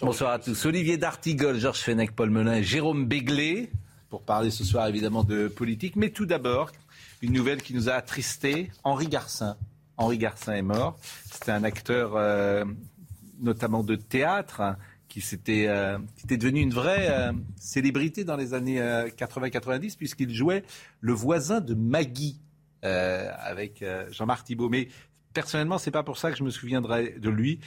Bonsoir 0.00 0.30
à 0.30 0.38
tous. 0.38 0.64
Olivier 0.64 0.96
D'Artigol, 0.96 1.58
Georges 1.58 1.80
Fenech, 1.80 2.12
Paul 2.12 2.30
Melun 2.30 2.62
Jérôme 2.62 3.06
Béglé 3.06 3.68
pour 4.08 4.22
parler 4.22 4.52
ce 4.52 4.62
soir 4.62 4.86
évidemment 4.86 5.24
de 5.24 5.48
politique. 5.48 5.96
Mais 5.96 6.10
tout 6.10 6.24
d'abord, 6.24 6.70
une 7.20 7.32
nouvelle 7.32 7.60
qui 7.60 7.74
nous 7.74 7.88
a 7.88 7.94
attristés. 7.94 8.70
Henri 8.84 9.08
Garcin. 9.08 9.56
Henri 9.96 10.18
Garcin 10.18 10.52
est 10.52 10.62
mort. 10.62 10.96
C'était 11.32 11.50
un 11.50 11.64
acteur 11.64 12.12
euh, 12.14 12.64
notamment 13.40 13.82
de 13.82 13.96
théâtre 13.96 14.76
qui, 15.08 15.20
s'était, 15.20 15.66
euh, 15.66 15.98
qui 16.16 16.26
était 16.26 16.36
devenu 16.36 16.60
une 16.60 16.72
vraie 16.72 17.08
euh, 17.10 17.32
célébrité 17.56 18.22
dans 18.22 18.36
les 18.36 18.54
années 18.54 18.80
80-90 18.80 19.96
puisqu'il 19.96 20.32
jouait 20.32 20.62
le 21.00 21.12
voisin 21.12 21.60
de 21.60 21.74
Maggie 21.74 22.40
avec 22.82 23.84
Jean-Marc 24.12 24.46
Thibault. 24.46 24.68
Mais 24.68 24.88
personnellement, 25.34 25.78
c'est 25.78 25.90
pas 25.90 26.04
pour 26.04 26.18
ça 26.18 26.30
que 26.30 26.38
je 26.38 26.44
me 26.44 26.50
souviendrai 26.50 27.16
de 27.18 27.30
lui. 27.30 27.58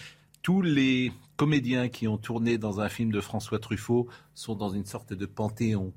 Tous 0.42 0.62
les 0.62 1.12
comédiens 1.42 1.90
qui 1.90 2.08
ont 2.08 2.20
tourné 2.20 2.60
dans 2.60 2.82
un 2.82 2.88
film 2.88 3.12
de 3.12 3.20
François 3.20 3.58
Truffaut 3.58 4.08
sont 4.36 4.54
dans 4.54 4.70
une 4.70 4.86
sorte 4.86 5.12
de 5.14 5.26
panthéon. 5.26 5.92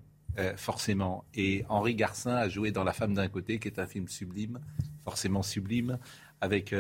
forcément. 0.57 1.25
Et 1.35 1.67
Henri 1.69 1.95
Garcin 1.95 2.35
a 2.35 2.49
joué 2.49 2.73
dans 2.73 2.83
La 2.83 2.95
femme 2.95 3.13
d'un 3.13 3.29
côté, 3.29 3.59
qui 3.59 3.69
est 3.69 3.79
un 3.79 3.87
film 3.87 4.09
sublime, 4.09 4.59
forcément 5.05 5.43
sublime, 5.43 5.99
avec 6.41 6.75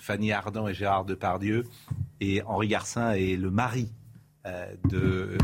Fanny 0.00 0.32
Ardant 0.32 0.66
et 0.66 0.74
Gérard 0.74 1.04
Depardieu. 1.04 1.66
Et 2.20 2.42
Henri 2.42 2.66
Garcin 2.66 3.12
est 3.12 3.36
le 3.36 3.50
mari 3.52 3.92
euh, 4.44 4.74
de 4.88 5.38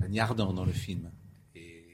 Fanny 0.00 0.18
Ardant 0.18 0.52
dans 0.52 0.64
le 0.64 0.72
film. 0.72 1.12
Et 1.54 1.86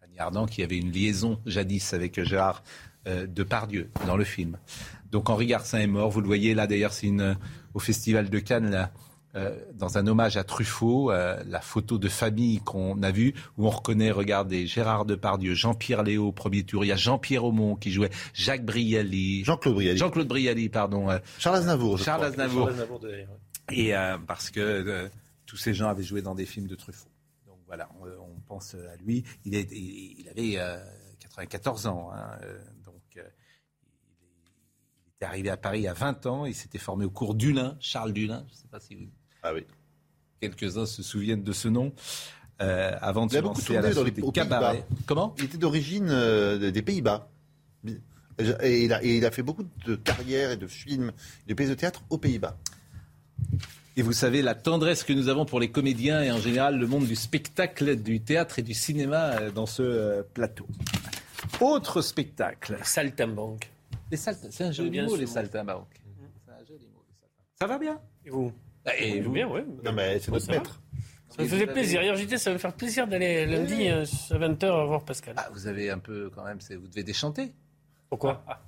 Fanny 0.00 0.18
Ardant 0.18 0.46
qui 0.46 0.62
avait 0.62 0.78
une 0.78 0.92
liaison 0.92 1.40
jadis 1.44 1.92
avec 1.92 2.22
Gérard 2.24 2.62
euh, 3.08 3.26
Depardieu 3.26 3.90
dans 4.06 4.16
le 4.16 4.24
film. 4.24 4.58
Donc 5.10 5.30
Henri 5.30 5.46
Garcin 5.46 5.78
est 5.78 5.86
mort. 5.86 6.10
Vous 6.10 6.20
le 6.20 6.26
voyez 6.26 6.54
là 6.54 6.66
d'ailleurs, 6.66 6.92
c'est 6.92 7.06
une 7.06 7.36
au 7.74 7.78
Festival 7.78 8.30
de 8.30 8.38
Cannes. 8.38 8.70
Là, 8.70 8.92
euh, 9.34 9.54
dans 9.74 9.98
un 9.98 10.06
hommage 10.06 10.36
à 10.38 10.44
Truffaut, 10.44 11.12
euh, 11.12 11.42
la 11.46 11.60
photo 11.60 11.98
de 11.98 12.08
famille 12.08 12.60
qu'on 12.60 13.02
a 13.02 13.10
vue, 13.10 13.34
où 13.58 13.66
on 13.66 13.70
reconnaît, 13.70 14.10
regardez, 14.10 14.66
Gérard 14.66 15.04
Depardieu, 15.04 15.52
Jean-Pierre 15.52 16.02
Léo, 16.02 16.32
premier 16.32 16.62
tour, 16.62 16.84
il 16.84 16.88
y 16.88 16.92
a 16.92 16.96
Jean-Pierre 16.96 17.44
Aumont 17.44 17.76
qui 17.76 17.92
jouait, 17.92 18.10
Jacques 18.32 18.64
Brialy. 18.64 19.44
Jean-Claude 19.44 19.74
Brialy. 19.74 19.98
Jean-Claude 19.98 20.28
Brialy, 20.28 20.70
pardon. 20.70 21.10
Euh, 21.10 21.18
Charles 21.38 21.56
Aznavour. 21.56 21.98
Charles 21.98 22.24
Aznavour. 22.24 22.70
Et 23.70 23.92
parce 24.26 24.48
que 24.50 25.10
tous 25.44 25.58
ces 25.58 25.74
gens 25.74 25.88
avaient 25.88 26.02
joué 26.02 26.22
dans 26.22 26.34
des 26.34 26.46
films 26.46 26.66
de 26.66 26.74
Truffaut. 26.74 27.10
Donc 27.46 27.58
voilà, 27.66 27.90
on, 28.00 28.40
pense 28.46 28.74
à 28.74 28.96
lui. 29.04 29.24
Il, 29.44 29.54
est, 29.54 29.70
il, 29.72 30.26
avait 30.30 30.58
94 31.20 31.86
ans. 31.86 32.10
Hein, 32.14 32.38
il 35.20 35.24
est 35.24 35.26
arrivé 35.26 35.50
à 35.50 35.56
Paris 35.56 35.86
à 35.88 35.92
20 35.92 36.26
ans. 36.26 36.46
Il 36.46 36.54
s'était 36.54 36.78
formé 36.78 37.04
au 37.04 37.10
cours 37.10 37.34
d'Ulin, 37.34 37.76
Charles 37.80 38.12
Dulin. 38.12 38.44
Je 38.48 38.52
ne 38.52 38.56
sais 38.58 38.68
pas 38.70 38.80
si 38.80 38.94
vous... 38.94 39.08
Ah 39.42 39.52
oui. 39.52 39.64
Quelques-uns 40.40 40.86
se 40.86 41.02
souviennent 41.02 41.42
de 41.42 41.52
ce 41.52 41.68
nom. 41.68 41.92
Euh, 42.60 42.96
avant 43.00 43.26
de 43.26 43.32
il 43.32 43.36
se 43.36 43.42
lancer 43.42 43.76
à 43.76 43.82
la 43.82 43.92
des 43.92 44.32
cabarets. 44.32 44.84
Comment? 45.06 45.34
Il 45.38 45.44
était 45.44 45.58
d'origine 45.58 46.08
euh, 46.10 46.70
des 46.70 46.82
Pays-Bas. 46.82 47.28
Et 48.62 48.84
il, 48.84 48.92
a, 48.92 49.02
et 49.02 49.16
il, 49.16 49.26
a, 49.26 49.32
fait 49.32 49.42
beaucoup 49.42 49.64
de 49.84 49.96
carrières 49.96 50.52
et 50.52 50.56
de 50.56 50.68
films, 50.68 51.12
de 51.48 51.54
pièces 51.54 51.70
de 51.70 51.74
théâtre 51.74 52.02
aux 52.08 52.18
Pays-Bas. 52.18 52.56
Et 53.96 54.02
vous 54.02 54.12
savez 54.12 54.42
la 54.42 54.54
tendresse 54.54 55.02
que 55.02 55.12
nous 55.12 55.28
avons 55.28 55.44
pour 55.44 55.58
les 55.58 55.72
comédiens 55.72 56.22
et 56.22 56.30
en 56.30 56.38
général 56.38 56.78
le 56.78 56.86
monde 56.86 57.06
du 57.06 57.16
spectacle, 57.16 57.96
du 57.96 58.20
théâtre 58.20 58.60
et 58.60 58.62
du 58.62 58.74
cinéma 58.74 59.32
euh, 59.40 59.50
dans 59.50 59.66
ce 59.66 60.22
plateau. 60.34 60.66
Autre 61.60 62.00
spectacle. 62.00 62.78
Saltimbanque. 62.82 63.68
Les. 64.10 64.16
C'est 64.16 64.64
un 64.64 64.72
joli 64.72 65.02
mot, 65.02 65.16
les 65.16 65.26
saltimbanques. 65.26 66.00
C'est 66.44 66.52
un 66.52 66.64
joli 66.64 66.88
mot, 66.88 67.04
les 67.06 67.14
saltimbanques. 67.14 67.58
Ça 67.58 67.66
va 67.66 67.78
bien? 67.78 68.00
Et 68.24 68.30
vous? 68.30 68.52
Et 68.98 69.20
vous 69.20 69.32
bien, 69.32 69.48
oui. 69.48 69.60
Non, 69.84 69.92
mais 69.92 70.18
c'est 70.18 70.30
notre 70.30 70.50
maître. 70.50 70.80
Ça 71.28 71.42
me 71.42 71.48
faisait 71.48 71.66
plaisir. 71.66 72.02
Hier, 72.02 72.16
j'étais, 72.16 72.38
ça 72.38 72.50
va 72.50 72.54
me 72.54 72.58
faire 72.58 72.72
plaisir 72.72 73.06
d'aller 73.06 73.44
lundi 73.44 73.88
euh, 73.88 74.04
à 74.30 74.38
20h 74.38 74.86
voir 74.86 75.04
Pascal. 75.04 75.34
Ah, 75.36 75.48
vous 75.52 75.66
avez 75.66 75.90
un 75.90 75.98
peu, 75.98 76.30
quand 76.34 76.44
même, 76.44 76.58
vous 76.58 76.88
devez 76.88 77.02
déchanter. 77.02 77.52
Pourquoi? 78.08 78.44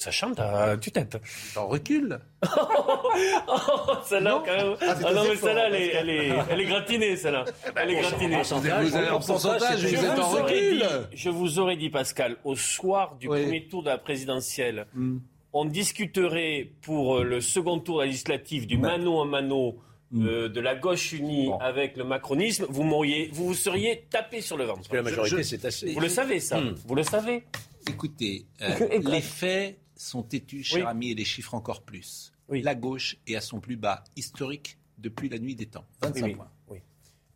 Ça 0.00 0.10
chante 0.10 0.40
à 0.40 0.78
tue-tête. 0.78 1.18
En 1.56 1.66
recul. 1.68 2.18
oh, 2.42 3.92
celle-là, 4.06 4.42
quand 4.46 4.56
même. 4.56 4.76
Ah, 4.80 4.94
ah 5.04 5.12
non, 5.12 5.24
mais 5.28 5.36
celle-là, 5.36 5.68
elle 5.68 5.74
est, 5.74 5.88
elle, 5.88 6.08
est, 6.08 6.32
elle 6.50 6.60
est 6.62 6.64
gratinée, 6.64 7.16
celle-là. 7.16 7.44
Elle 7.76 7.90
est 7.90 8.00
gratinée. 8.00 8.42
Vous 8.42 8.96
avez 8.96 9.10
en 9.10 9.20
pourcentage, 9.20 9.84
vous 9.84 10.04
êtes 10.04 10.18
en 10.18 10.28
recul. 10.30 10.82
je 11.12 11.28
vous 11.28 11.58
aurais 11.58 11.76
dit, 11.76 11.90
Pascal, 11.90 12.38
au 12.44 12.56
soir 12.56 13.16
du 13.16 13.28
oui. 13.28 13.42
premier 13.42 13.68
tour 13.68 13.82
de 13.82 13.90
la 13.90 13.98
présidentielle, 13.98 14.86
mm. 14.94 15.18
on 15.52 15.66
discuterait 15.66 16.72
pour 16.80 17.18
le 17.18 17.42
second 17.42 17.78
tour 17.78 18.00
législatif 18.00 18.66
du 18.66 18.78
mano 18.78 19.20
à 19.20 19.26
mano 19.26 19.78
euh, 20.16 20.48
de 20.48 20.60
la 20.60 20.76
gauche 20.76 21.12
unie 21.12 21.48
bon. 21.48 21.58
avec 21.58 21.98
le 21.98 22.04
macronisme, 22.04 22.64
vous 22.70 22.84
m'auriez, 22.84 23.28
vous 23.34 23.48
vous 23.48 23.54
seriez 23.54 24.06
tapé 24.08 24.40
sur 24.40 24.56
le 24.56 24.64
ventre. 24.64 24.78
Parce 24.78 24.88
que 24.88 24.96
la 24.96 25.02
majorité, 25.02 25.42
c'est 25.42 25.64
assez. 25.66 25.92
Vous 25.92 26.00
le 26.00 26.08
savez, 26.08 26.40
ça. 26.40 26.58
Hmm. 26.58 26.74
Vous 26.86 26.94
le 26.94 27.02
savez. 27.02 27.44
Écoutez, 27.86 28.46
euh, 28.62 28.98
les 29.04 29.20
faits 29.20 29.78
sont 30.00 30.22
têtus, 30.22 30.64
cher 30.64 30.84
oui. 30.84 30.90
ami, 30.90 31.10
et 31.10 31.14
les 31.14 31.24
chiffres 31.24 31.54
encore 31.54 31.82
plus. 31.82 32.32
Oui. 32.48 32.62
La 32.62 32.74
gauche 32.74 33.16
est 33.26 33.36
à 33.36 33.40
son 33.40 33.60
plus 33.60 33.76
bas 33.76 34.02
historique 34.16 34.78
depuis 34.98 35.28
la 35.28 35.38
nuit 35.38 35.54
des 35.54 35.66
temps. 35.66 35.84
25 36.02 36.24
oui, 36.24 36.34
points. 36.34 36.50
Oui. 36.68 36.78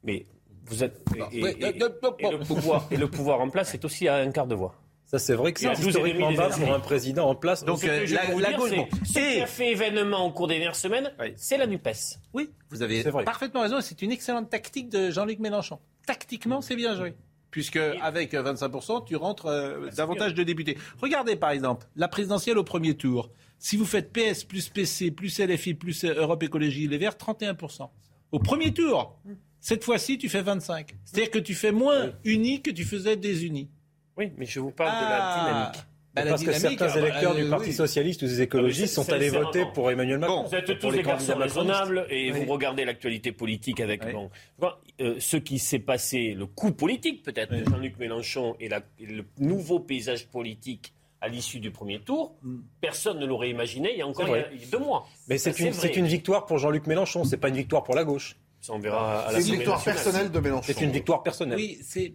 Mais 0.03 0.27
vous 0.67 0.83
êtes. 0.83 1.01
Et, 1.33 1.39
et, 1.39 1.41
et, 1.41 1.77
et, 1.77 2.31
le 2.31 2.39
pouvoir, 2.41 2.89
et 2.91 2.97
le 2.97 3.09
pouvoir 3.09 3.41
en 3.41 3.51
place 3.51 3.75
est 3.75 3.85
aussi 3.85 4.09
à 4.09 4.17
un 4.17 4.31
quart 4.31 4.47
de 4.47 4.55
voix. 4.55 4.75
Ça, 5.07 5.19
c'est 5.19 5.35
vrai 5.35 5.53
que 5.53 5.61
c'est 5.61 5.73
historiquement 5.73 6.33
bas 6.33 6.49
pour 6.49 6.73
un 6.73 6.81
président 6.81 7.29
en 7.29 7.35
place. 7.35 7.65
Donc, 7.65 7.85
euh, 7.85 8.07
la, 8.07 8.35
la 8.35 8.53
gauche. 8.55 8.71
Bon. 8.75 8.89
Ce 9.05 9.13
qui 9.13 9.41
a 9.41 9.47
fait 9.47 9.73
événement 9.73 10.27
au 10.27 10.33
cours 10.33 10.49
des 10.49 10.55
dernières 10.55 10.75
semaines, 10.75 11.13
oui. 11.21 11.35
c'est 11.37 11.59
la 11.59 11.67
NUPES. 11.67 12.19
Oui, 12.33 12.51
vous 12.71 12.83
avez 12.83 13.05
parfaitement 13.25 13.61
raison. 13.61 13.81
C'est 13.81 14.01
une 14.03 14.11
excellente 14.11 14.51
tactique 14.51 14.89
de 14.89 15.11
Jean-Luc 15.11 15.39
Mélenchon. 15.39 15.79
Tactiquement, 16.07 16.63
c'est 16.63 16.77
bien 16.77 16.97
joué. 16.97 17.15
Puisque 17.55 17.77
avec 17.77 18.35
25%, 18.35 19.05
tu 19.07 19.15
rentres 19.15 19.47
euh, 19.47 19.89
davantage 19.97 20.35
de 20.35 20.43
députés. 20.43 20.77
Regardez 21.01 21.37
par 21.37 21.51
exemple 21.51 21.87
la 21.95 22.09
présidentielle 22.09 22.59
au 22.59 22.65
premier 22.65 22.97
tour. 22.97 23.31
Si 23.61 23.77
vous 23.77 23.85
faites 23.85 24.13
PS 24.13 24.43
plus 24.43 24.69
PC 24.71 25.13
plus 25.13 25.39
LFI 25.39 25.75
plus 25.75 26.05
Europe 26.05 26.43
Écologie 26.43 26.89
Les 26.89 26.99
Verts, 26.99 27.15
31%. 27.15 27.89
Au 28.33 28.41
premier 28.41 28.75
tour. 28.75 29.21
Cette 29.61 29.85
fois-ci, 29.85 30.19
tu 30.19 30.29
fais 30.29 30.43
25. 30.43 30.97
C'est-à-dire 31.05 31.31
que 31.31 31.39
tu 31.39 31.55
fais 31.55 31.71
moins 31.71 32.11
unis 32.25 32.61
que 32.61 32.73
tu 32.73 32.83
faisais 32.83 33.17
désunis. 33.17 33.71
Oui, 34.17 34.33
mais 34.37 34.47
je 34.47 34.59
vous 34.59 34.73
parle 34.73 34.91
ah, 34.93 35.05
de 35.05 35.09
la 35.09 35.53
dynamique. 35.53 35.94
Bah, 36.15 36.23
parce 36.29 36.45
que 36.45 36.53
certains 36.53 36.91
ah, 36.95 36.99
électeurs 36.99 37.35
bah, 37.35 37.43
du 37.43 37.51
Parti 37.51 37.69
oui. 37.71 37.73
Socialiste 37.73 38.23
ou 38.23 38.27
des 38.27 38.41
écologistes 38.41 38.95
sont 38.95 39.11
allés 39.13 39.31
voter 39.31 39.65
pour 39.75 39.91
Emmanuel 39.91 40.19
Macron. 40.19 40.45
Vous 40.45 40.55
êtes 40.55 40.79
tous 40.79 40.91
des 40.91 41.03
garçons 41.03 41.37
raisonnables 41.37 42.07
et 42.09 42.33
oui. 42.33 42.45
vous 42.45 42.53
regardez 42.53 42.85
l'actualité 42.85 43.33
politique 43.33 43.81
avec 43.81 44.05
oui. 44.05 44.13
bon, 44.59 44.71
euh, 45.01 45.17
ce 45.19 45.37
qui 45.37 45.59
s'est 45.59 45.81
passé, 45.81 46.35
le 46.35 46.47
coup 46.47 46.71
politique 46.71 47.25
peut-être 47.25 47.53
oui. 47.53 47.61
de 47.61 47.65
Jean-Luc 47.69 47.99
Mélenchon 47.99 48.55
et, 48.61 48.69
la, 48.69 48.81
et, 49.01 49.07
le 49.07 49.25
nouveau 49.39 49.81
paysage 49.81 50.29
politique 50.29 50.95
à 51.21 51.27
l'issue 51.27 51.59
du 51.59 51.73
premier 51.73 51.99
tour, 52.01 52.37
mm. 52.43 52.59
personne 52.81 53.19
ne 53.19 53.27
l'aurait 53.27 53.51
imaginé 53.51 53.91
il 53.93 53.99
y 53.99 54.03
a 54.03 54.07
encore 54.07 54.29
il 54.29 54.61
y 54.61 54.65
a 54.65 54.67
deux 54.71 54.79
mois. 54.79 55.09
Mais 55.29 55.39
c'est 55.39 55.59
une, 55.59 55.73
une, 55.97 56.07
victoire 56.07 56.47
pour 56.47 56.59
Jean-Luc 56.59 56.87
Mélenchon, 56.87 57.25
c'est 57.25 57.39
pas 57.39 57.49
une 57.49 57.57
victoire 57.57 57.83
pour 57.83 57.97
la 57.97 58.05
gauche. 58.05 58.37
Ça, 58.65 58.73
on 58.73 58.79
verra 58.79 59.27
à 59.27 59.33
la 59.33 59.43
C'est 59.43 59.49
une 59.49 59.57
victoire 59.57 59.85
personnelle 59.85 60.31
de 60.31 60.41
Mélenchon. 60.41 60.73
C'est 60.73 60.81
une 60.81 60.91
victoire 60.91 61.23
personnelle. 61.23 61.59
Oui, 61.59 61.79
c'est, 61.83 62.15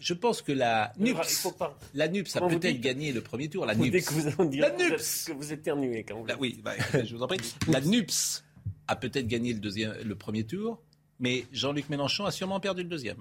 je 0.00 0.14
pense 0.14 0.40
que 0.40 0.52
la 0.52 0.94
NUPS, 0.96 1.46
la 1.92 2.08
NUPS 2.08 2.36
a 2.36 2.40
peut-être 2.48 2.80
gagné 2.80 3.12
le 3.12 3.20
premier 3.20 3.50
tour. 3.50 3.66
La 3.66 3.74
NUPS. 3.74 3.90
Dès 3.90 4.00
que 4.00 4.14
vous 4.14 4.28
en 4.40 4.46
direz, 4.46 4.70
la 4.70 4.74
NUPS. 4.74 5.24
que 5.26 5.32
vous 5.32 5.52
éternuez 5.52 6.04
quand 6.04 6.16
vous. 6.16 6.24
La, 6.24 6.38
oui, 6.38 6.58
bah, 6.64 6.72
je 7.04 7.14
vous 7.14 7.22
en 7.22 7.26
prie. 7.26 7.36
La 7.66 7.82
NUPS 7.82 8.44
a 8.86 8.96
peut-être 8.96 9.26
gagné 9.26 9.52
le, 9.52 9.60
deuxième, 9.60 9.94
le 10.02 10.14
premier 10.14 10.44
tour, 10.44 10.80
mais 11.20 11.44
Jean-Luc 11.52 11.90
Mélenchon 11.90 12.24
a 12.24 12.30
sûrement 12.30 12.60
perdu 12.60 12.82
le 12.82 12.88
deuxième. 12.88 13.18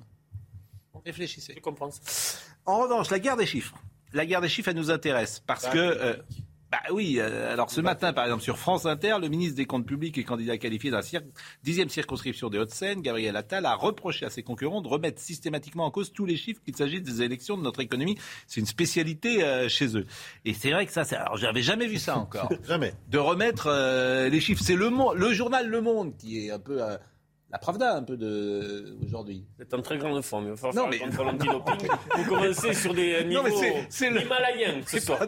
Réfléchissez. 1.05 1.53
Je 1.53 1.59
comprends 1.59 1.91
ça. 1.91 1.99
En 2.65 2.79
revanche, 2.79 3.09
la 3.09 3.19
guerre 3.19 3.35
des 3.35 3.45
chiffres. 3.45 3.75
La 4.13 4.25
guerre 4.25 4.39
des 4.39 4.47
chiffres, 4.47 4.69
elle 4.69 4.77
nous 4.77 4.89
intéresse 4.89 5.43
parce 5.45 5.63
bah, 5.63 5.71
que. 5.71 5.79
Euh, 5.79 6.15
Bah 6.69 6.79
oui, 6.91 7.15
euh, 7.19 7.53
alors 7.53 7.69
ce 7.69 7.79
matin, 7.79 8.11
par 8.11 8.25
exemple, 8.25 8.43
sur 8.43 8.57
France 8.57 8.85
Inter, 8.85 9.15
le 9.21 9.29
ministre 9.29 9.55
des 9.55 9.65
Comptes 9.65 9.85
publics 9.85 10.17
et 10.17 10.25
candidat 10.25 10.57
qualifié 10.57 10.91
dans 10.91 10.97
la 10.97 11.21
dixième 11.63 11.87
circonscription 11.87 12.49
des 12.49 12.57
Hauts-de-Seine, 12.57 13.01
Gabriel 13.01 13.37
Attal, 13.37 13.65
a 13.65 13.73
reproché 13.73 14.25
à 14.25 14.29
ses 14.29 14.43
concurrents 14.43 14.81
de 14.81 14.89
remettre 14.89 15.21
systématiquement 15.21 15.85
en 15.85 15.91
cause 15.91 16.11
tous 16.11 16.25
les 16.25 16.35
chiffres 16.35 16.61
qu'il 16.65 16.75
s'agisse 16.75 17.03
des 17.03 17.21
élections 17.21 17.57
de 17.57 17.61
notre 17.63 17.79
économie. 17.79 18.17
C'est 18.47 18.59
une 18.59 18.65
spécialité 18.67 19.45
euh, 19.45 19.69
chez 19.69 19.97
eux. 19.97 20.05
Et 20.43 20.53
c'est 20.53 20.71
vrai 20.71 20.85
que 20.85 20.91
ça, 20.91 21.05
c'est... 21.05 21.15
alors 21.15 21.37
j'avais 21.37 21.61
jamais 21.61 21.87
vu 21.87 21.99
ça 21.99 22.17
encore. 22.17 22.51
jamais. 22.67 22.93
De 23.07 23.17
remettre 23.17 23.67
euh, 23.67 24.27
les 24.27 24.41
chiffres. 24.41 24.61
C'est 24.61 24.75
le, 24.75 24.89
le 25.15 25.33
journal 25.33 25.69
Le 25.69 25.79
Monde 25.79 26.17
qui 26.17 26.47
est 26.47 26.51
un 26.51 26.59
peu 26.59 26.81
la 27.49 27.57
Pravda 27.57 27.95
un 27.95 28.03
peu 28.03 28.17
de 28.17 28.97
aujourd'hui. 29.05 29.45
C'est 29.57 29.73
en 29.73 29.81
très 29.81 29.97
grande 29.97 30.21
forme. 30.21 30.47
Il 30.47 30.53
va 30.53 30.71
non, 30.73 30.87
mais... 30.87 30.99
Vous 32.17 32.25
commencez 32.25 32.73
sur 32.73 32.93
des 32.93 33.23
niveaux 33.23 33.47
non, 33.47 33.55
c'est, 33.89 34.09
le... 34.09 34.21
himalayens 34.21 34.81
ce 34.85 34.99
soir. 34.99 35.19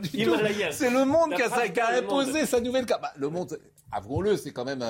C'est 0.71 0.89
le 0.89 1.05
monde 1.05 1.33
qui 1.33 1.41
a, 1.41 1.69
qui 1.69 1.79
a 1.79 1.97
imposé 1.99 2.45
sa 2.45 2.59
nouvelle 2.59 2.85
carte. 2.85 3.01
Bah, 3.01 3.13
le 3.15 3.29
monde, 3.29 3.57
avouons-le, 3.91 4.35
c'est 4.35 4.51
quand 4.51 4.65
même... 4.65 4.83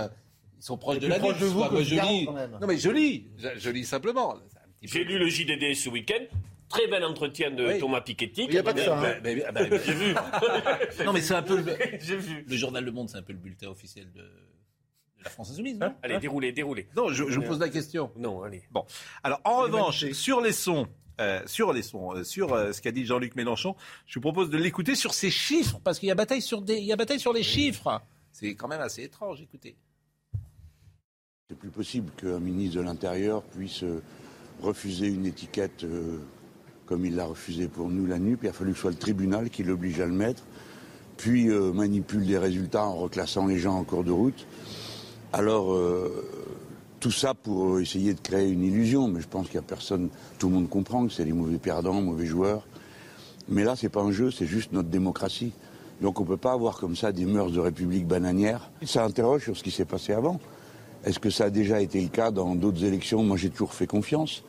Ils 0.58 0.64
sont 0.64 0.78
proches 0.78 1.00
de 1.00 1.08
la 1.08 1.20
proche 1.20 1.40
de 1.40 1.46
vous 1.46 1.64
que 1.66 1.84
je 1.84 1.96
lis. 1.96 2.28
Non 2.60 2.68
mais 2.68 2.78
je 2.78 2.90
lis, 2.90 3.28
je, 3.38 3.70
lis 3.70 3.86
simplement. 3.86 4.36
J'ai 4.82 5.04
lu 5.04 5.18
le 5.18 5.28
JDD 5.30 5.74
ce 5.74 5.90
week-end. 5.90 6.26
Très 6.68 6.88
bel 6.88 7.04
entretien 7.04 7.50
de 7.50 7.80
Thomas 7.80 8.02
Piketty. 8.02 8.44
Il 8.44 8.52
n'y 8.52 8.58
a 8.58 8.64
pas 8.64 8.74
de 8.74 8.82
ça. 8.82 9.00
Hein. 9.00 9.16
J'ai 9.86 9.94
vu. 9.94 10.14
non 11.06 11.14
mais 11.14 11.22
c'est 11.22 11.34
un 11.34 11.42
peu 11.42 11.58
le, 11.58 11.64
vu. 12.18 12.46
le 12.48 12.56
journal 12.58 12.84
Le 12.84 12.92
Monde, 12.92 13.10
c'est 13.10 13.18
un 13.18 13.24
peu 13.24 13.34
le 13.34 13.40
bulletin 13.40 13.70
officiel 13.70 14.12
de 14.12 14.24
la 15.24 15.30
France 15.30 15.52
Insoumise. 15.52 15.78
Hein 15.82 15.96
allez, 16.02 16.16
hein 16.16 16.20
déroulez, 16.20 16.52
déroulez. 16.52 16.88
Non, 16.96 17.10
je, 17.10 17.24
vous 17.24 17.42
pose 17.42 17.60
la 17.60 17.70
question. 17.70 18.12
Non, 18.16 18.44
allez. 18.44 18.64
Bon. 18.72 18.86
Alors, 19.24 19.42
en 19.44 19.58
revanche, 19.58 20.12
sur 20.12 20.42
les 20.42 20.54
sons, 20.54 20.88
euh, 21.20 21.42
sur 21.46 21.74
les 21.74 21.82
sons, 21.82 22.16
euh, 22.16 22.24
sur 22.24 22.54
euh, 22.54 22.72
ce 22.72 22.82
qu'a 22.82 22.94
dit 22.94 23.06
Jean-Luc 23.06 23.36
Mélenchon, 23.36 23.76
je 24.06 24.16
vous 24.16 24.22
propose 24.22 24.50
de 24.50 24.58
l'écouter 24.58 24.96
sur 24.96 25.14
ces 25.14 25.30
chiffres, 25.30 25.80
parce 25.84 26.00
qu'il 26.00 26.08
y 26.08 26.12
a 26.12 26.16
bataille 26.16 26.42
sur 26.42 26.62
des, 26.62 26.78
il 26.78 26.86
y 26.86 26.94
a 26.94 26.96
bataille 26.96 27.20
sur 27.20 27.34
les 27.34 27.44
chiffres. 27.44 28.02
C'est 28.32 28.56
quand 28.56 28.70
même 28.70 28.80
assez 28.80 29.04
étrange. 29.04 29.42
Écoutez. 29.42 29.76
C'est 31.50 31.58
plus 31.58 31.72
possible 31.72 32.10
qu'un 32.16 32.40
ministre 32.40 32.78
de 32.78 32.84
l'Intérieur 32.84 33.44
puisse 33.44 33.84
refuser 34.62 35.08
une 35.08 35.26
étiquette 35.26 35.86
comme 36.86 37.06
il 37.06 37.16
l'a 37.16 37.26
refusé 37.26 37.68
pour 37.68 37.90
nous 37.90 38.06
la 38.06 38.20
nuit. 38.20 38.38
il 38.42 38.48
a 38.48 38.54
fallu 38.54 38.72
que 38.72 38.78
ce 38.78 38.82
soit 38.82 38.92
le 38.92 38.98
tribunal 38.98 39.50
qui 39.50 39.64
l'oblige 39.64 40.00
à 40.00 40.06
le 40.06 40.14
mettre, 40.14 40.44
puis 41.18 41.48
manipule 41.48 42.22
les 42.22 42.38
résultats 42.38 42.86
en 42.86 42.96
reclassant 42.96 43.48
les 43.48 43.58
gens 43.58 43.76
en 43.76 43.84
cours 43.84 44.04
de 44.04 44.12
route. 44.12 44.46
Alors, 45.32 45.74
euh, 45.74 46.26
tout 47.00 47.12
ça 47.12 47.34
pour 47.34 47.80
essayer 47.80 48.14
de 48.14 48.20
créer 48.20 48.50
une 48.50 48.64
illusion, 48.64 49.08
mais 49.08 49.22
je 49.22 49.28
pense 49.28 49.48
qu'il 49.48 49.60
n'y 49.60 49.66
a 49.66 49.68
personne, 49.68 50.10
tout 50.40 50.48
le 50.50 50.56
monde 50.56 50.70
comprend 50.70 51.06
que 51.06 51.14
c'est 51.14 51.26
des 51.26 51.34
mauvais 51.34 51.60
perdants, 51.60 52.02
mauvais 52.02 52.26
joueurs. 52.26 52.66
Mais 53.48 53.64
là, 53.64 53.76
c'est 53.76 53.90
pas 53.90 54.02
un 54.02 54.12
jeu, 54.12 54.32
c'est 54.32 54.48
juste 54.48 54.72
notre 54.74 54.90
démocratie. 54.90 55.52
Donc 56.02 56.20
on 56.20 56.24
ne 56.24 56.28
peut 56.28 56.38
pas 56.38 56.54
avoir 56.54 56.78
comme 56.78 56.96
ça 56.96 57.12
des 57.12 57.26
mœurs 57.26 57.52
de 57.52 57.60
république 57.60 58.08
bananière. 58.08 58.72
Ça 58.84 59.04
interroge 59.04 59.44
sur 59.44 59.58
ce 59.58 59.64
qui 59.64 59.72
s'est 59.72 59.86
passé 59.86 60.14
avant. 60.14 60.40
Est-ce 61.04 61.20
que 61.20 61.30
ça 61.30 61.46
a 61.46 61.50
déjà 61.50 61.82
été 61.82 62.02
le 62.02 62.10
cas 62.10 62.32
dans 62.32 62.56
d'autres 62.56 62.84
élections? 62.84 63.24
Moi, 63.24 63.38
j'ai 63.38 63.50
toujours 63.50 63.74
fait 63.74 63.88
confiance. 63.88 64.44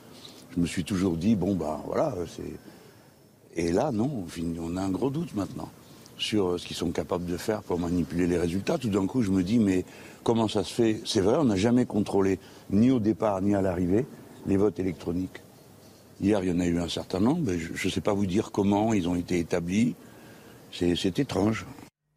Je 0.55 0.61
me 0.61 0.67
suis 0.67 0.85
toujours 0.85 1.17
dit, 1.17 1.37
bon, 1.37 1.55
ben 1.55 1.81
voilà, 1.87 2.15
c'est. 2.35 3.61
Et 3.61 3.73
là, 3.73 3.91
non, 3.93 4.25
on 4.61 4.77
a 4.77 4.83
un 4.83 4.91
gros 4.91 5.11
doute 5.11 5.35
maintenant 5.35 5.69
sur 6.17 6.61
ce 6.61 6.67
qu'ils 6.67 6.77
sont 6.77 6.91
capables 6.91 7.25
de 7.25 7.37
faire 7.37 7.63
pour 7.63 7.79
manipuler 7.79 8.27
les 8.27 8.39
résultats. 8.39 8.79
Tout 8.79 8.91
d'un 8.91 9.07
coup, 9.07 9.23
je 9.23 9.31
me 9.31 9.43
dis, 9.43 9.59
mais 9.59 9.85
comment 10.23 10.49
ça 10.49 10.65
se 10.65 10.73
fait 10.73 11.01
C'est 11.05 11.21
vrai, 11.21 11.37
on 11.37 11.45
n'a 11.45 11.57
jamais 11.57 11.87
contrôlé, 11.87 12.39
ni 12.71 12.91
au 12.91 13.01
départ, 13.01 13.41
ni 13.43 13.55
à 13.55 13.63
l'arrivée, 13.63 14.07
les 14.47 14.57
votes 14.57 14.79
électroniques. 14.79 15.43
Hier, 16.21 16.43
il 16.43 16.51
y 16.51 16.53
en 16.53 16.61
a 16.61 16.67
eu 16.67 16.79
un 16.79 16.89
certain 16.89 17.21
nombre. 17.21 17.53
Je 17.53 17.87
ne 17.87 17.93
sais 17.93 18.01
pas 18.01 18.13
vous 18.13 18.27
dire 18.27 18.53
comment 18.53 18.93
ils 18.93 19.09
ont 19.09 19.17
été 19.17 19.39
établis. 19.39 19.95
C'est 20.73 21.19
étrange. 21.19 21.67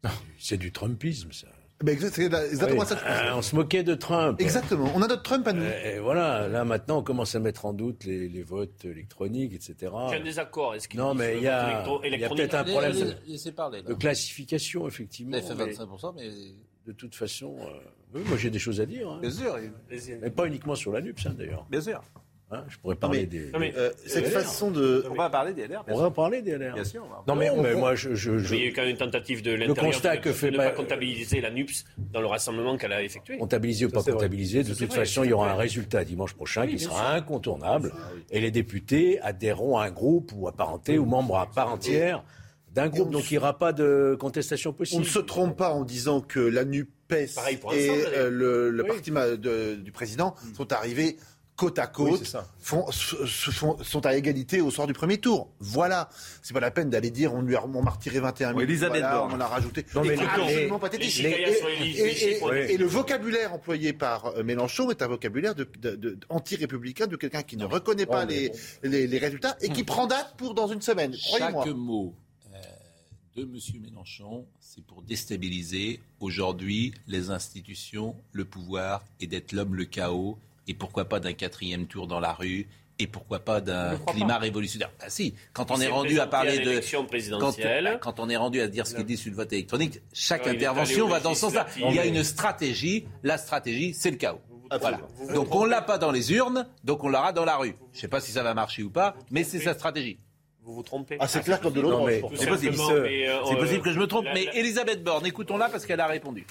C'est 0.38 0.58
du 0.58 0.72
Trumpisme, 0.72 1.32
ça. 1.32 1.48
C'est 1.86 1.92
exactement 1.92 2.84
ça. 2.84 2.96
on 3.34 3.42
se 3.42 3.56
moquait 3.56 3.82
de 3.82 3.94
Trump. 3.94 4.40
Exactement. 4.40 4.90
On 4.94 5.02
a 5.02 5.08
notre 5.08 5.22
Trump 5.22 5.46
à 5.46 5.52
nous. 5.52 5.64
Et 5.64 5.98
voilà. 5.98 6.48
Là, 6.48 6.64
maintenant, 6.64 6.98
on 6.98 7.02
commence 7.02 7.34
à 7.34 7.40
mettre 7.40 7.66
en 7.66 7.72
doute 7.72 8.04
les, 8.04 8.28
les 8.28 8.42
votes 8.42 8.84
électroniques, 8.84 9.52
etc. 9.54 9.92
J'ai 10.10 10.16
un 10.16 10.24
désaccord. 10.24 10.74
Est-ce 10.74 10.88
qu'il 10.88 11.00
non, 11.00 11.14
mais 11.14 11.36
il 11.36 11.42
y 11.42 11.48
a, 11.48 11.84
y 12.04 12.24
a 12.24 12.28
peut-être 12.28 12.54
un 12.54 12.64
problème 12.64 12.92
de, 12.92 13.80
de, 13.82 13.94
classification, 13.94 14.86
effectivement. 14.86 15.36
Il 15.36 15.42
fait 15.42 15.54
25%, 15.54 16.14
mais... 16.16 16.30
De 16.86 16.92
toute 16.92 17.14
façon, 17.14 17.56
euh, 17.60 17.78
oui, 18.14 18.22
moi 18.26 18.36
j'ai 18.36 18.50
des 18.50 18.58
choses 18.58 18.80
à 18.80 18.86
dire. 18.86 19.08
Hein. 19.08 19.18
Bien 19.20 19.30
sûr. 19.30 19.56
Mais 20.20 20.30
pas 20.30 20.46
uniquement 20.46 20.74
sur 20.74 20.92
la 20.92 21.00
NUPS, 21.00 21.26
hein, 21.26 21.34
d'ailleurs. 21.36 21.66
Bien 21.70 21.80
sûr. 21.80 22.02
Hein, 22.50 22.64
je 22.68 22.76
pourrais 22.76 22.94
parler 22.94 23.24
des, 23.24 23.50
euh, 23.54 23.90
cette 24.04 24.26
façon 24.26 24.70
de. 24.70 25.06
On 25.10 25.14
va 25.14 25.30
parler 25.30 25.54
des 25.54 25.66
LR. 25.66 25.82
On 25.88 25.98
va 25.98 26.10
parler 26.10 26.42
des 26.42 26.58
LR. 26.58 26.74
Bien 26.74 26.84
sûr. 26.84 27.06
Non, 27.26 27.34
mais, 27.34 27.50
moi, 27.74 27.94
je, 27.94 28.14
je, 28.14 28.32
il 28.54 28.60
y 28.60 28.64
a 28.64 28.66
eu 28.66 28.72
quand 28.72 28.82
même 28.82 28.90
une 28.90 28.96
tentative 28.98 29.42
de 29.42 29.52
l'intérieur 29.52 30.00
de, 30.00 30.20
que 30.20 30.32
fait 30.32 30.50
ne 30.50 30.58
pas 30.58 30.70
comptabiliser 30.70 31.40
la 31.40 31.50
NUPS 31.50 31.84
dans 32.12 32.20
le 32.20 32.26
rassemblement 32.26 32.76
qu'elle 32.76 32.92
a 32.92 33.02
effectué. 33.02 33.38
Comptabiliser 33.38 33.86
ou 33.86 33.90
pas 33.90 34.02
comptabiliser, 34.02 34.62
de 34.62 34.74
toute 34.74 34.92
façon, 34.92 35.24
il 35.24 35.30
y 35.30 35.32
aura 35.32 35.52
un 35.52 35.56
résultat 35.56 36.04
dimanche 36.04 36.34
prochain 36.34 36.66
qui 36.66 36.78
sera 36.78 37.14
incontournable. 37.14 37.92
Et 38.30 38.40
les 38.40 38.50
députés 38.50 39.20
adhéreront 39.22 39.78
à 39.78 39.86
un 39.86 39.90
groupe 39.90 40.32
ou 40.34 40.46
apparentés 40.46 40.98
ou 40.98 41.06
membres 41.06 41.38
à 41.38 41.46
part 41.50 41.72
entière 41.72 42.22
d'un 42.74 42.88
groupe. 42.88 43.10
Donc 43.10 43.30
il 43.30 43.34
n'y 43.34 43.38
aura 43.38 43.58
pas 43.58 43.72
de 43.72 44.16
contestation 44.18 44.72
possible. 44.72 45.00
On 45.00 45.04
ne 45.04 45.08
se 45.08 45.20
trompe 45.20 45.56
pas 45.56 45.70
en 45.70 45.84
disant 45.84 46.20
que 46.20 46.40
la 46.40 46.64
NUPES 46.64 46.90
et 47.72 47.90
euh, 48.16 48.30
le, 48.30 48.84
parti 48.84 49.12
du 49.80 49.92
président 49.92 50.34
sont 50.56 50.72
arrivés 50.72 51.16
côte 51.56 51.78
à 51.78 51.86
côte, 51.86 52.36
font, 52.58 52.86
sont 52.90 54.06
à 54.06 54.16
égalité 54.16 54.60
au 54.60 54.72
soir 54.72 54.88
du 54.88 54.92
premier 54.92 55.18
tour. 55.18 55.52
Voilà. 55.60 56.08
C'est 56.42 56.52
pas 56.52 56.58
la 56.58 56.72
peine 56.72 56.90
d'aller 56.90 57.10
dire 57.10 57.32
on 57.32 57.42
lui 57.42 57.54
a 57.54 57.64
martyré 57.66 58.18
21 58.18 58.48
000. 58.48 58.60
Elisabeth 58.60 59.04
on 59.04 59.40
a 59.40 59.46
rajouté. 59.46 59.86
Non, 59.94 60.02
mais 60.02 60.18
absolument 60.18 60.80
pathétique. 60.80 61.24
Et, 61.24 62.76
le 62.76 62.86
vocabulaire 62.86 63.54
employé 63.54 63.92
par 63.92 64.26
euh, 64.26 64.42
Mélenchon 64.42 64.90
est 64.90 65.00
un 65.02 65.06
vocabulaire 65.06 65.54
de, 65.54 66.18
anti-républicain, 66.28 67.06
de 67.06 67.16
quelqu'un 67.16 67.42
qui 67.42 67.56
ne 67.56 67.64
reconnaît 67.64 68.06
pas 68.06 68.24
les, 68.24 68.50
les, 68.82 69.18
résultats 69.18 69.56
et 69.60 69.68
qui 69.68 69.80
hum. 69.82 69.86
prend 69.86 70.06
date 70.06 70.34
pour 70.36 70.54
dans 70.54 70.66
une 70.66 70.82
semaine. 70.82 71.14
Chaque 71.14 71.66
mot 71.66 72.14
de 73.36 73.42
M. 73.42 73.58
Mélenchon, 73.82 74.46
c'est 74.60 74.84
pour 74.84 75.02
déstabiliser 75.02 76.00
aujourd'hui 76.20 76.94
les 77.08 77.30
institutions, 77.30 78.14
le 78.32 78.44
pouvoir 78.44 79.02
et 79.20 79.26
d'être 79.26 79.52
l'homme 79.52 79.74
le 79.74 79.84
chaos 79.84 80.38
et 80.68 80.74
pourquoi 80.74 81.06
pas 81.06 81.20
d'un 81.20 81.32
quatrième 81.32 81.86
tour 81.86 82.06
dans 82.06 82.20
la 82.20 82.32
rue 82.32 82.68
et 83.00 83.08
pourquoi 83.08 83.40
pas 83.40 83.60
d'un 83.60 83.98
climat 84.06 84.38
révolutionnaire 84.38 84.90
ah, 85.00 85.10
Si, 85.10 85.34
quand 85.52 85.72
on 85.72 85.80
est, 85.80 85.88
rendu 85.88 86.20
à 86.20 86.28
parler 86.28 86.60
de 86.60 86.80
quand, 87.38 87.56
quand, 88.00 88.20
on 88.20 88.30
est 88.30 88.36
rendu 88.36 88.60
à 88.60 88.68
dire 88.68 88.86
ce 88.86 88.94
qu'il 88.94 89.04
dit 89.04 89.16
sur 89.16 89.30
le 89.30 89.36
vote 89.36 89.52
électronique, 89.52 90.00
chaque 90.12 90.46
intervention 90.46 91.08
va 91.08 91.18
dans 91.18 91.34
ce 91.34 91.40
sens-là. 91.40 91.66
Il 91.76 91.92
y 91.92 91.98
a 91.98 92.06
une 92.06 92.22
stratégie. 92.22 93.04
La 93.24 93.36
stratégie, 93.36 93.94
c'est 93.94 94.12
le 94.12 94.16
chaos. 94.16 94.40
Voilà. 94.80 95.00
Donc 95.34 95.54
on 95.54 95.64
l'a 95.64 95.82
pas 95.82 95.98
dans 95.98 96.10
les 96.10 96.32
urnes, 96.32 96.66
donc 96.84 97.02
on 97.04 97.08
l'aura 97.08 97.32
dans 97.32 97.44
la 97.44 97.56
rue. 97.56 97.74
Je 97.92 97.98
ne 97.98 98.00
sais 98.02 98.08
pas 98.08 98.20
si 98.20 98.32
ça 98.32 98.42
va 98.42 98.54
marcher 98.54 98.82
ou 98.82 98.90
pas, 98.90 99.16
mais 99.30 99.44
c'est 99.44 99.60
sa 99.60 99.74
stratégie. 99.74 100.18
Vous 100.64 100.72
vous 100.72 100.82
trompez. 100.82 101.18
Ah, 101.20 101.28
c'est 101.28 101.42
clair 101.42 101.60
comme 101.60 101.74
de 101.74 101.82
l'autre. 101.82 102.10
C'est 102.36 102.48
possible. 102.48 102.76
Euh, 102.90 103.56
possible 103.56 103.82
que 103.82 103.92
je 103.92 103.98
me 103.98 104.06
trompe. 104.06 104.24
Mais 104.32 104.48
Elisabeth 104.54 105.04
Borne, 105.04 105.26
écoutons-la 105.26 105.68
parce 105.68 105.84
qu'elle 105.84 106.00
a 106.00 106.06
répondu. 106.06 106.46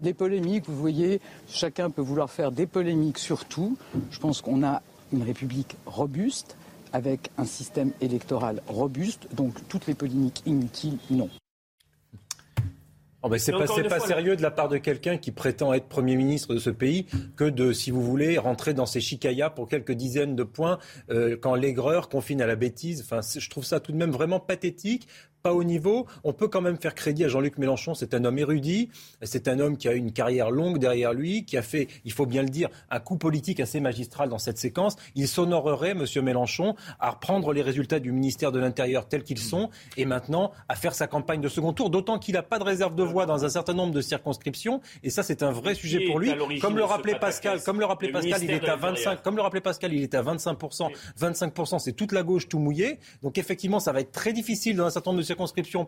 Des 0.00 0.12
polémiques, 0.12 0.64
vous 0.66 0.76
voyez, 0.76 1.20
chacun 1.48 1.90
peut 1.90 2.02
vouloir 2.02 2.30
faire 2.30 2.50
des 2.50 2.66
polémiques 2.66 3.18
sur 3.18 3.44
tout. 3.44 3.78
Je 4.10 4.18
pense 4.18 4.40
qu'on 4.40 4.64
a 4.64 4.82
une 5.12 5.22
République 5.22 5.76
robuste, 5.86 6.56
avec 6.92 7.30
un 7.38 7.44
système 7.44 7.92
électoral 8.00 8.60
robuste, 8.66 9.28
donc 9.32 9.54
toutes 9.68 9.86
les 9.86 9.94
polémiques 9.94 10.42
inutiles, 10.46 10.98
non. 11.10 11.30
Oh 13.26 13.30
ben 13.30 13.38
c'est 13.38 13.52
pas, 13.52 13.64
pas 13.64 14.00
sérieux 14.00 14.36
de 14.36 14.42
la 14.42 14.50
part 14.50 14.68
de 14.68 14.76
quelqu'un 14.76 15.16
qui 15.16 15.32
prétend 15.32 15.72
être 15.72 15.86
Premier 15.86 16.14
ministre 16.14 16.52
de 16.52 16.58
ce 16.58 16.68
pays 16.68 17.06
que 17.36 17.44
de, 17.44 17.72
si 17.72 17.90
vous 17.90 18.02
voulez, 18.02 18.36
rentrer 18.36 18.74
dans 18.74 18.84
ces 18.84 19.00
chicayas 19.00 19.48
pour 19.48 19.66
quelques 19.66 19.92
dizaines 19.92 20.36
de 20.36 20.42
points 20.42 20.78
euh, 21.08 21.34
quand 21.40 21.54
l'aigreur 21.54 22.10
confine 22.10 22.42
à 22.42 22.46
la 22.46 22.54
bêtise. 22.54 23.00
Enfin, 23.00 23.20
je 23.22 23.48
trouve 23.48 23.64
ça 23.64 23.80
tout 23.80 23.92
de 23.92 23.96
même 23.96 24.10
vraiment 24.10 24.40
pathétique 24.40 25.08
pas 25.44 25.52
au 25.52 25.62
niveau. 25.62 26.06
On 26.24 26.32
peut 26.32 26.48
quand 26.48 26.62
même 26.62 26.78
faire 26.78 26.94
crédit 26.94 27.22
à 27.22 27.28
Jean-Luc 27.28 27.58
Mélenchon. 27.58 27.92
C'est 27.92 28.14
un 28.14 28.24
homme 28.24 28.38
érudit. 28.38 28.88
C'est 29.20 29.46
un 29.46 29.60
homme 29.60 29.76
qui 29.76 29.88
a 29.88 29.92
une 29.92 30.10
carrière 30.10 30.50
longue 30.50 30.78
derrière 30.78 31.12
lui, 31.12 31.44
qui 31.44 31.58
a 31.58 31.62
fait, 31.62 31.86
il 32.06 32.12
faut 32.12 32.24
bien 32.24 32.42
le 32.42 32.48
dire, 32.48 32.70
un 32.90 32.98
coup 32.98 33.18
politique 33.18 33.60
assez 33.60 33.78
magistral 33.78 34.30
dans 34.30 34.38
cette 34.38 34.56
séquence. 34.56 34.96
Il 35.14 35.28
s'honorerait, 35.28 35.92
Monsieur 35.92 36.22
Mélenchon, 36.22 36.76
à 36.98 37.10
reprendre 37.10 37.52
les 37.52 37.60
résultats 37.60 38.00
du 38.00 38.10
ministère 38.10 38.52
de 38.52 38.58
l'Intérieur 38.58 39.06
tels 39.06 39.22
qu'ils 39.22 39.38
sont 39.38 39.68
et 39.98 40.06
maintenant 40.06 40.50
à 40.70 40.76
faire 40.76 40.94
sa 40.94 41.08
campagne 41.08 41.42
de 41.42 41.48
second 41.50 41.74
tour. 41.74 41.90
D'autant 41.90 42.18
qu'il 42.18 42.36
n'a 42.36 42.42
pas 42.42 42.58
de 42.58 42.64
réserve 42.64 42.94
de 42.94 43.02
voix 43.02 43.26
dans 43.26 43.44
un 43.44 43.50
certain 43.50 43.74
nombre 43.74 43.92
de 43.92 44.00
circonscriptions. 44.00 44.80
Et 45.02 45.10
ça, 45.10 45.22
c'est 45.22 45.42
un 45.42 45.52
vrai 45.52 45.74
sujet 45.74 46.06
pour 46.06 46.20
lui. 46.20 46.32
Comme 46.58 46.78
le 46.78 46.84
rappelait 46.84 47.18
Pascal, 47.18 47.62
comme 47.62 47.80
le 47.80 47.84
rappelait 47.84 48.12
Pascal, 48.12 48.42
il 48.42 48.50
est 48.50 48.66
à 48.66 48.76
25, 48.76 49.22
comme 49.22 49.36
le 49.36 49.42
rappelait 49.42 49.60
Pascal, 49.60 49.92
il 49.92 50.02
est 50.02 50.14
à 50.14 50.22
25%. 50.22 50.88
25%, 51.20 51.80
c'est 51.80 51.92
toute 51.92 52.12
la 52.12 52.22
gauche 52.22 52.48
tout 52.48 52.58
mouillé. 52.58 52.98
Donc 53.22 53.36
effectivement, 53.36 53.78
ça 53.78 53.92
va 53.92 54.00
être 54.00 54.12
très 54.12 54.32
difficile 54.32 54.76
dans 54.76 54.86
un 54.86 54.90
certain 54.90 55.10
nombre 55.10 55.20
de 55.20 55.26
circonscriptions 55.26 55.33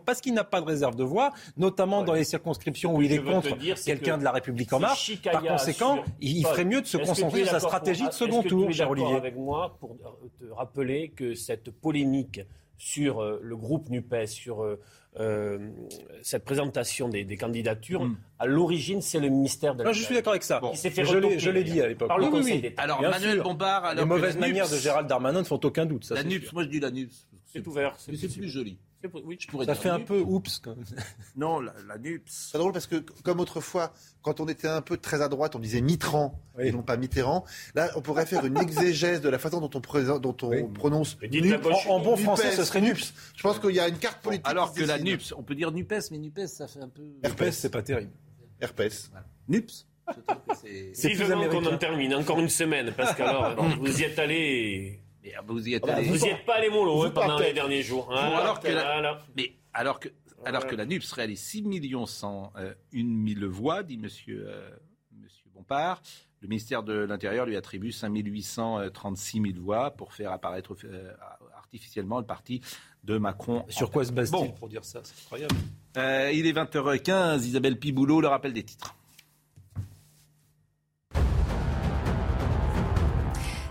parce 0.05 0.21
qu'il 0.21 0.33
n'a 0.33 0.43
pas 0.43 0.61
de 0.61 0.65
réserve 0.65 0.95
de 0.95 1.03
voix, 1.03 1.31
notamment 1.57 2.03
dans 2.03 2.13
les 2.13 2.23
circonscriptions 2.23 2.95
où 2.95 3.01
il 3.01 3.11
est 3.11 3.23
contre 3.23 3.57
quelqu'un 3.85 4.17
de 4.17 4.23
la 4.23 4.31
République 4.31 4.71
en 4.73 4.79
marche. 4.79 5.21
Par 5.21 5.43
conséquent, 5.43 6.03
il 6.21 6.45
ferait 6.45 6.65
mieux 6.65 6.81
de 6.81 6.87
se 6.87 6.97
concentrer 6.97 7.43
sur 7.43 7.51
sa 7.51 7.59
stratégie 7.59 8.07
de 8.07 8.13
second 8.13 8.43
tour, 8.43 8.71
cher 8.71 8.89
Olivier. 8.89 9.15
avec 9.15 9.35
moi 9.35 9.77
pour 9.79 9.97
te 10.39 10.45
rappeler 10.51 11.09
que 11.09 11.33
cette 11.33 11.71
polémique 11.71 12.41
sur 12.77 13.23
le 13.41 13.57
groupe 13.57 13.89
NUPES, 13.89 14.27
sur 14.27 14.65
cette 16.21 16.45
présentation 16.45 17.09
des, 17.09 17.37
candidatures, 17.37 18.03
hmm. 18.03 18.17
à 18.39 18.45
l'origine, 18.45 19.01
c'est 19.01 19.19
le 19.19 19.29
ministère 19.29 19.75
de 19.75 19.83
la 19.83 19.91
Je 19.91 20.01
suis 20.03 20.15
d'accord 20.15 20.33
avec 20.33 20.43
ça. 20.43 20.61
je 20.73 21.49
l'ai 21.49 21.63
dit 21.63 21.81
à 21.81 21.87
l'époque. 21.87 22.07
Par 22.07 22.17
le 22.19 22.27
Conseil 22.27 22.73
Alors, 22.77 23.01
Manuel 23.01 23.41
Bompard... 23.41 23.95
les 23.95 24.05
mauvaises 24.05 24.37
manières 24.37 24.69
de 24.69 24.77
Gérald 24.77 25.07
Darmanin 25.07 25.39
ne 25.39 25.45
font 25.45 25.59
aucun 25.63 25.85
doute. 25.85 26.05
Ça, 26.05 26.15
la 26.15 26.23
NUPS, 26.23 26.53
moi 26.53 26.63
je 26.63 26.69
dis 26.69 26.79
la 26.79 26.91
NUPS. 26.91 27.27
C'est 27.45 27.65
ouvert. 27.65 27.95
C'est 27.97 28.11
plus 28.11 28.49
joli. 28.49 28.77
Oui, 29.23 29.37
je 29.39 29.47
pourrais 29.47 29.65
ça 29.65 29.75
fait 29.75 29.89
un 29.89 29.99
peu 29.99 30.19
oups. 30.19 30.59
Quand 30.59 30.75
même. 30.75 30.85
Non, 31.35 31.59
la, 31.59 31.97
NUPS. 31.99 32.49
C'est 32.51 32.57
drôle 32.57 32.73
parce 32.73 32.87
que, 32.87 32.95
comme 33.23 33.39
autrefois, 33.39 33.93
quand 34.21 34.39
on 34.39 34.47
était 34.47 34.67
un 34.67 34.81
peu 34.81 34.97
très 34.97 35.21
à 35.21 35.29
droite, 35.29 35.55
on 35.55 35.59
disait 35.59 35.81
Mitran 35.81 36.39
et 36.59 36.71
non 36.71 36.81
pas 36.81 36.97
Mitterrand. 36.97 37.45
Là, 37.75 37.91
on 37.95 38.01
pourrait 38.01 38.25
faire 38.25 38.45
une 38.45 38.57
exégèse 38.57 39.21
de 39.21 39.29
la 39.29 39.37
façon 39.37 39.59
dont 39.59 39.69
on, 39.73 40.19
dont 40.19 40.37
on 40.41 40.67
prononce 40.69 41.17
En, 41.87 41.99
bon 41.99 42.17
français, 42.17 42.51
ce 42.51 42.63
serait 42.63 42.81
NUPS. 42.81 43.13
Je 43.35 43.43
pense 43.43 43.59
qu'il 43.59 43.75
y 43.75 43.79
a 43.79 43.87
une 43.87 43.97
carte 43.97 44.21
politique. 44.21 44.47
alors 44.47 44.73
que 44.73 44.83
la 44.83 44.99
NUPS, 44.99 45.33
on 45.37 45.43
peut 45.43 45.55
dire 45.55 45.71
NUPES, 45.71 46.11
mais 46.11 46.17
NUPES, 46.17 46.47
ça 46.47 46.67
fait 46.67 46.81
un 46.81 46.89
peu. 46.89 47.03
RPS, 47.23 47.51
c'est 47.51 47.69
pas 47.69 47.83
terrible. 47.83 48.11
RPS. 48.63 49.11
NUPS. 49.47 49.85
C'est 50.93 51.15
qu'on 51.15 51.65
en 51.65 51.77
termine, 51.77 52.15
encore 52.15 52.39
une 52.39 52.49
semaine, 52.49 52.93
parce 52.95 53.13
qu'alors, 53.15 53.55
vous 53.79 54.01
y 54.01 54.03
êtes 54.03 54.17
allé 54.19 55.01
vous 55.45 55.67
y 55.67 55.73
êtes, 55.73 55.83
ah 55.87 55.95
bah, 55.95 56.01
vous 56.01 56.25
y 56.25 56.27
êtes 56.27 56.45
pas 56.45 56.55
allé 56.55 56.69
mollo 56.69 57.03
hein, 57.03 57.11
pendant 57.11 57.39
les 57.39 57.53
derniers 57.53 57.83
jours. 57.83 58.11
Hein. 58.11 58.33
alors, 58.35 58.59
que 58.59 58.67
la, 58.67 59.21
mais 59.35 59.53
alors 59.73 59.99
que, 59.99 60.09
alors 60.45 60.67
que 60.67 60.75
la 60.75 60.85
NUPS 60.85 61.11
réalise 61.13 61.41
6 61.41 61.63
101 62.05 62.75
000 62.93 63.51
voix, 63.51 63.83
dit 63.83 63.97
monsieur, 63.97 64.45
euh, 64.47 64.69
monsieur 65.11 65.45
Bompard, 65.53 66.01
le 66.41 66.47
ministère 66.47 66.83
de 66.83 66.93
l'Intérieur 66.93 67.45
lui 67.45 67.55
attribue 67.55 67.91
5 67.91 68.11
836 68.15 69.41
000 69.41 69.53
voix 69.59 69.91
pour 69.91 70.13
faire 70.13 70.31
apparaître 70.31 70.75
euh, 70.85 71.13
artificiellement 71.55 72.19
le 72.19 72.25
parti 72.25 72.61
de 73.03 73.17
Macron. 73.17 73.65
Sur 73.69 73.89
quoi 73.89 74.05
se 74.05 74.11
base-t-il 74.11 74.53
pour 74.53 74.69
dire 74.69 74.85
ça? 74.85 75.01
C'est 75.03 75.23
incroyable. 75.23 75.55
Euh, 75.97 76.31
il 76.33 76.45
est 76.45 76.53
20h15, 76.53 77.45
Isabelle 77.45 77.79
Piboulot, 77.79 78.21
le 78.21 78.27
rappel 78.27 78.53
des 78.53 78.63
titres. 78.63 78.95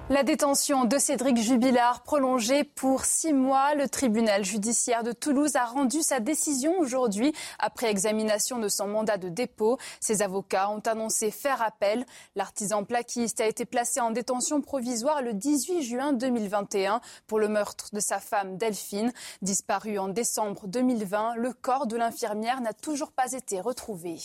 La 0.09 0.23
détention 0.23 0.85
de 0.85 0.99
Cédric 0.99 1.37
Jubilard 1.37 2.05
prolongée 2.05 2.63
pour 2.63 3.05
six 3.05 3.33
mois. 3.33 3.75
Le 3.75 3.89
tribunal 3.89 4.45
judiciaire 4.45 5.03
de 5.03 5.11
Toulouse 5.11 5.57
a 5.57 5.65
rendu 5.65 6.01
sa 6.01 6.21
décision 6.21 6.79
aujourd'hui 6.79 7.35
après 7.59 7.91
examination 7.91 8.61
de 8.61 8.69
son 8.69 8.87
mandat 8.87 9.19
de 9.19 9.29
dépôt. 9.29 9.79
Ses 9.99 10.23
avocats 10.23 10.71
ont 10.71 10.83
annoncé 10.87 11.33
faire 11.33 11.61
appel. 11.61 12.07
L'artisan 12.37 12.85
plaquiste 12.85 13.41
a 13.41 13.49
été 13.49 13.65
placé 13.65 13.99
en 13.99 14.13
détention 14.13 14.61
provisoire 14.61 15.23
le 15.23 15.35
18 15.35 15.83
juin 15.83 16.13
2021 16.13 17.01
pour 17.27 17.41
le 17.41 17.49
meurtre 17.49 17.89
de 17.93 17.99
sa 17.99 18.21
femme 18.21 18.59
Delphine. 18.59 19.13
Disparu 19.43 19.99
en 19.99 20.07
décembre 20.07 20.69
2020, 20.69 21.35
le 21.35 21.53
corps 21.53 21.89
de 21.89 21.97
l'infirmière 21.97 22.61
n'a 22.61 22.75
toujours 22.75 23.11
pas 23.11 23.33
été 23.33 23.61
retrouvé. 23.61 24.19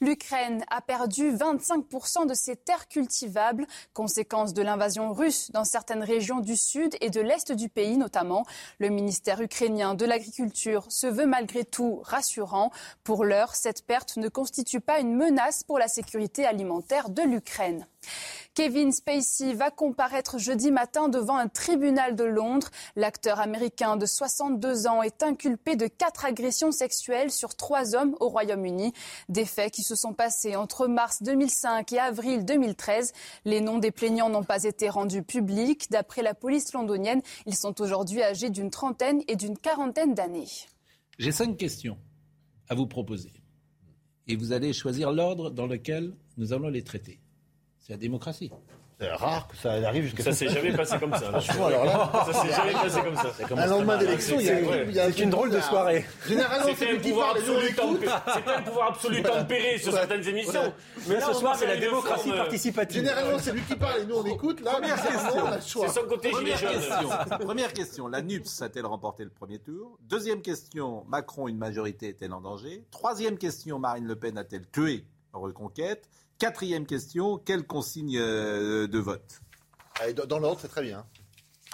L'Ukraine 0.00 0.64
a 0.70 0.80
perdu 0.80 1.32
25% 1.32 2.26
de 2.26 2.34
ses 2.34 2.56
terres 2.56 2.88
cultivables, 2.88 3.66
conséquence 3.92 4.52
de 4.52 4.62
l'invasion 4.62 5.12
russe 5.12 5.50
dans 5.52 5.64
certaines 5.64 6.02
régions 6.02 6.40
du 6.40 6.56
sud 6.56 6.96
et 7.00 7.10
de 7.10 7.20
l'est 7.20 7.52
du 7.52 7.68
pays 7.68 7.96
notamment. 7.96 8.44
Le 8.78 8.88
ministère 8.88 9.40
ukrainien 9.40 9.94
de 9.94 10.04
l'Agriculture 10.04 10.84
se 10.88 11.06
veut 11.06 11.26
malgré 11.26 11.64
tout 11.64 12.00
rassurant. 12.02 12.70
Pour 13.02 13.24
l'heure, 13.24 13.54
cette 13.54 13.86
perte 13.86 14.16
ne 14.16 14.28
constitue 14.28 14.80
pas 14.80 15.00
une 15.00 15.14
menace 15.14 15.62
pour 15.62 15.78
la 15.78 15.88
sécurité 15.88 16.44
alimentaire 16.44 17.08
de 17.08 17.22
l'Ukraine. 17.22 17.86
Kevin 18.54 18.92
Spacey 18.92 19.52
va 19.52 19.72
comparaître 19.72 20.38
jeudi 20.38 20.70
matin 20.70 21.08
devant 21.08 21.36
un 21.36 21.48
tribunal 21.48 22.14
de 22.14 22.22
Londres. 22.22 22.70
L'acteur 22.94 23.40
américain 23.40 23.96
de 23.96 24.06
62 24.06 24.86
ans 24.86 25.02
est 25.02 25.24
inculpé 25.24 25.74
de 25.74 25.88
quatre 25.88 26.24
agressions 26.24 26.70
sexuelles 26.70 27.32
sur 27.32 27.56
trois 27.56 27.96
hommes 27.96 28.14
au 28.20 28.28
Royaume-Uni. 28.28 28.92
Des 29.28 29.44
faits 29.44 29.72
qui 29.72 29.82
se 29.82 29.96
sont 29.96 30.12
passés 30.12 30.54
entre 30.54 30.86
mars 30.86 31.20
2005 31.24 31.92
et 31.94 31.98
avril 31.98 32.44
2013. 32.44 33.12
Les 33.44 33.60
noms 33.60 33.78
des 33.78 33.90
plaignants 33.90 34.30
n'ont 34.30 34.44
pas 34.44 34.62
été 34.62 34.88
rendus 34.88 35.24
publics. 35.24 35.90
D'après 35.90 36.22
la 36.22 36.34
police 36.34 36.72
londonienne, 36.74 37.22
ils 37.46 37.56
sont 37.56 37.80
aujourd'hui 37.80 38.22
âgés 38.22 38.50
d'une 38.50 38.70
trentaine 38.70 39.20
et 39.26 39.34
d'une 39.34 39.58
quarantaine 39.58 40.14
d'années. 40.14 40.46
J'ai 41.18 41.32
cinq 41.32 41.56
questions 41.56 41.98
à 42.68 42.76
vous 42.76 42.86
proposer. 42.86 43.32
Et 44.28 44.36
vous 44.36 44.52
allez 44.52 44.72
choisir 44.72 45.10
l'ordre 45.10 45.50
dans 45.50 45.66
lequel 45.66 46.14
nous 46.36 46.52
allons 46.52 46.68
les 46.68 46.84
traiter. 46.84 47.18
C'est 47.86 47.92
la 47.92 47.98
démocratie. 47.98 48.50
C'est 48.98 49.12
rare 49.12 49.46
que 49.46 49.56
ça 49.58 49.72
arrive 49.72 50.04
jusqu'à 50.04 50.22
ça. 50.22 50.32
Ça 50.32 50.38
s'est 50.38 50.48
jamais 50.48 50.72
passé 50.76 50.96
comme 50.98 51.12
ça. 51.12 51.30
Franchement, 51.38 51.66
alors 51.66 51.84
là, 51.84 52.10
ça 52.24 52.32
s'est 52.32 52.50
jamais 52.50 52.72
passé 52.72 53.00
comme 53.02 53.16
ça. 53.16 53.44
Comme 53.46 53.58
un 53.58 53.66
lendemain 53.66 53.98
d'élection, 53.98 54.40
il 54.40 54.46
y 54.46 54.98
a, 54.98 55.08
une 55.08 55.28
drôle 55.28 55.50
de 55.50 55.60
soirée. 55.60 56.06
Généralement, 56.26 56.72
c'est 56.74 56.90
un 56.90 56.98
pouvoir 56.98 57.32
absolu 57.32 57.76
C'est 57.76 58.48
un 58.54 58.62
pouvoir 58.62 58.88
absolu 58.88 59.22
tempéré 59.22 59.76
sur 59.76 59.92
certaines 59.92 60.26
émissions. 60.26 60.72
Mais 61.08 61.20
ce 61.20 61.34
soir, 61.34 61.56
c'est 61.56 61.66
la 61.66 61.76
démocratie 61.76 62.30
participative. 62.30 63.02
Généralement, 63.02 63.38
c'est 63.38 63.52
lui 63.52 63.60
qui 63.60 63.76
parle 63.76 64.00
et 64.00 64.06
nous 64.06 64.16
on 64.16 64.24
écoute. 64.24 64.62
Là, 64.62 64.72
première 64.72 65.02
question. 65.06 65.82
C'est 65.82 66.00
son 66.00 66.06
côté 66.06 66.32
gilet 66.32 66.56
jaune. 66.56 67.38
Première 67.40 67.72
question. 67.74 68.08
La 68.08 68.22
NUPS 68.22 68.62
a-t-elle 68.62 68.86
remporté 68.86 69.24
le 69.24 69.30
premier 69.30 69.58
tour? 69.58 69.98
Deuxième 70.08 70.40
question. 70.40 71.04
Macron, 71.06 71.48
une 71.48 71.58
majorité 71.58 72.08
est-elle 72.08 72.32
en 72.32 72.40
danger? 72.40 72.82
Troisième 72.90 73.36
question. 73.36 73.78
Marine 73.78 74.06
Le 74.06 74.16
Pen 74.16 74.38
a-t-elle 74.38 74.66
tué 74.70 75.04
Reconquête? 75.34 76.08
Quatrième 76.38 76.86
question, 76.86 77.38
quelle 77.38 77.64
consigne 77.64 78.18
euh, 78.18 78.86
de 78.86 78.98
vote 78.98 79.40
Dans 80.28 80.38
l'ordre, 80.38 80.60
c'est 80.60 80.68
très 80.68 80.82
bien. 80.82 81.06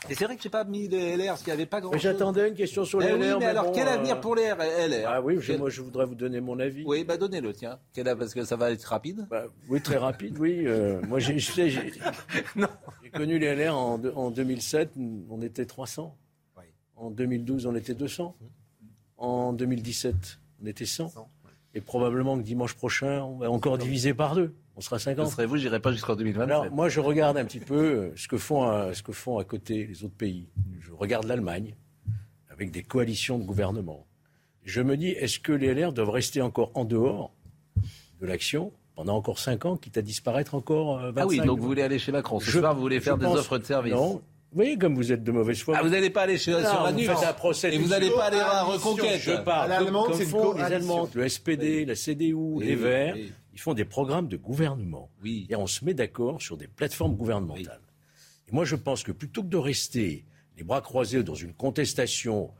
Et 0.09 0.15
c'est 0.15 0.25
vrai 0.25 0.37
que 0.37 0.43
je 0.43 0.49
n'ai 0.49 0.51
pas 0.51 0.65
mis 0.65 0.89
les 0.89 1.17
LR, 1.17 1.27
parce 1.29 1.43
qu'il 1.43 1.53
n'y 1.53 1.59
avait 1.59 1.67
pas 1.67 1.81
grand 1.81 1.93
chose. 1.93 2.01
J'attendais 2.01 2.49
une 2.49 2.55
question 2.55 2.85
sur 2.85 3.01
les 3.01 3.09
eh 3.09 3.19
LR. 3.19 3.39
mais, 3.39 3.45
alors, 3.45 3.71
quel 3.73 3.87
avenir 3.87 4.17
euh, 4.17 4.21
pour 4.21 4.35
les 4.35 4.49
LR 4.49 5.07
Ah 5.07 5.21
oui, 5.21 5.39
moi 5.59 5.69
je 5.69 5.83
voudrais 5.83 6.07
vous 6.07 6.15
donner 6.15 6.41
mon 6.41 6.59
avis. 6.59 6.85
Oui, 6.87 7.05
bah 7.05 7.19
donnez-le, 7.19 7.53
tiens. 7.53 7.79
Parce 7.95 8.33
que 8.33 8.45
ça 8.45 8.57
va 8.57 8.71
être 8.71 8.85
rapide. 8.85 9.27
Bah, 9.29 9.45
oui, 9.69 9.83
très 9.83 9.99
rapide, 9.99 10.39
oui. 10.39 10.67
Euh, 10.67 11.03
moi 11.07 11.19
j'ai 11.19 11.37
connu 13.13 13.39
les 13.39 13.55
LR 13.55 13.77
en, 13.77 14.03
en, 14.15 14.31
2007, 14.31 14.93
on 15.29 15.43
était 15.43 15.67
300. 15.67 16.17
En 16.97 17.11
2012, 17.11 17.67
on 17.67 17.75
était 17.75 17.95
200. 17.95 18.37
En 19.17 19.53
2017, 19.53 20.39
on 20.63 20.67
était 20.67 20.87
100. 20.87 21.13
Et 21.75 21.81
probablement 21.81 22.37
que 22.37 22.43
dimanche 22.43 22.75
prochain, 22.75 23.23
on 23.23 23.39
va 23.39 23.51
encore 23.51 23.79
diviser 23.79 24.13
par 24.13 24.35
deux. 24.35 24.55
On 24.77 24.81
sera 24.81 24.99
50. 24.99 25.27
Ce 25.27 25.33
serait 25.33 25.47
vous, 25.47 25.57
j'irai 25.57 25.79
pas 25.79 25.93
jusqu'en 25.93 26.17
2027. 26.17 26.51
Alors, 26.51 26.71
moi, 26.73 26.89
je 26.89 27.01
regarde 27.01 27.37
un 27.37 27.45
petit 27.45 27.61
peu 27.61 27.75
euh, 27.75 28.13
ce 28.17 28.29
que, 28.29 28.39
font 28.39 28.65
à, 28.65 28.95
ce 28.95 29.03
que 29.03 29.13
font 29.13 29.39
à 29.39 29.45
côté 29.45 29.87
les 29.87 30.05
autres 30.05 30.17
pays. 30.17 30.49
Je 30.81 30.93
regarde 30.93 31.27
l'Allemagne, 31.27 31.77
avec 32.51 32.71
des 32.71 32.83
coalitions 32.83 33.39
de 33.39 33.45
gouvernement. 33.45 34.07
Je 34.65 34.81
me 34.81 34.97
dis, 34.97 35.09
est-ce 35.09 35.39
que 35.39 35.53
les 35.53 35.75
LR 35.75 35.93
doivent 35.93 36.11
rester 36.11 36.43
encore 36.43 36.71
en 36.75 36.85
dehors 36.85 37.33
de 38.21 38.27
l'action 38.27 38.73
pendant 38.95 39.17
encore 39.17 39.39
5 39.39 39.65
ans, 39.65 39.77
quitte 39.77 39.97
à 39.97 40.03
disparaître 40.03 40.55
encore 40.55 40.99
25 40.99 41.07
euh, 41.07 41.13
Ah 41.17 41.27
oui, 41.27 41.41
donc 41.41 41.59
vous 41.59 41.67
voulez 41.67 41.83
aller 41.83 41.99
chez 41.99 42.13
Macron. 42.13 42.39
Ce 42.41 42.51
soir, 42.51 42.75
vous 42.75 42.83
voulez 42.83 43.01
faire 43.01 43.17
des 43.17 43.27
offres 43.27 43.59
de 43.59 43.65
service. 43.65 43.95
Non, 43.95 44.21
vous 44.53 44.57
voyez 44.57 44.77
comme 44.77 44.97
vous 44.97 45.13
êtes 45.13 45.23
de 45.23 45.31
mauvaise 45.31 45.61
foi. 45.61 45.77
Ah, 45.79 45.83
vous 45.83 45.91
n'allez 45.91 46.11
pas 46.11 46.23
aller 46.23 46.37
chez, 46.37 46.53
sur 46.53 46.83
la 46.83 46.93
nuit. 46.93 47.09
un 47.09 47.33
procès 47.33 47.73
et 47.73 47.79
vous 47.79 47.89
n'allez 47.89 48.11
pas 48.11 48.25
aller 48.25 48.39
à 48.39 48.55
la 48.55 48.63
reconquête. 48.65 49.21
Je 49.21 49.41
parle. 49.43 49.85
Comme, 49.85 49.93
comme 49.93 50.21
font 50.23 50.55
les 50.55 50.63
Allemands, 50.63 51.09
le 51.15 51.29
SPD, 51.29 51.85
la 51.85 51.95
CDU, 51.95 52.61
les 52.61 52.75
Verts. 52.75 53.17
Ils 53.53 53.61
font 53.61 53.75
des 53.75 53.85
programmes 53.85 54.29
de 54.29 54.37
gouvernement. 54.37 55.11
Oui. 55.23 55.47
Et 55.51 55.57
on 55.57 55.67
se 55.67 55.85
met 55.85 55.93
d'accord 55.95 56.41
sur 56.41 56.57
des 56.57 56.67
plateformes 56.67 57.15
gouvernementales. 57.15 57.81
Et 58.49 58.53
moi, 58.53 58.65
je 58.65 58.77
pense 58.77 59.03
que 59.03 59.13
plutôt 59.13 59.43
que 59.43 59.49
de 59.49 59.57
rester 59.57 60.25
les 60.57 60.65
bras 60.65 60.81
croisés 60.81 61.23
dans 61.23 61.35
une 61.35 61.53
contestation, 61.53 62.51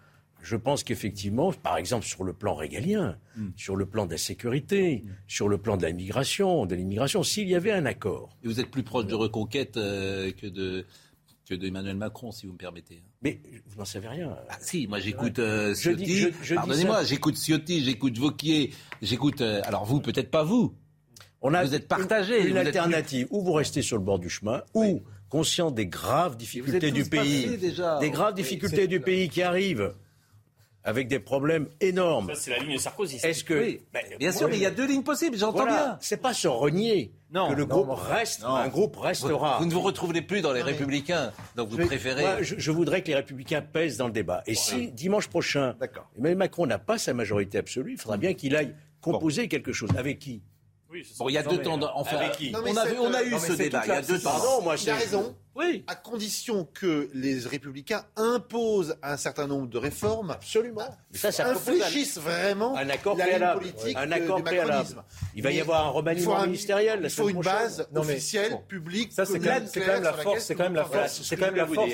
je 0.43 0.57
pense 0.57 0.85
qu'effectivement, 0.85 1.53
par 1.53 1.77
exemple 1.77 2.07
sur 2.07 2.25
le 2.25 2.33
plan 2.33 2.55
régalien, 2.55 3.19
hmm. 3.37 3.49
sur 3.57 3.77
le 3.77 3.87
plan 3.87 4.07
de 4.07 4.13
la 4.13 4.19
sécurité, 4.19 5.05
hmm. 5.05 5.11
sur 5.29 5.49
le 5.49 5.59
plan 5.59 5.77
de 5.77 5.83
la 5.83 5.93
migration, 5.93 6.67
de 6.67 6.75
l'immigration, 6.75 7.23
s'il 7.23 7.49
y 7.49 7.55
avait 7.55 7.73
un 7.73 7.87
accord. 7.87 8.37
Et 8.43 8.49
vous 8.49 8.61
êtes 8.61 8.71
plus 8.71 8.83
proche 8.83 9.07
de 9.07 9.15
reconquête 9.15 9.77
euh, 9.77 10.33
que 10.33 10.47
de 10.47 10.87
que 11.51 11.55
d'Emmanuel 11.57 11.97
Macron, 11.97 12.31
si 12.31 12.47
vous 12.47 12.53
me 12.53 12.59
permettez. 12.59 13.03
Mais 13.23 13.41
vous 13.67 13.79
n'en 13.79 13.85
savez 13.85 14.07
rien. 14.07 14.37
Ah, 14.49 14.57
si, 14.61 14.87
moi 14.87 15.01
j'écoute 15.01 15.41
euh, 15.41 15.75
Ciotti. 15.75 16.29
Pardonnez-moi, 16.55 17.03
j'écoute 17.03 17.37
Ciotti, 17.37 17.85
j'écoute 17.85 18.17
Vauquier, 18.19 18.73
j'écoute. 19.03 19.41
Euh, 19.41 19.61
alors 19.65 19.85
vous, 19.85 20.01
peut-être 20.01 20.31
pas 20.31 20.45
vous. 20.45 20.75
On 21.43 21.53
a 21.53 21.65
vous 21.65 21.75
êtes 21.75 21.89
partagé. 21.89 22.47
Une, 22.47 22.57
alternative. 22.57 23.27
Ou 23.31 23.43
vous 23.43 23.53
restez 23.53 23.83
sur 23.83 23.97
le 23.97 24.05
bord 24.05 24.21
du 24.21 24.31
chemin, 24.31 24.63
ou 24.75 25.03
conscient 25.29 25.73
des 25.73 25.87
graves 25.87 26.37
difficultés 26.37 26.93
du 26.93 27.05
pays, 27.05 27.59
des 27.59 28.11
graves 28.11 28.35
difficultés 28.35 28.87
du 28.87 29.01
pays 29.01 29.29
qui 29.29 29.43
arrivent 29.43 29.93
avec 30.85 31.09
des 31.09 31.19
problèmes 31.19 31.69
énormes. 31.81 32.29
Ça, 32.35 32.41
c'est 32.41 32.51
la 32.51 32.59
ligne 32.59 32.79
Sarkozy. 32.79 33.21
Est-ce 33.23 33.45
que 33.45 33.79
ben, 33.93 34.03
bien 34.19 34.33
sûr, 34.33 34.49
mais 34.49 34.57
il 34.57 34.63
y 34.63 34.67
a 34.67 34.71
deux 34.71 34.87
lignes 34.87 35.03
possibles. 35.03 35.37
J'entends 35.37 35.67
bien. 35.67 35.99
C'est 36.01 36.21
pas 36.21 36.33
se 36.33 36.49
renier 36.49 37.13
non, 37.33 37.51
que 37.51 37.55
le 37.55 37.67
groupe 37.67 37.91
reste, 37.91 38.43
un 38.45 38.69
groupe 38.69 38.97
restera. 38.97 39.59
Vous, 39.59 39.67
ne 39.67 39.73
vous 39.73 39.81
retrouverez 39.81 40.23
plus 40.23 40.41
dans 40.41 40.53
les 40.53 40.63
Républicains, 40.63 41.33
donc 41.57 41.69
vous 41.69 41.77
préférez. 41.87 42.23
Moi, 42.23 42.43
je, 42.43 42.71
voudrais 42.71 43.03
que 43.03 43.09
les 43.09 43.15
Républicains 43.15 43.63
pèsent 43.63 43.99
dans 43.99 44.07
le 44.07 44.13
débat. 44.13 44.43
Et 44.47 44.55
si 44.55 44.91
dimanche 44.91 45.29
prochain, 45.29 45.77
Emmanuel 46.17 46.39
Macron 46.39 46.67
n'a 46.67 46.79
pas 46.79 46.99
sa 46.99 47.15
majorité 47.15 47.59
absolue, 47.59 47.93
il 47.93 47.99
faudra 47.99 48.17
bien 48.17 48.35
qu'il 48.35 48.57
aille 48.57 48.75
composer 49.01 49.49
quelque 49.49 49.73
chose. 49.73 49.91
Avec 49.97 50.19
qui? 50.19 50.43
Bon, 51.19 51.29
il 51.29 51.35
y 51.35 51.39
a 51.39 51.43
deux 51.43 51.63
temps. 51.63 51.79
Enfin, 51.95 52.17
on, 52.53 52.77
a, 52.77 52.93
on 53.01 53.15
a 53.15 53.23
eu 53.23 53.39
ce 53.39 53.53
débat. 53.53 53.83
Il 53.85 53.89
y 53.89 53.93
a 53.93 54.03
deux 54.03 54.19
temps. 54.19 54.31
Pardon, 54.31 54.63
moi, 54.63 54.77
j'ai 54.77 54.93
raison. 54.93 55.37
Oui. 55.55 55.85
à 55.87 55.95
condition 55.95 56.69
que 56.73 57.09
les 57.15 57.41
républicains 57.41 58.05
imposent 58.17 58.97
un 59.03 59.17
certain 59.17 59.47
nombre 59.47 59.69
de 59.69 59.79
réformes. 59.79 60.31
Absolument. 60.31 60.89
ça, 61.13 61.33
ça 61.33 61.49
infléchissent 61.49 62.19
vraiment 62.19 62.77
un 62.77 62.89
accord 62.89 63.17
la 63.17 63.25
préalable. 63.25 63.61
politique 63.61 63.97
un 63.97 64.13
accord 64.13 64.43
préalable. 64.43 65.05
Il 65.35 65.43
va 65.43 65.51
y 65.51 65.61
avoir 65.61 65.87
un 65.87 65.91
remaniement 65.91 66.45
ministériel. 66.45 67.01
Il 67.03 67.11
faut 67.11 67.29
une 67.29 67.41
base 67.41 67.89
officielle, 67.95 68.59
publique. 68.69 69.13
Ça, 69.13 69.25
c'est 69.25 69.39
quand, 69.39 69.87
même 69.87 70.03
la 70.03 70.13
force. 70.13 70.45
C'est 70.45 70.55
quand 70.55 70.65
même 70.65 70.75
la 70.75 70.85
force. 70.85 71.23
C'est 71.23 71.37
quand 71.37 71.47
même 71.47 71.57
la 71.57 71.67
force 71.67 71.93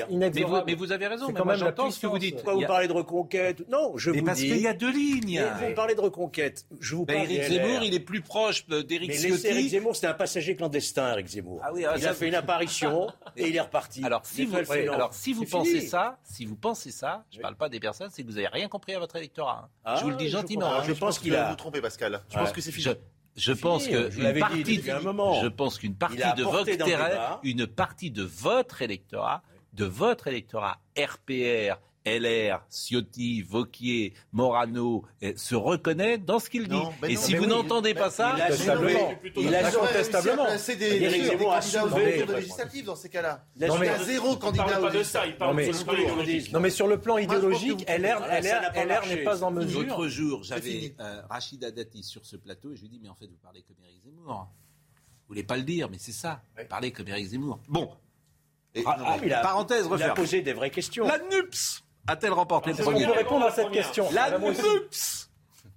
Mais 0.66 0.74
vous 0.74 0.92
avez 0.92 1.06
raison. 1.06 1.32
Quand 1.32 1.44
même 1.44 1.56
j'entends 1.58 1.90
ce 1.90 2.00
que 2.00 2.06
vous 2.06 2.18
dites. 2.18 2.42
Vous 2.44 2.66
parlez 2.66 2.88
de 2.88 2.92
reconquête. 2.92 3.68
Non, 3.68 3.96
je 3.96 4.10
vous 4.10 4.16
dis. 4.16 4.22
Parce 4.22 4.40
qu'il 4.40 4.60
y 4.60 4.68
a 4.68 4.74
deux 4.74 4.92
lignes. 4.92 5.42
Vous 5.60 5.74
parlez 5.74 5.94
de 5.94 6.00
reconquête. 6.00 6.66
Je 6.80 6.94
vous 6.94 7.06
parle. 7.06 7.18
Éric 7.18 7.42
Zemmour, 7.44 7.82
il 7.82 7.94
est 7.94 8.00
plus 8.00 8.20
proche 8.20 8.66
d'Éric 8.66 9.12
Ciotti. 9.12 9.46
Éric 9.46 9.70
Zemmour, 9.70 9.94
c'était 9.94 10.08
un 10.08 10.14
passager 10.14 10.56
clandestin, 10.56 11.12
Éric 11.12 11.28
Zemmour. 11.28 11.60
Ah 11.62 11.70
il 11.76 12.06
a 12.06 12.14
fait 12.14 12.28
une 12.28 12.34
apparition 12.34 13.08
et 13.46 13.50
il 13.50 13.56
est 13.56 13.60
reparti. 13.60 14.04
Alors 14.04 14.24
si 14.24 14.44
vous, 14.44 14.56
alors, 14.56 15.14
si 15.14 15.32
vous 15.32 15.44
pensez 15.44 15.80
ça, 15.80 16.18
si 16.24 16.44
vous 16.44 16.56
pensez 16.56 16.90
ça, 16.90 17.24
je 17.30 17.38
ne 17.38 17.42
parle 17.42 17.56
pas 17.56 17.68
des 17.68 17.80
personnes, 17.80 18.10
c'est 18.10 18.22
que 18.22 18.28
vous 18.28 18.34
n'avez 18.34 18.48
rien 18.48 18.68
compris 18.68 18.94
à 18.94 18.98
votre 18.98 19.16
électorat. 19.16 19.64
Hein. 19.64 19.68
Ah, 19.84 19.96
je 19.98 20.04
vous 20.04 20.10
le 20.10 20.16
dis 20.16 20.28
gentiment. 20.28 20.82
Je, 20.82 20.92
pense 20.92 21.18
qu'il 21.18 21.34
a. 21.34 21.50
Vous 21.50 21.56
trompez, 21.56 21.80
Pascal. 21.80 22.22
Je 22.28 22.38
pense 22.38 22.52
que 22.52 22.60
c'est 22.60 22.72
fini. 22.72 22.94
Je 23.36 23.52
pense 23.52 23.86
que 23.86 24.10
une 24.18 24.40
partie, 24.40 24.64
je 24.64 25.48
pense 25.48 25.78
qu'une 25.78 25.94
partie 25.94 26.32
de 26.36 26.42
votre 26.42 26.70
une 27.42 27.66
partie 27.66 28.10
de 28.10 28.22
votre 28.22 28.80
électorat, 28.80 29.42
de 29.74 29.84
votre 29.84 30.26
électorat 30.28 30.78
RPR, 30.98 31.78
LR, 32.06 32.64
Ciotti, 32.70 33.42
Vauquier, 33.42 34.14
Morano 34.32 35.04
se 35.36 35.54
reconnaît 35.56 36.18
dans 36.18 36.38
ce 36.38 36.48
qu'il 36.48 36.68
dit. 36.68 36.80
et 37.08 37.16
si 37.16 37.34
vous 37.34 37.46
n'entendez 37.46 37.94
pas 37.94 38.10
ça, 38.10 38.36
il 39.36 39.54
a 39.54 39.66
incontestablement. 39.66 40.46
Il 40.68 40.78
des, 40.78 41.00
des 41.00 41.08
législatives 42.26 42.84
dans 42.84 42.96
ces 42.96 43.08
cas-là. 43.08 43.44
Il 43.56 43.62
y 43.62 43.88
a 43.88 44.02
zéro 44.04 44.36
candidat 44.36 44.80
aux 44.80 44.88
législatives. 44.88 46.52
Non 46.52 46.60
mais 46.60 46.70
sur 46.70 46.86
le 46.86 47.00
plan 47.00 47.18
idéologique, 47.18 47.84
LR 47.88 49.06
n'est 49.08 49.24
pas 49.24 49.42
en 49.42 49.50
mesure. 49.50 49.82
L'autre 49.82 50.06
jour, 50.08 50.42
j'avais 50.44 50.94
euh, 51.00 51.22
Rachida 51.28 51.70
Dati 51.70 52.02
sur 52.02 52.24
ce 52.24 52.36
plateau 52.36 52.72
et 52.72 52.76
je 52.76 52.82
lui 52.82 52.88
dis 52.88 53.00
mais 53.02 53.08
en 53.08 53.14
fait 53.14 53.26
vous 53.26 53.38
parlez 53.42 53.62
comme 53.62 53.76
Éric 53.84 54.02
Zemmour. 54.04 54.48
Vous 55.28 55.34
voulez 55.34 55.42
pas 55.42 55.56
le 55.56 55.64
dire, 55.64 55.90
mais 55.90 55.98
c'est 55.98 56.12
ça. 56.12 56.42
Vous 56.56 56.66
parlez 56.68 56.92
comme 56.92 57.08
Éric 57.08 57.26
Zemmour. 57.26 57.58
Bon. 57.68 57.90
Ah, 58.84 59.18
parenthèse, 59.42 59.88
il 59.92 60.02
a 60.02 60.10
posé 60.10 60.42
des 60.42 60.52
vraies 60.52 60.70
questions. 60.70 61.06
La 61.06 61.18
NUPS 61.18 61.82
a-t-elle 62.06 62.32
remporté 62.32 62.70
le 62.72 62.76
premier 62.76 63.04
tour 63.04 63.14
répondre 63.14 63.46
à 63.46 63.50
cette 63.50 63.70
question 63.70 64.08
La 64.12 64.38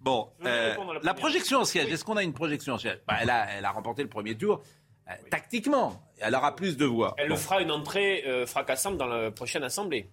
Bon, 0.02 0.30
euh, 0.46 0.76
la 1.04 1.14
projection 1.14 1.60
en 1.60 1.66
siège, 1.66 1.92
est-ce 1.92 2.06
qu'on 2.06 2.16
a 2.16 2.24
une 2.24 2.34
projection 2.34 2.74
en 2.74 2.78
siège 2.78 3.00
bah, 3.06 3.16
elle, 3.22 3.30
a, 3.30 3.48
elle 3.58 3.66
a 3.66 3.72
remporté 3.72 4.02
le 4.02 4.08
premier 4.08 4.36
tour. 4.36 4.62
Euh, 5.10 5.14
tactiquement, 5.30 6.02
elle 6.20 6.36
aura 6.36 6.56
plus 6.56 6.78
de 6.78 6.86
voix. 6.86 7.16
Elle 7.18 7.36
fera 7.36 7.62
une 7.62 7.72
entrée 7.72 8.24
euh, 8.26 8.46
fracassante 8.46 8.98
dans 8.98 9.08
la 9.08 9.32
prochaine 9.32 9.64
assemblée. 9.64 10.10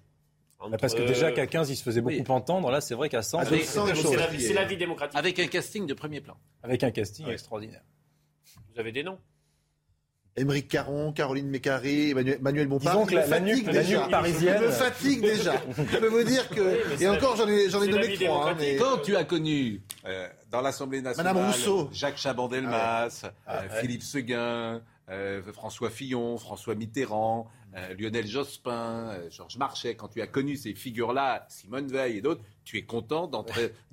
Parce 0.80 0.94
que 0.94 1.02
déjà 1.02 1.30
qu'à 1.32 1.46
15, 1.46 1.70
il 1.70 1.76
se 1.76 1.82
faisait 1.82 2.00
beaucoup 2.00 2.32
entendre. 2.32 2.70
Là, 2.70 2.80
c'est 2.80 2.94
vrai 2.94 3.08
qu'à 3.08 3.22
100, 3.22 3.44
c'est 3.44 4.54
la, 4.54 4.64
vie 4.64 4.76
démocratique. 4.76 5.16
Avec 5.16 5.38
un 5.38 5.46
casting 5.46 5.86
de 5.86 5.94
premier 5.94 6.20
plan. 6.20 6.36
Avec 6.62 6.82
un 6.82 6.90
casting 6.90 7.28
extraordinaire. 7.28 7.82
Vous 8.72 8.80
avez 8.80 8.90
des 8.90 9.02
noms 9.02 9.18
Émeric 10.38 10.68
Caron, 10.68 11.12
Caroline 11.12 11.48
Mécari, 11.48 12.14
Manuel 12.40 12.66
Bompard. 12.66 12.92
Disons 12.92 13.06
que 13.06 13.14
la, 13.14 13.26
la, 13.26 13.40
nuque, 13.40 13.64
parisienne. 14.10 14.62
me 14.62 14.70
fatigue 14.70 15.22
déjà. 15.22 15.54
Je 15.76 15.96
peux 15.96 16.08
vous 16.08 16.24
dire 16.24 16.48
que. 16.50 17.02
et 17.02 17.08
encore, 17.08 17.36
j'en 17.36 17.48
ai, 17.48 17.70
j'en 17.70 17.82
ai 17.82 17.88
donné 17.88 18.14
trois. 18.14 18.50
Hein, 18.50 18.56
Quand 18.78 18.98
tu 18.98 19.16
as 19.16 19.24
connu 19.24 19.80
euh, 20.04 20.28
dans 20.50 20.60
l'Assemblée 20.60 21.00
nationale. 21.00 21.34
Madame 21.34 21.50
Rousseau. 21.50 21.88
Jacques 21.92 22.18
Chaban-Delmas, 22.18 23.22
ah 23.24 23.30
ah 23.46 23.56
euh, 23.56 23.80
Philippe 23.80 24.02
Seguin, 24.02 24.82
euh, 25.08 25.40
François 25.54 25.88
Fillon, 25.88 26.36
François 26.36 26.74
Mitterrand, 26.74 27.48
euh, 27.76 27.94
Lionel 27.98 28.26
Jospin, 28.26 29.10
euh, 29.10 29.30
Georges 29.30 29.58
Marchais, 29.58 29.94
quand 29.94 30.08
tu 30.08 30.22
as 30.22 30.26
connu 30.26 30.56
ces 30.56 30.72
figures-là, 30.72 31.46
Simone 31.50 31.88
Veil 31.88 32.18
et 32.18 32.20
d'autres, 32.22 32.40
tu 32.64 32.78
es 32.78 32.82
content 32.82 33.30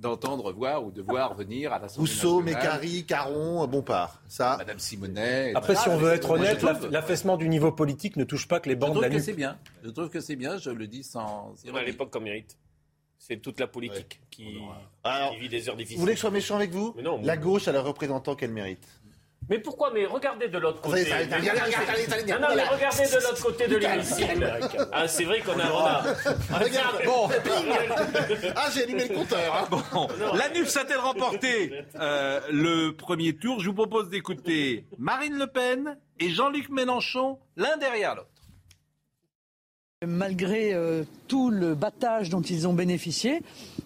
d'entendre 0.00 0.52
voir 0.52 0.84
ou 0.84 0.90
de 0.90 1.02
voir 1.02 1.34
venir 1.34 1.72
à 1.72 1.78
l'Assemblée 1.78 2.10
Rousseau, 2.10 2.40
Mécari, 2.40 3.04
Caron, 3.04 3.66
Bompard. 3.66 4.22
Ça. 4.26 4.56
Madame 4.58 4.78
Simonet. 4.78 5.52
Après, 5.54 5.76
si 5.76 5.88
on 5.88 5.98
veut 5.98 6.12
être 6.12 6.30
honnête, 6.30 6.62
l'affaissement 6.90 7.36
du 7.36 7.48
niveau 7.48 7.72
politique 7.72 8.16
ne 8.16 8.24
touche 8.24 8.48
pas 8.48 8.58
que 8.58 8.70
les 8.70 8.74
bandes 8.74 8.96
de 8.96 9.00
la 9.00 9.08
Je 9.08 9.12
trouve 9.12 9.20
que 9.20 9.24
c'est 9.24 9.34
bien. 9.34 9.58
Je 9.82 9.90
trouve 9.90 10.08
que 10.08 10.20
c'est 10.20 10.36
bien, 10.36 10.56
je 10.56 10.70
le 10.70 10.86
dis 10.86 11.04
sans... 11.04 11.54
à 11.74 11.82
l'époque 11.82 12.10
comme 12.10 12.24
mérite. 12.24 12.56
C'est 13.18 13.36
toute 13.38 13.60
la 13.60 13.66
politique 13.66 14.20
qui, 14.30 14.58
vit 15.38 15.48
des 15.48 15.68
heures 15.68 15.76
difficiles. 15.76 15.96
Vous 15.96 16.02
voulez 16.02 16.12
que 16.12 16.18
je 16.18 16.20
sois 16.22 16.30
méchant 16.30 16.56
avec 16.56 16.72
vous 16.72 16.94
non, 17.02 17.20
La 17.22 17.36
gauche 17.36 17.68
a 17.68 17.72
le 17.72 17.80
représentant 17.80 18.34
qu'elle 18.34 18.52
mérite. 18.52 18.86
Mais 19.48 19.58
pourquoi 19.58 19.90
Mais 19.92 20.06
regardez 20.06 20.48
de 20.48 20.58
l'autre 20.58 20.80
côté. 20.80 21.04
Non, 21.04 22.40
non, 22.40 22.48
mais 22.56 22.64
regardez 22.64 23.04
de 23.04 23.22
l'autre 23.22 23.42
côté 23.42 23.66
de 23.66 23.76
l'hémicycle. 23.76 24.58
Ah, 24.92 25.06
c'est 25.06 25.24
vrai 25.24 25.40
qu'on 25.40 25.58
a. 25.58 26.02
Regarde, 26.58 27.02
bon. 27.04 27.28
ah, 28.56 28.68
j'ai 28.74 28.84
allumé 28.84 29.08
le 29.08 29.14
compteur. 29.14 29.54
Hein. 29.54 29.68
Bon. 29.92 30.08
La 30.34 30.48
NUPS 30.48 30.76
a-t-elle 30.76 30.98
remporté 30.98 31.72
euh, 31.96 32.40
le 32.50 32.92
premier 32.92 33.34
tour? 33.34 33.60
Je 33.60 33.66
vous 33.66 33.74
propose 33.74 34.08
d'écouter 34.08 34.86
Marine 34.98 35.36
Le 35.36 35.46
Pen 35.46 35.98
et 36.20 36.30
Jean-Luc 36.30 36.70
Mélenchon, 36.70 37.38
l'un 37.56 37.76
derrière 37.76 38.14
l'autre. 38.14 38.28
Malgré 40.06 40.74
euh, 40.74 41.04
tout 41.28 41.50
le 41.50 41.74
battage 41.74 42.28
dont 42.28 42.42
ils 42.42 42.68
ont 42.68 42.74
bénéficié, 42.74 43.40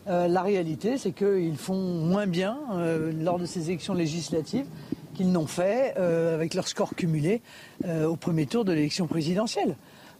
euh, 0.08 0.26
la 0.26 0.42
réalité, 0.42 0.98
c'est 0.98 1.12
qu'ils 1.12 1.56
font 1.56 1.76
moins 1.76 2.26
bien 2.26 2.58
lors 3.20 3.38
de 3.38 3.46
ces 3.46 3.70
élections 3.70 3.94
législatives 3.94 4.66
qu'ils 5.18 5.32
n'ont 5.32 5.48
fait 5.48 5.94
euh, 5.98 6.36
avec 6.36 6.54
leur 6.54 6.68
score 6.68 6.94
cumulé 6.94 7.42
euh, 7.84 8.06
au 8.06 8.14
premier 8.14 8.46
tour 8.46 8.64
de 8.64 8.72
l'élection 8.72 9.08
présidentielle. 9.08 9.74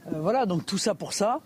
Euh, 0.09 0.21
voilà, 0.21 0.45
donc 0.45 0.67
tout 0.67 0.77
ça 0.77 0.97
pour 0.97 1.13
ça. 1.13 1.41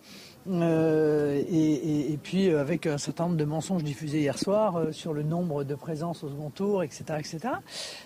Et, 0.50 2.18
puis 2.22 2.50
avec 2.50 2.86
un 2.86 2.98
certain 2.98 3.24
nombre 3.24 3.36
de 3.36 3.44
mensonges 3.44 3.84
diffusés 3.84 4.20
hier 4.20 4.38
soir 4.38 4.86
sur 4.90 5.12
le 5.12 5.22
nombre 5.22 5.62
de 5.62 5.74
présences 5.74 6.24
au 6.24 6.30
second 6.30 6.50
tour, 6.50 6.82
etc. 6.82 7.04
etc. 7.18 7.38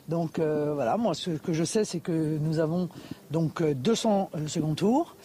Donc 0.08 0.38
voilà, 0.38 0.98
moi 0.98 1.14
ce 1.14 1.30
que 1.30 1.54
je 1.54 1.64
sais 1.64 1.86
c'est 1.86 2.00
que 2.00 2.36
nous 2.38 2.58
avons 2.58 2.90
donc 3.30 3.62
200 3.62 4.30
second 4.48 4.74
tours, 4.74 5.16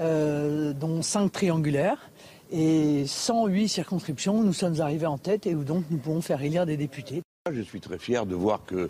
dont 0.00 1.02
5 1.02 1.30
triangulaires 1.30 2.10
et 2.50 3.04
108 3.06 3.68
circonscriptions 3.68 4.38
où 4.38 4.42
nous 4.42 4.52
sommes 4.52 4.80
arrivés 4.80 5.06
en 5.06 5.18
tête 5.18 5.46
et 5.46 5.54
où 5.54 5.62
donc 5.62 5.84
nous 5.90 5.98
pouvons 5.98 6.20
faire 6.20 6.42
élire 6.42 6.66
des 6.66 6.76
députés. 6.76 7.22
Je 7.52 7.62
suis 7.62 7.80
très 7.80 7.98
fier 7.98 8.26
de 8.26 8.34
voir 8.34 8.64
que 8.66 8.74
euh, 8.74 8.88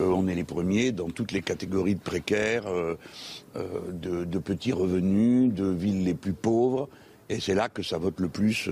on 0.00 0.26
est 0.26 0.34
les 0.34 0.44
premiers 0.44 0.92
dans 0.92 1.10
toutes 1.10 1.30
les 1.30 1.42
catégories 1.42 1.94
de 1.94 2.00
précaires, 2.00 2.66
euh, 2.66 2.96
euh, 3.56 4.24
de, 4.24 4.38
petits 4.38 4.72
revenus, 4.72 5.52
de 5.52 5.66
villes 5.66 6.02
les 6.04 6.14
plus 6.14 6.32
pauvres. 6.32 6.88
Et 7.28 7.38
c'est 7.38 7.54
là 7.54 7.68
que 7.68 7.82
ça 7.82 7.98
vote 7.98 8.18
le 8.18 8.28
plus 8.28 8.70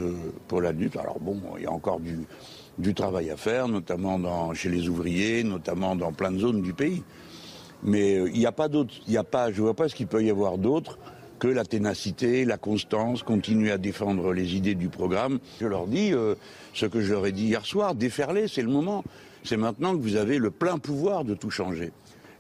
pour 0.49 0.63
la 0.63 0.73
lutte. 0.73 0.97
Alors 0.97 1.21
bon, 1.21 1.39
il 1.59 1.65
y 1.65 1.67
a 1.67 1.71
encore 1.71 2.01
du, 2.01 2.95
travail 2.95 3.31
à 3.31 3.37
faire, 3.37 3.69
notamment 3.69 4.55
chez 4.55 4.71
les 4.71 4.89
ouvriers, 4.89 5.45
notamment 5.45 5.97
dans 5.97 6.13
plein 6.13 6.31
de 6.31 6.39
zones 6.39 6.63
du 6.63 6.73
pays. 6.73 7.03
Mais 7.83 8.15
il 8.15 8.39
n'y 8.39 8.47
a 8.47 8.53
pas 8.53 8.69
d'autre, 8.69 8.95
il 9.07 9.17
a 9.19 9.25
pas, 9.25 9.53
je 9.53 9.59
ne 9.59 9.63
vois 9.63 9.75
pas 9.75 9.89
ce 9.89 9.95
qu'il 9.95 10.07
peut 10.07 10.23
y 10.23 10.31
avoir 10.31 10.57
d'autre 10.57 10.99
que 11.41 11.49
la 11.49 11.65
ténacité, 11.65 12.45
la 12.45 12.59
constance, 12.59 13.25
continuer 13.25 13.73
à 13.73 13.79
défendre 13.79 14.33
les 14.33 14.55
idées 14.55 14.77
du 14.77 14.91
programme. 14.91 15.41
Je 15.61 15.67
leur 15.67 15.87
dis 15.89 16.13
ce 16.75 16.87
que 16.87 17.01
je 17.01 17.13
leur 17.13 17.27
ai 17.27 17.33
dit 17.33 17.47
hier 17.47 17.65
soir, 17.67 17.95
déferler, 17.97 18.47
c'est 18.47 18.63
le 18.63 18.69
moment. 18.69 19.03
C'est 19.43 19.57
maintenant 19.57 19.97
que 19.97 20.03
vous 20.03 20.17
avez 20.17 20.39
le 20.39 20.51
plein 20.51 20.79
pouvoir 20.79 21.25
de 21.25 21.35
tout 21.35 21.51
changer. 21.51 21.93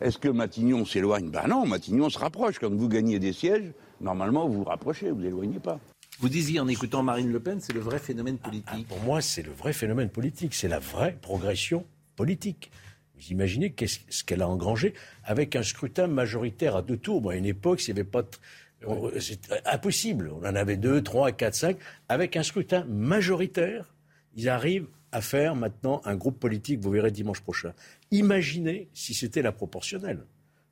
Est-ce 0.02 0.18
que 0.18 0.28
Matignon 0.28 0.84
s'éloigne? 0.84 1.30
Ben 1.30 1.48
non, 1.48 1.66
Matignon 1.66 2.10
se 2.10 2.18
rapproche. 2.18 2.58
Quand 2.58 2.70
vous 2.70 2.88
gagnez 2.88 3.18
des 3.18 3.32
sièges, 3.32 3.72
normalement 4.00 4.46
vous 4.46 4.58
vous 4.58 4.64
rapprochez, 4.64 5.10
vous 5.10 5.24
éloignez 5.24 5.58
pas. 5.58 5.80
Vous 6.20 6.28
disiez 6.28 6.60
en 6.60 6.68
écoutant 6.68 7.02
Marine 7.02 7.32
Le 7.32 7.40
Pen, 7.40 7.58
c'est 7.60 7.72
le 7.72 7.80
vrai 7.80 7.98
phénomène 7.98 8.36
politique. 8.36 8.86
pour 8.86 9.00
moi, 9.00 9.22
c'est 9.22 9.42
le 9.42 9.52
vrai 9.52 9.72
phénomène 9.72 10.10
politique, 10.10 10.54
c'est 10.54 10.68
la 10.68 10.78
vraie 10.78 11.16
progression 11.22 11.86
politique. 12.16 12.70
Vous 13.16 13.32
imaginez 13.32 13.74
ce 14.08 14.24
qu'elle 14.24 14.42
a 14.42 14.48
engrangé 14.48 14.92
avec 15.24 15.56
un 15.56 15.62
scrutin 15.62 16.06
majoritaire 16.06 16.76
à 16.76 16.82
deux 16.82 16.96
tours. 16.98 17.30
à 17.30 17.36
une 17.36 17.46
époque, 17.46 17.80
s'il 17.80 17.94
n'y 17.94 18.00
avait 18.00 18.08
pas 18.08 18.22
C'est 19.18 19.40
impossible. 19.66 20.32
On 20.32 20.46
en 20.46 20.54
avait 20.54 20.76
deux, 20.76 21.02
trois, 21.02 21.32
quatre, 21.32 21.54
cinq. 21.54 21.76
Avec 22.08 22.36
un 22.36 22.42
scrutin 22.42 22.84
majoritaire, 22.88 23.94
ils 24.34 24.48
arrivent 24.48 24.88
à 25.12 25.20
faire 25.20 25.54
maintenant 25.56 26.00
un 26.04 26.14
groupe 26.14 26.38
politique, 26.38 26.80
vous 26.80 26.90
verrez 26.90 27.10
dimanche 27.10 27.40
prochain. 27.40 27.72
Imaginez 28.10 28.88
si 28.94 29.12
c'était 29.12 29.42
la 29.42 29.52
proportionnelle. 29.52 30.24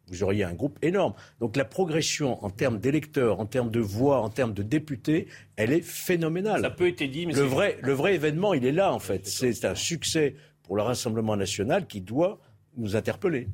Vous 0.07 0.23
auriez 0.23 0.45
un 0.45 0.55
groupe 0.55 0.79
énorme. 0.81 1.13
Donc 1.39 1.57
la 1.57 1.67
progression 1.67 2.43
en 2.43 2.49
termes 2.49 2.79
d'électeurs, 2.79 3.41
en 3.41 3.47
termes 3.47 3.71
de 3.71 3.81
voix, 3.81 4.21
en 4.21 4.31
termes 4.31 4.55
de 4.55 4.63
députés, 4.63 5.29
elle 5.57 5.73
est 5.73 5.83
phénoménale. 5.83 6.63
Ça 6.63 6.71
peut 6.71 6.89
être 6.89 7.03
dit, 7.03 7.27
mais 7.27 7.35
le 7.35 7.43
vrai, 7.43 7.77
le 7.83 7.93
vrai 7.93 8.15
événement, 8.15 8.55
il 8.55 8.65
est 8.65 8.73
là 8.73 8.93
en 8.93 9.01
fait. 9.01 9.27
C'est 9.27 9.65
un 9.67 9.75
succès 9.75 10.35
pour 10.63 10.77
le 10.77 10.83
Rassemblement 10.83 11.37
national 11.37 11.87
qui 11.87 12.01
doit 12.01 12.41
nous 12.77 12.97
interpeller. 12.97 13.49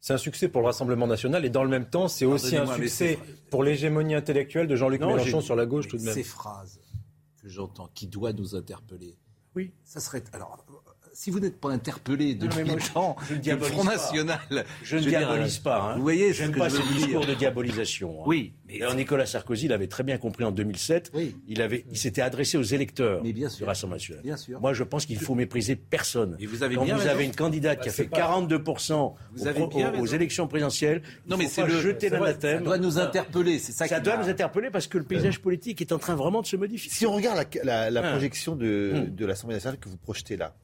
C'est 0.00 0.14
un 0.14 0.18
succès 0.18 0.48
pour 0.48 0.62
le 0.62 0.66
Rassemblement 0.66 1.06
national 1.06 1.44
et 1.44 1.50
dans 1.50 1.62
le 1.62 1.68
même 1.68 1.84
temps, 1.84 2.08
c'est 2.08 2.24
aussi 2.24 2.56
un 2.56 2.66
succès 2.74 3.18
pour 3.50 3.62
l'hégémonie 3.62 4.14
intellectuelle 4.14 4.66
de 4.66 4.74
Jean-Luc 4.76 5.00
Mélenchon 5.00 5.40
sur 5.40 5.56
la 5.56 5.66
gauche 5.66 5.88
tout 5.88 5.98
de 5.98 6.02
même. 6.02 6.14
Ces 6.14 6.22
phrases 6.22 6.80
que 7.42 7.48
j'entends, 7.48 7.88
qui 7.94 8.06
doit 8.06 8.32
nous 8.32 8.54
interpeller, 8.54 9.18
oui. 9.54 9.72
Ça 9.84 10.00
serait. 10.00 10.22
Alors, 10.32 10.64
si 11.12 11.30
vous 11.30 11.40
n'êtes 11.40 11.60
pas 11.60 11.70
interpellé 11.70 12.34
depuis 12.34 12.64
non, 12.64 12.76
temps 12.94 13.16
le 13.30 13.56
Front 13.58 13.84
National, 13.84 14.64
je 14.82 14.96
ne 14.96 15.02
diabolise 15.02 15.58
pas. 15.58 15.82
Hein. 15.82 15.96
Vous 15.96 16.02
voyez, 16.02 16.32
j'aime 16.32 16.52
pas 16.52 16.70
ce 16.70 16.80
discours 16.94 17.26
de 17.26 17.34
diabolisation. 17.34 18.20
Hein. 18.20 18.24
Oui. 18.26 18.52
Mais 18.66 18.80
Alors 18.80 18.94
Nicolas 18.94 19.26
Sarkozy 19.26 19.68
l'avait 19.68 19.86
très 19.86 20.02
bien 20.02 20.18
compris 20.18 20.44
en 20.44 20.52
2007. 20.52 21.10
Oui. 21.14 21.36
Il 21.48 21.62
avait, 21.62 21.84
il 21.90 21.98
s'était 21.98 22.22
adressé 22.22 22.56
aux 22.56 22.62
électeurs 22.62 23.22
mais 23.22 23.32
bien 23.32 23.48
sûr. 23.48 23.58
du 23.58 23.64
Rassemblement 23.64 23.96
national. 23.96 24.22
Bien 24.22 24.36
sûr. 24.36 24.60
Moi, 24.60 24.72
je 24.72 24.84
pense 24.84 25.06
qu'il 25.06 25.18
faut 25.18 25.34
mépriser 25.34 25.76
personne. 25.76 26.36
Et 26.38 26.46
vous 26.46 26.62
avez 26.62 26.76
Quand 26.76 26.84
bien 26.84 26.96
vous 26.96 27.06
avez 27.06 27.24
une 27.24 27.34
candidate 27.34 27.78
bah, 27.78 27.82
qui 27.84 27.88
a 27.88 27.92
fait 27.92 28.06
42 28.06 28.62
vous 29.32 29.46
avez 29.46 29.66
bien 29.66 29.92
aux, 29.94 30.02
aux, 30.02 30.06
élections 30.06 30.46
présidentielles. 30.46 31.02
Non, 31.26 31.36
mais 31.36 31.46
c'est 31.46 31.66
le 31.66 31.80
jeter 31.80 32.08
l'anathème. 32.08 32.58
Ça 32.58 32.64
doit 32.64 32.78
nous 32.78 32.98
interpeller. 32.98 33.58
C'est 33.58 33.72
ça. 33.72 33.86
Ça 33.86 34.00
doit 34.00 34.16
nous 34.16 34.28
interpeller 34.28 34.70
parce 34.70 34.86
que 34.86 34.98
le 34.98 35.04
paysage 35.04 35.40
politique 35.40 35.80
est 35.80 35.92
en 35.92 35.98
train 35.98 36.14
vraiment 36.14 36.42
de 36.42 36.46
se 36.46 36.56
modifier. 36.56 36.90
Si 36.90 37.06
on 37.06 37.12
regarde 37.12 37.46
la, 37.62 37.64
la, 37.64 37.90
la 37.90 38.10
projection 38.10 38.56
de, 38.56 38.92
hum. 38.94 39.14
de 39.14 39.26
l'Assemblée 39.26 39.56
nationale 39.56 39.78
que 39.78 39.88
vous 39.88 39.96
projetez 39.96 40.36
là, 40.36 40.54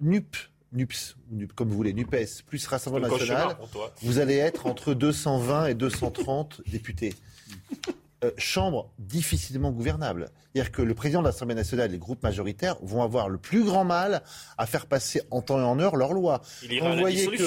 NUP 0.00 0.36
NUPS, 0.74 1.16
comme 1.54 1.68
vous 1.68 1.76
voulez, 1.76 1.92
NUPES, 1.92 2.42
plus 2.46 2.66
Rassemblement 2.66 3.08
National, 3.08 3.56
vous 4.02 4.18
allez 4.18 4.36
être 4.36 4.66
entre 4.66 4.92
220 4.92 5.66
et 5.66 5.74
230 5.74 6.62
députés. 6.66 7.14
Euh, 8.24 8.30
chambre 8.38 8.90
difficilement 8.98 9.70
gouvernable. 9.70 10.30
C'est-à-dire 10.52 10.72
que 10.72 10.82
le 10.82 10.94
président 10.94 11.20
de 11.20 11.26
l'Assemblée 11.26 11.54
nationale 11.54 11.90
et 11.90 11.92
les 11.92 11.98
groupes 11.98 12.22
majoritaires 12.22 12.76
vont 12.82 13.02
avoir 13.02 13.28
le 13.28 13.38
plus 13.38 13.64
grand 13.64 13.84
mal 13.84 14.22
à 14.56 14.66
faire 14.66 14.86
passer 14.86 15.20
en 15.30 15.42
temps 15.42 15.60
et 15.60 15.64
en 15.64 15.78
heure 15.78 15.96
leurs 15.96 16.12
lois. 16.12 16.40
Il 16.62 16.78
Quand 16.78 16.92
vous 16.92 17.00
voyez 17.00 17.26
que 17.26 17.42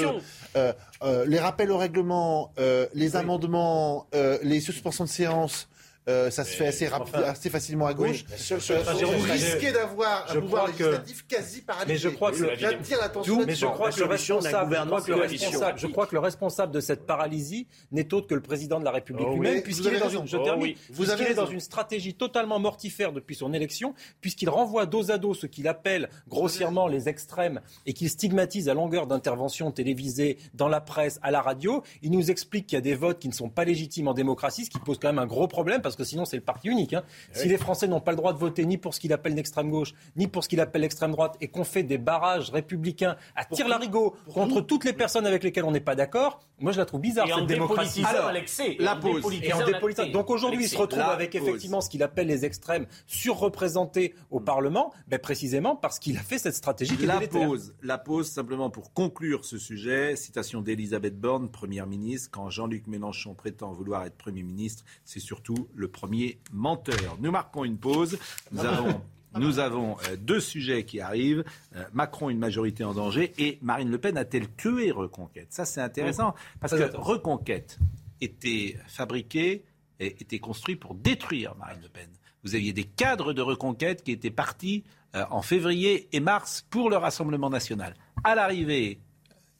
euh, 0.55 0.73
euh, 1.03 1.25
les 1.25 1.39
rappels 1.39 1.71
au 1.71 1.77
règlement, 1.77 2.53
les 2.93 3.15
amendements, 3.15 4.07
les 4.43 4.59
suspensions 4.59 5.05
de 5.05 5.09
séance, 5.09 5.67
euh, 6.07 6.29
ça 6.29 6.45
se 6.45 6.55
fait 6.55 6.67
assez, 6.67 6.89
enfin, 6.89 7.23
assez 7.23 7.49
facilement 7.49 7.85
à 7.85 7.93
gauche. 7.93 8.23
Oui, 8.29 8.47
euh, 8.51 9.05
vous 9.05 9.31
risquez 9.31 9.71
d'avoir 9.73 10.25
un 10.31 10.39
pouvoir 10.39 10.67
législatif 10.67 11.27
quasi 11.27 11.61
paralysé. 11.61 11.93
Mais 11.93 11.99
je 11.99 12.09
crois 12.09 12.31
que, 12.31 12.55
j'attire 12.55 12.97
l'attention. 12.99 13.45
Mais 13.45 13.55
je 13.55 13.65
crois 13.65 13.91
que 13.91 13.99
le 13.99 14.05
responsable, 14.05 14.75
responsable, 14.75 15.79
je 15.79 15.87
crois 15.87 16.07
que 16.07 16.15
le 16.15 16.19
responsable 16.19 16.71
de 16.71 16.79
cette 16.79 17.05
paralysie 17.05 17.67
n'est 17.91 18.13
autre 18.13 18.27
que 18.27 18.35
le 18.35 18.41
président 18.41 18.79
de 18.79 18.85
la 18.85 18.91
République 18.91 19.27
oh, 19.29 19.33
lui-même, 19.33 19.55
oui, 19.55 19.61
puisqu'il 19.61 19.93
est, 19.93 19.99
dans 19.99 20.09
une, 20.09 20.25
je 20.25 20.37
termine, 20.37 20.53
oh, 20.57 20.61
oui. 20.61 20.77
vous 20.91 21.09
avez 21.09 21.31
est 21.31 21.33
dans 21.33 21.45
une 21.45 21.59
stratégie 21.59 22.13
totalement 22.13 22.59
mortifère 22.59 23.11
depuis 23.11 23.35
son 23.35 23.53
élection, 23.53 23.93
puisqu'il 24.21 24.49
renvoie 24.49 24.85
dos 24.85 25.11
à 25.11 25.17
dos 25.17 25.33
ce 25.33 25.45
qu'il 25.45 25.67
appelle 25.67 26.09
grossièrement 26.29 26.87
les 26.87 27.09
extrêmes 27.09 27.59
et 27.85 27.93
qu'il 27.93 28.09
stigmatise 28.09 28.69
à 28.69 28.73
longueur 28.73 29.07
d'interventions 29.07 29.71
télévisées, 29.71 30.37
dans 30.53 30.69
la 30.69 30.79
presse, 30.79 31.19
à 31.21 31.31
la 31.31 31.41
radio. 31.41 31.83
Il 32.01 32.11
nous 32.11 32.31
explique 32.31 32.67
qu'il 32.67 32.77
y 32.77 32.79
a 32.79 32.81
des 32.81 32.95
votes 32.95 33.19
qui 33.19 33.27
ne 33.27 33.33
sont 33.33 33.49
pas 33.49 33.65
légitimes 33.65 34.07
en 34.07 34.13
démocratie, 34.13 34.63
ce 34.63 34.69
qui 34.69 34.79
pose 34.79 34.99
quand 34.99 35.09
même 35.09 35.19
un 35.19 35.27
gros 35.27 35.47
problème 35.47 35.81
parce 35.81 35.96
que 35.97 36.03
sinon 36.03 36.25
c'est 36.25 36.37
le 36.37 36.43
parti 36.43 36.69
unique. 36.69 36.93
Hein. 36.93 37.03
Oui. 37.35 37.41
Si 37.41 37.49
les 37.49 37.57
Français 37.57 37.87
n'ont 37.87 37.99
pas 37.99 38.11
le 38.11 38.17
droit 38.17 38.33
de 38.33 38.37
voter 38.37 38.65
ni 38.65 38.77
pour 38.77 38.93
ce 38.93 38.99
qu'il 38.99 39.13
appelle 39.13 39.35
l'extrême 39.35 39.69
gauche, 39.69 39.93
ni 40.15 40.27
pour 40.27 40.43
ce 40.43 40.49
qu'il 40.49 40.59
appelle 40.61 40.81
l'extrême 40.81 41.11
droite, 41.11 41.35
et 41.41 41.47
qu'on 41.47 41.63
fait 41.63 41.83
des 41.83 41.97
barrages 41.97 42.49
républicains 42.49 43.17
à 43.35 43.45
tir 43.45 43.67
larigot 43.67 44.15
contre 44.33 44.61
toutes 44.61 44.85
les 44.85 44.93
personnes 44.93 45.25
avec 45.25 45.43
lesquelles 45.43 45.65
on 45.65 45.71
n'est 45.71 45.79
pas 45.79 45.95
d'accord, 45.95 46.39
moi 46.59 46.71
je 46.71 46.77
la 46.77 46.85
trouve 46.85 47.01
bizarre 47.01 47.27
et 47.27 47.33
cette 47.33 47.45
démocratie. 47.45 48.03
Alors, 48.05 48.31
la 48.79 48.95
pause. 48.95 49.23
Et 49.41 49.53
en 49.53 50.11
Donc 50.11 50.29
aujourd'hui 50.29 50.65
il 50.65 50.69
se 50.69 50.77
retrouve 50.77 50.99
la 50.99 51.07
avec 51.07 51.31
pause. 51.31 51.41
effectivement 51.41 51.81
ce 51.81 51.89
qu'il 51.89 52.03
appelle 52.03 52.27
les 52.27 52.45
extrêmes 52.45 52.85
surreprésentés 53.05 54.13
au 54.31 54.39
Parlement, 54.39 54.93
ben 55.07 55.19
précisément 55.19 55.75
parce 55.75 55.99
qu'il 55.99 56.17
a 56.17 56.21
fait 56.21 56.37
cette 56.37 56.55
stratégie 56.55 56.95
qui 56.95 57.05
la 57.05 57.19
pause. 57.21 57.73
La 57.81 57.97
pause 57.97 58.29
simplement 58.29 58.69
pour 58.69 58.93
conclure 58.93 59.45
ce 59.45 59.57
sujet. 59.57 60.15
Citation 60.15 60.61
d'Elisabeth 60.61 61.19
Borne, 61.19 61.49
première 61.49 61.87
ministre. 61.87 62.29
Quand 62.31 62.49
Jean-Luc 62.49 62.87
Mélenchon 62.87 63.33
prétend 63.33 63.71
vouloir 63.71 64.05
être 64.05 64.15
premier 64.15 64.43
ministre, 64.43 64.83
c'est 65.05 65.19
surtout 65.19 65.67
le 65.75 65.86
premier 65.87 66.39
menteur. 66.51 67.17
Nous 67.19 67.31
marquons 67.31 67.63
une 67.63 67.77
pause. 67.77 68.17
Nous 68.51 68.65
avons, 68.65 69.01
nous 69.35 69.59
avons 69.59 69.97
euh, 70.09 70.15
deux 70.17 70.39
sujets 70.39 70.85
qui 70.85 70.99
arrivent. 70.99 71.43
Euh, 71.75 71.83
Macron, 71.93 72.29
une 72.29 72.39
majorité 72.39 72.83
en 72.83 72.93
danger, 72.93 73.33
et 73.37 73.59
Marine 73.61 73.89
Le 73.89 73.97
Pen 73.97 74.17
a-t-elle 74.17 74.49
tué 74.55 74.91
Reconquête? 74.91 75.47
Ça, 75.51 75.65
c'est 75.65 75.81
intéressant, 75.81 76.35
parce 76.59 76.73
que 76.73 76.95
Reconquête 76.95 77.77
était 78.21 78.77
fabriqué 78.87 79.63
et 79.99 80.21
était 80.21 80.39
construit 80.39 80.75
pour 80.75 80.95
détruire 80.95 81.55
Marine 81.55 81.81
Le 81.81 81.89
Pen. 81.89 82.09
Vous 82.43 82.55
aviez 82.55 82.73
des 82.73 82.85
cadres 82.85 83.33
de 83.33 83.41
Reconquête 83.41 84.03
qui 84.03 84.11
étaient 84.11 84.31
partis 84.31 84.83
euh, 85.15 85.25
en 85.29 85.41
février 85.41 86.07
et 86.11 86.19
mars 86.19 86.65
pour 86.69 86.89
le 86.89 86.97
Rassemblement 86.97 87.49
national. 87.49 87.95
À 88.23 88.35
l'arrivée, 88.35 88.99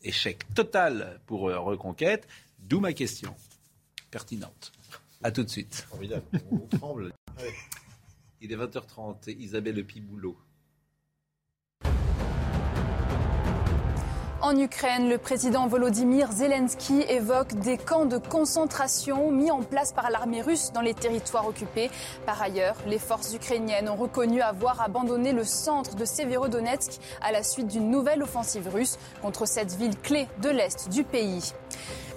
échec 0.03 0.43
total 0.53 1.19
pour 1.25 1.41
Reconquête, 1.41 2.27
d'où 2.59 2.79
ma 2.79 2.93
question 2.93 3.35
pertinente. 4.11 4.71
A 5.23 5.31
tout 5.31 5.43
de 5.43 5.49
suite. 5.49 5.87
Formidable. 5.89 6.25
On 6.51 6.59
tremble. 6.77 7.13
Il 8.41 8.51
est 8.51 8.55
20h30. 8.55 9.35
Isabelle 9.37 9.83
Piboulot. 9.85 10.37
En 14.39 14.55
Ukraine, 14.57 15.09
le 15.09 15.17
président 15.17 15.67
Volodymyr 15.67 16.31
Zelensky 16.31 17.01
évoque 17.09 17.55
des 17.55 17.77
camps 17.77 18.05
de 18.05 18.17
concentration 18.17 19.31
mis 19.31 19.49
en 19.49 19.63
place 19.63 19.91
par 19.91 20.11
l'armée 20.11 20.41
russe 20.41 20.71
dans 20.73 20.81
les 20.81 20.93
territoires 20.93 21.47
occupés. 21.47 21.89
Par 22.25 22.41
ailleurs, 22.41 22.77
les 22.85 22.99
forces 22.99 23.33
ukrainiennes 23.33 23.89
ont 23.89 23.95
reconnu 23.95 24.39
avoir 24.39 24.79
abandonné 24.79 25.33
le 25.33 25.43
centre 25.43 25.95
de 25.95 26.05
Severodonetsk 26.05 27.01
à 27.19 27.31
la 27.31 27.41
suite 27.41 27.67
d'une 27.67 27.89
nouvelle 27.89 28.21
offensive 28.21 28.69
russe 28.69 28.99
contre 29.21 29.47
cette 29.47 29.73
ville 29.75 29.97
clé 29.97 30.27
de 30.41 30.49
l'est 30.49 30.87
du 30.89 31.03
pays. 31.03 31.51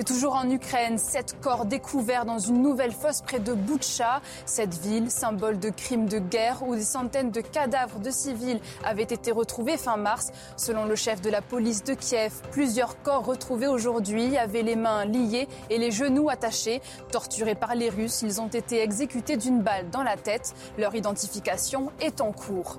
Et 0.01 0.05
toujours 0.05 0.35
en 0.35 0.49
Ukraine, 0.49 0.97
sept 0.97 1.37
corps 1.43 1.67
découverts 1.67 2.25
dans 2.25 2.39
une 2.39 2.63
nouvelle 2.63 2.93
fosse 2.93 3.21
près 3.21 3.39
de 3.39 3.53
Boutcha. 3.53 4.23
Cette 4.47 4.75
ville, 4.75 5.11
symbole 5.11 5.59
de 5.59 5.69
crimes 5.69 6.07
de 6.07 6.19
guerre 6.19 6.63
où 6.63 6.75
des 6.75 6.85
centaines 6.85 7.31
de 7.31 7.43
cadavres 7.43 7.99
de 7.99 8.11
civils 8.11 8.61
avaient 8.83 9.03
été 9.03 9.31
retrouvés 9.31 9.77
fin 9.77 9.99
mars. 9.99 10.33
Selon 10.57 10.87
le 10.87 10.97
chef 10.97 11.21
de 11.21 11.29
la 11.29 11.43
police 11.43 11.85
de 11.85 11.93
Kiev, 11.93 12.33
plusieurs 12.51 13.03
corps 13.03 13.27
retrouvés 13.27 13.67
aujourd'hui 13.67 14.39
avaient 14.39 14.63
les 14.63 14.77
mains 14.77 15.05
liées 15.05 15.49
et 15.69 15.77
les 15.77 15.91
genoux 15.91 16.31
attachés. 16.31 16.81
Torturés 17.13 17.55
par 17.55 17.75
les 17.75 17.91
Russes, 17.91 18.23
ils 18.23 18.41
ont 18.41 18.49
été 18.49 18.81
exécutés 18.81 19.37
d'une 19.37 19.61
balle 19.61 19.91
dans 19.91 20.03
la 20.03 20.17
tête. 20.17 20.55
Leur 20.79 20.95
identification 20.95 21.93
est 22.01 22.23
en 22.23 22.33
cours. 22.33 22.79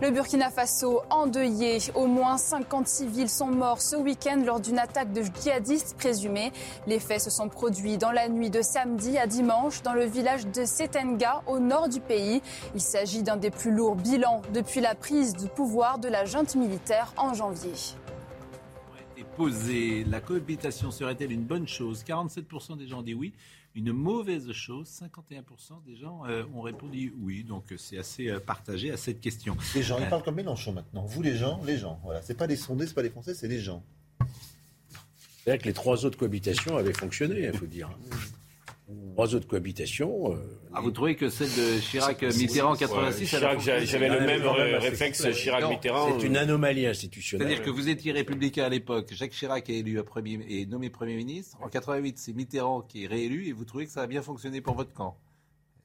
Le 0.00 0.10
Burkina 0.10 0.50
Faso 0.50 1.02
endeuillé. 1.10 1.78
Au 1.94 2.06
moins 2.06 2.38
50 2.38 2.86
civils 2.86 3.28
sont 3.28 3.46
morts 3.46 3.80
ce 3.80 3.96
week-end 3.96 4.42
lors 4.44 4.60
d'une 4.60 4.78
attaque 4.78 5.12
de 5.12 5.22
djihadistes 5.22 5.93
présumés. 5.94 6.52
Les 6.86 7.00
faits 7.00 7.20
se 7.20 7.30
sont 7.30 7.48
produits 7.48 7.98
dans 7.98 8.12
la 8.12 8.28
nuit 8.28 8.50
de 8.50 8.62
samedi 8.62 9.18
à 9.18 9.26
dimanche 9.26 9.82
dans 9.82 9.94
le 9.94 10.04
village 10.04 10.46
de 10.46 10.64
Setenga 10.64 11.42
au 11.46 11.58
nord 11.58 11.88
du 11.88 12.00
pays. 12.00 12.42
Il 12.74 12.80
s'agit 12.80 13.22
d'un 13.22 13.36
des 13.36 13.50
plus 13.50 13.70
lourds 13.70 13.96
bilans 13.96 14.42
depuis 14.52 14.80
la 14.80 14.94
prise 14.94 15.34
de 15.34 15.46
pouvoir 15.46 15.98
de 15.98 16.08
la 16.08 16.24
junte 16.24 16.54
militaire 16.54 17.12
en 17.16 17.34
janvier. 17.34 17.72
Et 19.16 19.24
posé, 19.36 20.04
la 20.04 20.20
cohabitation 20.20 20.90
serait-elle 20.90 21.30
une 21.30 21.44
bonne 21.44 21.68
chose? 21.68 22.02
47% 22.04 22.76
des 22.76 22.88
gens 22.88 23.02
disent 23.02 23.14
oui 23.14 23.32
une 23.76 23.92
mauvaise 23.92 24.52
chose? 24.52 24.88
51% 24.88 25.84
des 25.84 25.96
gens 25.96 26.22
euh, 26.26 26.44
ont 26.54 26.60
répondu 26.60 27.14
oui. 27.20 27.44
Donc 27.44 27.64
c'est 27.76 27.98
assez 27.98 28.28
euh, 28.28 28.38
partagé 28.38 28.90
à 28.90 28.96
cette 28.96 29.20
question. 29.20 29.56
Les 29.74 29.82
gens, 29.82 29.98
ils 29.98 30.08
parlent 30.08 30.22
comme 30.22 30.36
Mélenchon 30.36 30.72
maintenant. 30.72 31.04
Vous 31.04 31.22
les 31.22 31.36
gens, 31.36 31.60
les 31.64 31.76
gens. 31.76 31.98
Voilà, 32.04 32.22
c'est 32.22 32.36
pas 32.36 32.46
les 32.46 32.56
sondés, 32.56 32.86
c'est 32.86 32.94
pas 32.94 33.02
les 33.02 33.10
Français, 33.10 33.34
c'est 33.34 33.48
les 33.48 33.60
gens. 33.60 33.82
C'est-à-dire 35.44 35.62
que 35.62 35.68
les 35.68 35.74
trois 35.74 36.06
autres 36.06 36.16
cohabitations 36.16 36.78
avaient 36.78 36.94
fonctionné, 36.94 37.50
il 37.52 37.58
faut 37.58 37.66
dire. 37.66 37.90
Trois 39.12 39.34
autres 39.34 39.46
cohabitations. 39.46 40.32
Euh, 40.32 40.36
ah, 40.72 40.80
vous 40.80 40.90
trouvez 40.90 41.16
que 41.16 41.28
celle 41.28 41.48
de 41.48 41.78
Chirac-Mitterrand 41.80 42.74
86 42.74 43.28
Chirac, 43.28 43.60
J'avais 43.60 44.08
le 44.08 44.20
même 44.20 44.42
réflexe 44.78 45.26
Chirac-Mitterrand. 45.32 46.18
C'est 46.18 46.26
une 46.26 46.36
anomalie 46.36 46.86
institutionnelle. 46.86 47.46
C'est-à-dire 47.46 47.64
que 47.64 47.70
vous 47.70 47.88
étiez 47.88 48.12
républicain 48.12 48.64
à 48.64 48.68
l'époque. 48.70 49.12
Jacques 49.12 49.32
Chirac 49.32 49.68
est 49.68 49.78
élu 49.78 50.02
premier, 50.02 50.40
est 50.48 50.66
nommé 50.68 50.88
Premier 50.88 51.16
ministre. 51.16 51.58
En 51.60 51.68
88, 51.68 52.18
c'est 52.18 52.32
Mitterrand 52.32 52.80
qui 52.80 53.04
est 53.04 53.06
réélu 53.06 53.46
et 53.46 53.52
vous 53.52 53.64
trouvez 53.64 53.84
que 53.84 53.92
ça 53.92 54.02
a 54.02 54.06
bien 54.06 54.22
fonctionné 54.22 54.60
pour 54.60 54.74
votre 54.74 54.92
camp 54.92 55.18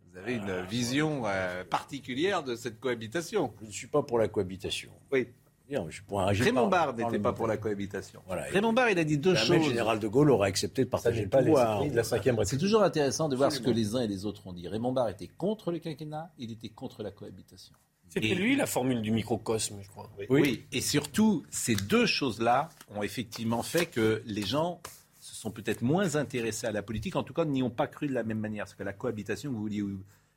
Vous 0.10 0.18
avez 0.18 0.36
une 0.36 0.50
ah. 0.50 0.62
vision 0.62 1.24
euh, 1.26 1.64
particulière 1.66 2.44
de 2.44 2.56
cette 2.56 2.80
cohabitation. 2.80 3.54
Je 3.62 3.68
ne 3.68 3.72
suis 3.72 3.88
pas 3.88 4.04
pour 4.04 4.18
la 4.20 4.30
cohabitation. 4.30 4.92
Oui. 5.12 5.28
Raymond 5.70 6.68
Barre 6.68 6.96
n'était 6.96 7.20
pas 7.20 7.34
pour 7.34 7.48
la 7.48 7.58
cohabitation. 7.58 8.22
Voilà. 8.28 8.44
Raymond 8.44 8.74
Barre, 8.74 8.90
il 8.90 9.00
a 9.00 9.04
dit 9.04 9.18
deux 9.18 9.36
choses. 9.36 9.58
Le 9.58 9.64
général 9.64 10.00
de 10.00 10.08
Gaulle 10.08 10.32
aurait 10.32 10.50
accepté 10.50 10.84
de 10.84 10.90
partager 10.90 11.24
le 11.24 11.30
pouvoir. 11.30 11.86
De 11.86 11.96
la 11.96 12.04
C'est 12.46 12.58
toujours 12.58 12.84
intéressant 12.84 13.30
de 13.30 13.36
voir 13.36 13.52
ce 13.52 13.60
que 13.60 13.70
les 13.70 13.96
uns 13.96 14.02
et 14.02 14.08
les 14.08 14.26
autres 14.26 14.48
ont 14.48 14.54
dit. 14.54 14.68
Raymond 14.68 14.92
Barre 14.92 15.10
était 15.10 15.28
contre 15.28 15.72
le 15.72 15.80
quinquennat, 15.80 16.32
il 16.38 16.52
était 16.52 16.70
contre 16.70 17.04
la 17.04 17.12
cohabitation. 17.12 17.74
C'était 18.10 18.34
lui 18.34 18.56
la 18.56 18.66
formule 18.66 19.04
du 19.04 19.12
microcosme, 19.12 19.78
je 19.84 19.90
crois. 19.90 20.10
Oui, 20.18 20.26
oui. 20.30 20.66
et 20.72 20.82
surtout, 20.82 21.44
ces 21.52 21.76
deux 21.76 22.08
choses-là 22.08 22.70
ont 22.96 23.04
effectivement 23.04 23.62
fait 23.62 23.86
que 23.86 24.24
les 24.26 24.42
gens 24.42 24.82
se 25.20 25.36
sont 25.36 25.52
peut-être 25.52 25.84
moins 25.84 26.16
intéressés 26.16 26.66
à 26.66 26.72
la 26.72 26.82
politique, 26.82 27.16
en 27.16 27.24
tout 27.24 27.34
cas 27.34 27.46
n'y 27.46 27.62
ont 27.62 27.70
pas 27.70 27.86
cru 27.86 28.08
de 28.08 28.14
la 28.14 28.24
même 28.24 28.40
manière. 28.40 28.66
Parce 28.66 28.74
que 28.74 28.84
la 28.84 28.94
cohabitation, 28.94 29.52
vous 29.52 29.60
vouliez, 29.60 29.84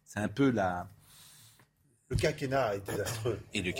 c'est 0.04 0.20
un 0.20 0.28
peu 0.28 0.50
la 0.50 0.86
le 2.12 2.18
quinquennat 2.18 2.75
est 2.75 2.90
désastreux. 2.90 3.38
Et, 3.55 3.62
le 3.62 3.72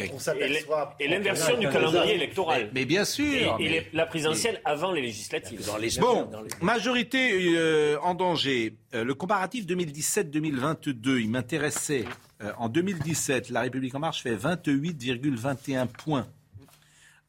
et 1.01 1.09
l'inversion 1.09 1.59
du 1.59 1.69
calendrier 1.69 2.15
électoral. 2.15 2.71
Mais, 2.73 2.87
bien 2.87 3.05
sûr. 3.05 3.57
Et, 3.61 3.69
mais, 3.69 3.87
la 3.93 4.07
prise 4.07 4.27
ancienne 4.27 4.59
avant 4.65 4.91
les 4.91 5.03
législatives. 5.03 5.67
Dans 5.67 5.77
les 5.77 5.91
bon, 6.01 6.31
majorité 6.63 7.55
euh, 7.55 7.99
en 8.01 8.15
danger. 8.15 8.77
Euh, 8.95 9.05
le 9.05 9.15
comparatif 9.15 9.67
2017-2022, 9.67 11.21
il 11.21 11.29
m'intéressait. 11.29 12.05
Euh, 12.43 12.53
en 12.57 12.71
2017, 12.71 13.51
La 13.51 13.61
République 13.61 13.95
En 13.95 14.01
Marche 14.01 14.23
fait 14.23 14.35
28,21 14.35 15.87
points. 15.87 16.27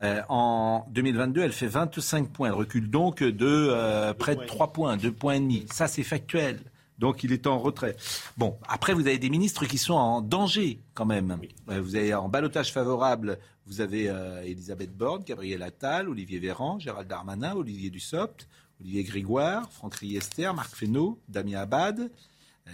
Euh, 0.03 0.21
en 0.29 0.85
2022, 0.91 1.41
elle 1.41 1.51
fait 1.51 1.67
25 1.67 2.29
points. 2.29 2.47
Elle 2.47 2.53
recule 2.53 2.89
donc 2.89 3.21
de 3.23 3.45
euh, 3.45 4.13
près 4.13 4.35
de 4.35 4.45
3 4.45 4.73
points, 4.73 4.97
2 4.97 5.11
points 5.11 5.33
et 5.35 5.39
demi. 5.39 5.65
Ça, 5.71 5.87
c'est 5.87 6.03
factuel. 6.03 6.59
Donc 6.99 7.23
il 7.23 7.31
est 7.31 7.47
en 7.47 7.59
retrait. 7.59 7.95
Bon, 8.37 8.57
après, 8.67 8.93
vous 8.93 9.07
avez 9.07 9.17
des 9.17 9.29
ministres 9.29 9.65
qui 9.65 9.77
sont 9.77 9.93
en 9.93 10.21
danger 10.21 10.79
quand 10.93 11.05
même. 11.05 11.39
Euh, 11.69 11.81
vous 11.81 11.95
avez 11.95 12.13
en 12.13 12.29
balotage 12.29 12.71
favorable, 12.71 13.39
vous 13.65 13.81
avez 13.81 14.05
Elisabeth 14.45 14.95
Borne, 14.95 15.23
Gabriel 15.23 15.63
Attal, 15.63 16.09
Olivier 16.09 16.39
Véran, 16.39 16.79
Gérald 16.79 17.07
Darmanin, 17.07 17.55
Olivier 17.55 17.89
Dussopt, 17.89 18.47
Olivier 18.81 19.03
Grégoire, 19.03 19.71
Franck 19.71 19.95
Riester, 19.95 20.51
Marc 20.53 20.75
Fesneau, 20.75 21.19
Damien 21.29 21.61
Abad, 21.61 22.11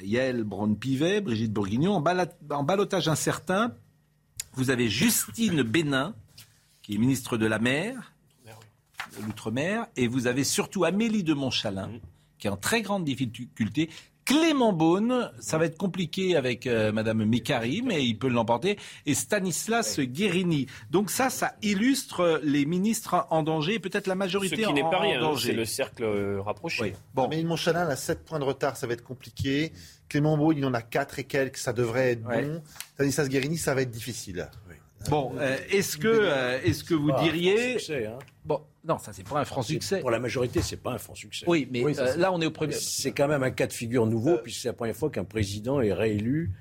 Yael 0.02 0.44
Braun-Pivet, 0.44 1.22
Brigitte 1.22 1.54
Bourguignon. 1.54 1.94
En, 1.96 2.04
en 2.50 2.64
balotage 2.64 3.08
incertain, 3.08 3.74
vous 4.54 4.72
avez 4.72 4.90
Justine 4.90 5.62
Bénin, 5.62 6.16
qui 6.82 6.96
est 6.96 6.98
ministre 6.98 7.38
de 7.38 7.46
la 7.46 7.60
mer, 7.60 8.14
de 9.18 9.24
l'outre-mer, 9.24 9.86
et 9.96 10.08
vous 10.08 10.28
avez 10.28 10.44
surtout 10.44 10.86
Amélie 10.86 11.24
de 11.24 11.34
Montchalin, 11.34 11.92
qui 12.40 12.48
est 12.48 12.50
en 12.50 12.58
très 12.58 12.82
grande 12.82 13.04
difficulté. 13.04 13.90
Clément 14.30 14.74
Beaune, 14.74 15.32
ça 15.40 15.58
va 15.58 15.66
être 15.66 15.78
compliqué 15.78 16.36
avec 16.36 16.68
euh, 16.68 16.92
Madame 16.92 17.26
Mikari, 17.26 17.82
mais 17.82 18.06
il 18.06 18.16
peut 18.20 18.28
l'emporter, 18.28 18.78
et 19.08 19.16
Stanislas 19.16 20.00
Guérini. 20.00 20.68
Donc 20.92 21.10
ça, 21.10 21.32
ça 21.32 21.56
illustre 21.64 22.40
les 22.44 22.66
ministres 22.68 23.26
en 23.32 23.42
danger, 23.42 23.80
peut-être 23.80 24.06
la 24.06 24.14
majorité 24.14 24.56
Ce 24.56 24.68
qui 24.68 24.74
n'est 24.74 24.82
pas 24.82 25.00
rien, 25.00 25.36
C'est 25.36 25.54
le 25.54 25.66
cercle 25.66 26.04
euh, 26.04 26.42
rapproché. 26.44 26.94
Bon. 27.16 27.26
Amélie 27.26 27.42
de 27.42 27.48
Montchalin 27.48 27.88
a 27.88 27.96
7 27.96 28.24
points 28.24 28.38
de 28.38 28.44
retard, 28.44 28.78
ça 28.78 28.86
va 28.86 28.94
être 28.94 29.04
compliqué. 29.04 29.74
Clément 30.10 30.38
Beaune, 30.38 30.60
il 30.60 30.66
en 30.66 30.76
a 30.76 30.84
4 30.84 31.18
et 31.18 31.24
quelques, 31.24 31.58
ça 31.58 31.74
devrait 31.74 32.12
être 32.12 32.22
bon. 32.22 32.62
Stanislas 32.94 33.30
Guérini, 33.30 33.58
ça 33.58 33.74
va 33.74 33.82
être 33.82 33.92
difficile. 33.92 34.48
Bon, 35.08 35.32
euh, 35.38 35.58
est-ce 35.72 35.98
que, 35.98 36.08
euh, 36.08 36.60
est-ce 36.64 36.84
que 36.84 36.94
vous 36.94 37.12
diriez. 37.24 37.78
Hein. 38.06 38.20
Bon, 38.44 38.62
non, 38.84 38.98
ça 38.98 39.14
c'est 39.14 39.28
pas 39.28 39.40
un 39.40 39.46
franc 39.46 39.62
succès. 39.62 40.00
Pour 40.00 40.12
la 40.12 40.20
majorité, 40.20 40.62
c'est 40.62 40.78
pas 40.78 40.92
un 40.92 40.98
franc 40.98 41.16
succès. 41.16 41.46
Oui, 41.48 41.68
mais 41.72 41.84
euh, 41.86 42.16
là 42.18 42.32
on 42.34 42.42
est 42.42 42.46
au 42.46 42.52
premier. 42.52 42.74
C'est 42.74 43.12
quand 43.12 43.28
même 43.28 43.44
un 43.44 43.52
cas 43.52 43.68
de 43.68 43.74
figure 43.74 44.06
nouveau, 44.06 44.38
puisque 44.38 44.62
c'est 44.62 44.68
la 44.68 44.74
première 44.74 44.96
fois 44.96 45.10
qu'un 45.10 45.24
président 45.24 45.82
est 45.82 45.94
réélu 45.94 46.52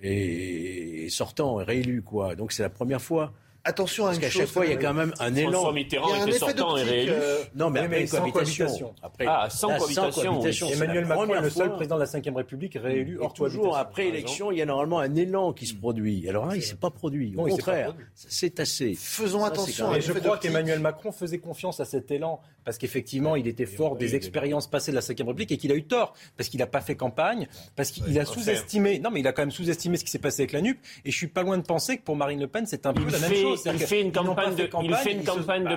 et 0.00 1.08
sortant 1.10 1.60
est 1.60 1.64
réélu, 1.64 2.02
quoi. 2.02 2.36
Donc 2.36 2.52
c'est 2.52 2.62
la 2.62 2.70
première 2.70 3.02
fois. 3.02 3.32
Attention 3.64 4.06
à 4.06 4.08
Parce 4.08 4.20
qu'à 4.20 4.30
chaque 4.30 4.48
fois, 4.48 4.66
il 4.66 4.72
y 4.72 4.74
a 4.74 4.76
quand 4.76 4.94
même 4.94 5.12
un 5.18 5.34
élan. 5.34 5.52
François 5.52 5.72
Mitterrand 5.72 6.08
il 6.14 6.18
y 6.18 6.22
a 6.22 6.28
était 6.28 6.38
sortant 6.38 6.76
et 6.76 6.82
réélu. 6.82 7.12
Euh... 7.12 7.42
Non, 7.54 7.70
mais, 7.70 7.88
mais 7.88 8.06
sans 8.06 8.30
cohabitation. 8.30 8.94
Après, 9.02 9.26
ah, 9.28 9.48
sans 9.50 9.76
cohabitation. 9.76 10.68
Emmanuel 10.70 11.04
Macron 11.04 11.34
est 11.34 11.40
le 11.40 11.50
seul 11.50 11.74
président 11.74 11.96
de 11.96 12.04
la 12.04 12.20
Ve 12.20 12.36
République 12.36 12.78
réélu 12.80 13.18
hors 13.20 13.32
toujours 13.32 13.76
après 13.76 14.08
élection, 14.08 14.52
il 14.52 14.58
y 14.58 14.62
a 14.62 14.66
normalement 14.66 15.00
un 15.00 15.14
élan 15.14 15.52
qui 15.52 15.66
se 15.66 15.74
produit. 15.74 16.28
Alors 16.28 16.46
là, 16.46 16.54
il 16.54 16.58
ne 16.58 16.64
s'est 16.64 16.76
pas 16.76 16.90
produit. 16.90 17.34
Au 17.36 17.44
contraire, 17.44 17.94
c'est 18.14 18.60
assez. 18.60 18.94
Faisons 18.94 19.44
attention. 19.44 19.94
Et 19.94 20.00
je 20.00 20.12
crois 20.12 20.38
qu'Emmanuel 20.38 20.80
Macron 20.80 21.12
faisait 21.12 21.38
confiance 21.38 21.80
à 21.80 21.84
cet 21.84 22.10
élan 22.10 22.40
parce 22.64 22.78
qu'effectivement, 22.78 23.36
il 23.36 23.46
était 23.46 23.66
fort 23.66 23.96
des 23.96 24.14
expériences 24.14 24.66
passées 24.66 24.90
de 24.90 24.96
la 24.96 25.00
Ve 25.00 25.26
République 25.26 25.52
et 25.52 25.56
qu'il 25.56 25.72
a 25.72 25.74
eu 25.74 25.84
tort 25.84 26.14
parce 26.36 26.48
qu'il 26.48 26.60
n'a 26.60 26.66
pas 26.66 26.80
fait 26.80 26.96
campagne, 26.96 27.48
parce 27.76 27.90
qu'il 27.90 28.18
a 28.18 28.24
sous-estimé. 28.24 28.98
Non, 28.98 29.10
mais 29.10 29.20
il 29.20 29.26
a 29.26 29.32
quand 29.32 29.42
même 29.42 29.50
sous-estimé 29.50 29.96
ce 29.96 30.04
qui 30.04 30.10
s'est 30.10 30.18
passé 30.18 30.42
avec 30.42 30.52
la 30.52 30.60
NUP. 30.60 30.78
Et 31.04 31.10
je 31.10 31.16
suis 31.16 31.28
pas 31.28 31.42
loin 31.42 31.56
de 31.56 31.62
penser 31.62 31.96
que 31.96 32.02
pour 32.02 32.16
Marine 32.16 32.40
Le 32.40 32.46
Pen, 32.46 32.66
c'est 32.66 32.86
un 32.86 32.92
peu 32.92 33.10
la 33.10 33.18
même 33.18 33.34
chose. 33.34 33.62
Il 33.66 33.78
fait 33.78 34.02
une 34.02 34.12
campagne 34.12 34.54
de, 34.54 34.68
il 34.82 34.94
fait 34.94 35.12
une 35.12 35.24
campagne 35.24 35.64
de, 35.64 35.76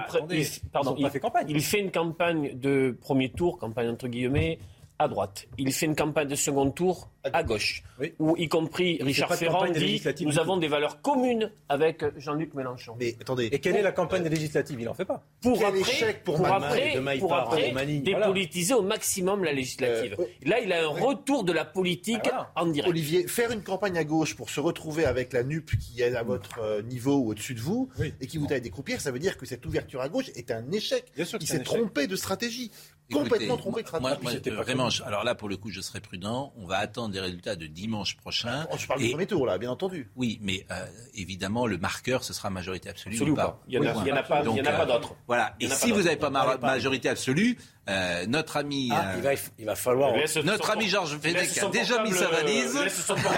pardon, 0.71 0.95
il, 0.97 1.09
fait 1.09 1.19
campagne. 1.19 1.45
il 1.49 1.61
fait 1.61 1.79
une 1.79 1.91
campagne 1.91 2.59
de 2.59 2.97
premier 2.99 3.29
tour, 3.29 3.57
campagne 3.57 3.89
entre 3.89 4.07
guillemets, 4.07 4.59
à 5.01 5.07
droite. 5.07 5.47
Il 5.57 5.73
fait 5.73 5.87
une 5.87 5.95
campagne 5.95 6.27
de 6.27 6.35
second 6.35 6.69
tour 6.69 7.09
à 7.23 7.43
gauche, 7.43 7.83
où 8.19 8.35
y 8.37 8.47
compris 8.47 8.99
Richard 9.01 9.35
Ferrand 9.35 9.69
dit 9.69 10.01
nous 10.21 10.39
avons 10.39 10.57
des 10.57 10.67
valeurs 10.67 11.01
communes 11.01 11.51
avec 11.69 12.03
Jean-Luc 12.17 12.53
Mélenchon. 12.53 12.95
Mais 12.99 13.15
attendez. 13.19 13.49
Et 13.51 13.59
quelle 13.59 13.75
est 13.75 13.81
la 13.81 13.91
campagne 13.91 14.27
législative? 14.27 14.79
Il 14.79 14.85
n'en 14.85 14.93
fait 14.93 15.05
pas. 15.05 15.23
Pour 15.41 15.63
après, 15.63 16.21
pour, 16.23 16.45
après, 16.45 16.99
pour 17.19 17.33
après 17.33 17.73
dépolitiser 17.99 18.73
au 18.73 18.81
maximum 18.81 19.43
la 19.43 19.53
législative. 19.53 20.15
Euh, 20.19 20.25
Là, 20.45 20.59
il 20.59 20.71
a 20.73 20.83
un 20.83 20.87
retour 20.87 21.43
de 21.43 21.51
la 21.51 21.65
politique 21.65 22.29
ah, 22.31 22.51
en 22.55 22.67
direct. 22.67 22.89
Olivier, 22.89 23.27
faire 23.27 23.51
une 23.51 23.63
campagne 23.63 23.97
à 23.97 24.03
gauche 24.03 24.35
pour 24.35 24.49
se 24.49 24.59
retrouver 24.59 25.05
avec 25.05 25.33
la 25.33 25.43
NUP 25.43 25.71
qui 25.77 26.01
est 26.01 26.15
à 26.15 26.23
votre 26.23 26.59
euh, 26.59 26.81
niveau 26.81 27.17
ou 27.17 27.29
au-dessus 27.31 27.53
de 27.53 27.59
vous 27.59 27.89
et 28.19 28.27
qui 28.27 28.37
vous 28.37 28.47
taille 28.47 28.61
des 28.61 28.69
croupières, 28.69 29.01
ça 29.01 29.11
veut 29.11 29.19
dire 29.19 29.37
que 29.37 29.45
cette 29.45 29.65
ouverture 29.65 30.01
à 30.01 30.09
gauche 30.09 30.29
est 30.35 30.51
un 30.51 30.71
échec. 30.71 31.05
il 31.17 31.47
s'est 31.47 31.63
trompé 31.63 32.07
de 32.07 32.15
stratégie 32.15 32.71
complètement 33.11 33.57
trompé 33.57 33.83
de 33.83 33.87
stratégie. 33.87 34.49
vraiment, 34.49 34.89
alors 35.05 35.23
là, 35.23 35.35
pour 35.35 35.49
le 35.49 35.57
coup, 35.57 35.69
je 35.69 35.81
serai 35.81 35.99
prudent. 35.99 36.53
On 36.57 36.65
va 36.65 36.77
attendre 36.77 37.13
les 37.13 37.19
résultats 37.19 37.55
de 37.55 37.67
dimanche 37.67 38.17
prochain. 38.17 38.67
Oh, 38.71 38.75
je 38.77 38.87
parle 38.87 39.01
du 39.01 39.09
premier 39.09 39.27
tour, 39.27 39.45
là, 39.45 39.57
bien 39.57 39.71
entendu. 39.71 40.09
Oui, 40.15 40.39
mais 40.41 40.65
euh, 40.71 40.85
évidemment, 41.13 41.67
le 41.67 41.77
marqueur, 41.77 42.23
ce 42.23 42.33
sera 42.33 42.49
majorité 42.49 42.89
absolue. 42.89 43.15
Absolument 43.15 43.35
pas. 43.35 43.61
Il 43.67 43.79
n'y 43.79 43.87
en, 43.87 44.15
a 44.15 44.23
pas, 44.23 44.43
pas 44.43 44.85
d'autres. 44.85 45.15
Voilà. 45.27 45.55
Et 45.59 45.67
si 45.69 45.91
vous 45.91 46.03
n'avez 46.03 46.17
pas 46.17 46.29
majorité 46.29 47.09
absolue, 47.09 47.57
euh, 47.89 48.27
notre 48.27 48.57
ami, 48.57 48.89
ah, 48.91 49.15
euh, 49.15 49.35
il, 49.57 49.65
va, 49.65 49.75
falloir. 49.75 50.13
Notre 50.43 50.69
ami 50.69 50.87
Georges 50.87 51.17
Fenech 51.17 51.57
a 51.57 51.67
déjà 51.69 52.03
mis 52.03 52.11
sa 52.11 52.27
valise. 52.27 52.77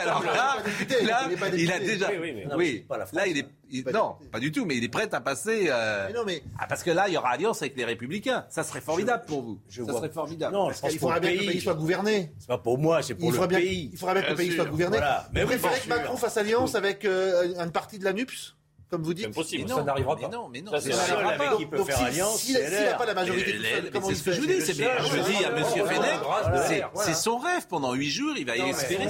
Alors 0.02 0.24
là, 0.24 0.58
là 1.02 1.30
il 1.56 1.72
a 1.72 1.80
déjà. 1.80 2.10
Oui, 2.58 2.86
là, 3.14 3.28
il 3.28 3.38
est. 3.38 3.94
non, 3.94 4.16
pas 4.32 4.40
du 4.40 4.52
tout, 4.52 4.66
mais 4.66 4.76
il 4.76 4.84
est 4.84 4.90
prêt 4.90 5.08
à 5.14 5.22
passer. 5.22 5.68
Euh, 5.70 6.10
non, 6.14 6.24
mais... 6.26 6.44
Ah, 6.60 6.68
parce 6.68 6.84
que 6.84 6.92
là, 6.92 7.08
il 7.08 7.14
y 7.14 7.18
aura 7.18 7.30
alliance 7.30 7.62
avec 7.62 7.78
les 7.78 7.86
Républicains. 7.86 8.46
Ça 8.50 8.64
serait 8.64 8.82
formidable 8.82 9.24
pour 9.26 9.44
vous. 9.44 9.60
ça 9.70 9.86
serait 9.86 10.10
formidable. 10.10 10.54
Non, 10.54 10.70
il 10.92 11.00
faudra 11.00 11.22
bien 11.22 11.32
que 11.32 11.40
le 11.40 11.48
pays 11.48 11.62
soit 11.62 11.76
gouverné. 11.76 12.34
C'est 12.38 12.48
pas 12.48 12.58
pour 12.58 12.78
moi, 12.78 13.02
c'est 13.02 13.16
pour 13.16 13.32
le 13.32 13.48
pays. 13.48 13.92
Il 13.94 13.98
faudra 13.98 14.14
bien 14.14 14.24
que 14.24 14.30
le 14.32 14.36
pays 14.36 14.52
soit 14.52 14.66
gouverné. 14.66 14.98
Vous 15.34 15.46
préférez 15.46 15.80
que 15.80 15.90
Macron 15.90 16.18
fasse 16.18 16.36
alliance 16.36 16.76
avec 16.76 17.06
une 17.06 17.72
partie 17.72 17.98
de 17.98 18.04
la 18.04 18.12
NUPS 18.12 18.56
comme 18.94 19.02
vous 19.02 19.16
dites. 19.16 19.26
Impossible. 19.26 19.68
ça 19.68 19.82
n'arrivera 19.82 20.16
pas. 20.16 20.28
non, 20.28 20.50
mais 20.50 20.62
non, 20.62 20.72
ça, 20.72 20.80
c'est 20.80 20.94
seul 20.94 21.26
mec 21.26 21.58
qui 21.58 21.66
peut 21.66 21.84
faire 21.84 21.98
si, 21.98 22.04
alliance. 22.04 22.42
S'il 22.42 22.54
n'a 22.54 22.94
pas 22.94 23.08
la 23.08 23.16
majorité, 23.16 23.58
c'est 24.04 24.16
ce 24.16 24.24
que 24.24 24.32
je 24.32 24.40
vous 24.40 24.46
dis. 24.46 24.60
Je 24.60 24.72
dis 24.72 25.44
à 25.44 25.50
M. 25.50 25.64
Fenech, 25.66 26.84
c'est 26.98 27.16
son 27.16 27.40
rêve. 27.40 27.66
Pendant 27.68 27.94
huit 27.94 28.12
jours, 28.12 28.36
il 28.38 28.46
va 28.46 28.56
y 28.56 28.62
espérer. 28.70 29.08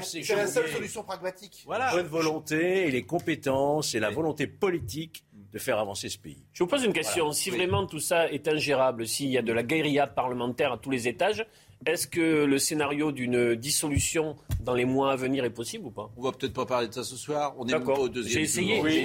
C'est 0.00 0.34
la 0.34 0.46
seule 0.46 0.68
solution 0.68 1.02
pragmatique. 1.02 1.62
Voilà. 1.66 1.90
Bonne 1.92 2.06
volonté 2.06 2.86
et 2.86 2.90
les 2.90 3.02
compétences 3.02 3.94
et 3.94 4.00
la 4.00 4.08
volonté 4.08 4.46
politique 4.46 5.24
de 5.52 5.58
faire 5.58 5.78
avancer 5.78 6.08
ce 6.08 6.18
pays. 6.18 6.42
Je 6.54 6.64
vous 6.64 6.70
pose 6.70 6.84
une 6.84 6.94
question. 6.94 7.32
Si 7.32 7.50
vraiment 7.50 7.86
tout 7.86 7.98
ça 7.98 8.30
est 8.30 8.48
ingérable, 8.48 9.06
s'il 9.06 9.28
y 9.28 9.36
a 9.36 9.42
de 9.42 9.52
la 9.52 9.62
guérilla 9.62 10.06
parlementaire 10.06 10.72
à 10.72 10.78
tous 10.78 10.90
les 10.90 11.08
étages, 11.08 11.44
est-ce 11.86 12.06
que 12.06 12.44
le 12.44 12.58
scénario 12.58 13.12
d'une 13.12 13.54
dissolution 13.54 14.36
dans 14.60 14.74
les 14.74 14.84
mois 14.84 15.12
à 15.12 15.16
venir 15.16 15.44
est 15.44 15.50
possible 15.50 15.86
ou 15.86 15.90
pas? 15.90 16.10
On 16.16 16.22
va 16.22 16.32
peut-être 16.32 16.52
pas 16.52 16.66
parler 16.66 16.88
de 16.88 16.94
ça 16.94 17.04
ce 17.04 17.16
soir. 17.16 17.54
On 17.58 17.66
est 17.66 17.78
pas 17.78 17.92
au 17.94 18.08
deuxième 18.08 18.38
J'ai 18.38 18.42
essayé. 18.42 18.80
Oui, 18.80 19.04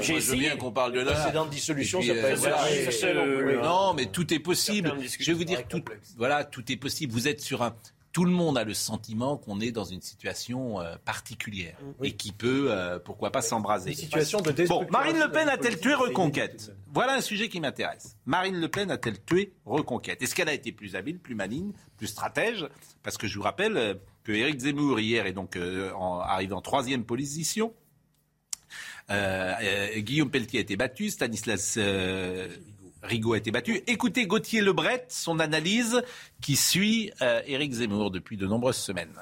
j'ai 0.00 0.14
essayé. 0.16 0.40
bien 0.40 0.56
qu'on 0.56 0.72
parle 0.72 0.92
de 0.92 1.00
là. 1.00 1.12
Précédente 1.12 1.50
dissolution, 1.50 2.00
ça 2.02 2.12
peut 2.12 2.18
être. 2.18 3.04
Euh, 3.04 3.62
non, 3.62 3.94
mais 3.94 4.06
tout 4.06 4.32
est 4.32 4.38
possible. 4.38 4.92
Je 5.18 5.26
vais 5.26 5.36
vous 5.36 5.44
dire 5.44 5.66
tout. 5.68 5.82
Voilà, 6.16 6.44
tout 6.44 6.70
est 6.70 6.76
possible. 6.76 7.12
Vous 7.12 7.28
êtes 7.28 7.40
sur 7.40 7.62
un 7.62 7.74
tout 8.12 8.24
le 8.24 8.30
monde 8.30 8.58
a 8.58 8.64
le 8.64 8.74
sentiment 8.74 9.36
qu'on 9.36 9.60
est 9.60 9.70
dans 9.70 9.84
une 9.84 10.00
situation 10.00 10.80
euh, 10.80 10.96
particulière 11.04 11.76
et 12.02 12.16
qui 12.16 12.32
peut, 12.32 12.68
euh, 12.70 12.98
pourquoi 12.98 13.30
pas, 13.30 13.42
s'embraser. 13.42 13.94
Situation 13.94 14.40
de 14.40 14.50
bon, 14.66 14.86
Marine 14.90 15.18
Le 15.18 15.30
Pen 15.30 15.48
a-t-elle 15.48 15.78
tué 15.78 15.94
Reconquête 15.94 16.72
Voilà 16.92 17.14
un 17.14 17.20
sujet 17.20 17.48
qui 17.48 17.60
m'intéresse. 17.60 18.16
Marine 18.26 18.60
Le 18.60 18.68
Pen 18.68 18.90
a-t-elle 18.90 19.22
tué 19.22 19.52
Reconquête 19.64 20.22
Est-ce 20.22 20.34
qu'elle 20.34 20.48
a 20.48 20.54
été 20.54 20.72
plus 20.72 20.96
habile, 20.96 21.20
plus 21.20 21.34
maligne, 21.34 21.72
plus 21.96 22.08
stratège 22.08 22.66
Parce 23.02 23.16
que 23.16 23.28
je 23.28 23.36
vous 23.36 23.44
rappelle 23.44 23.76
euh, 23.76 23.94
que 24.24 24.32
Éric 24.32 24.58
Zemmour 24.58 24.98
hier 24.98 25.26
est 25.26 25.32
donc 25.32 25.56
en, 25.56 26.18
arrivé 26.18 26.52
en 26.52 26.60
troisième 26.60 27.04
position. 27.04 27.72
Guillaume 29.08 30.30
Pelletier 30.30 30.60
a 30.60 30.62
été 30.62 30.76
battu, 30.76 31.10
Stanislas 31.10 31.76
Rigaud 33.02 33.32
a 33.32 33.38
été 33.38 33.50
battu. 33.50 33.82
Écoutez 33.86 34.26
Gauthier 34.26 34.60
Lebret, 34.60 35.06
son 35.08 35.40
analyse 35.40 36.02
qui 36.40 36.56
suit 36.56 37.12
euh, 37.22 37.40
Éric 37.46 37.72
Zemmour 37.72 38.10
depuis 38.10 38.36
de 38.36 38.46
nombreuses 38.46 38.76
semaines. 38.76 39.18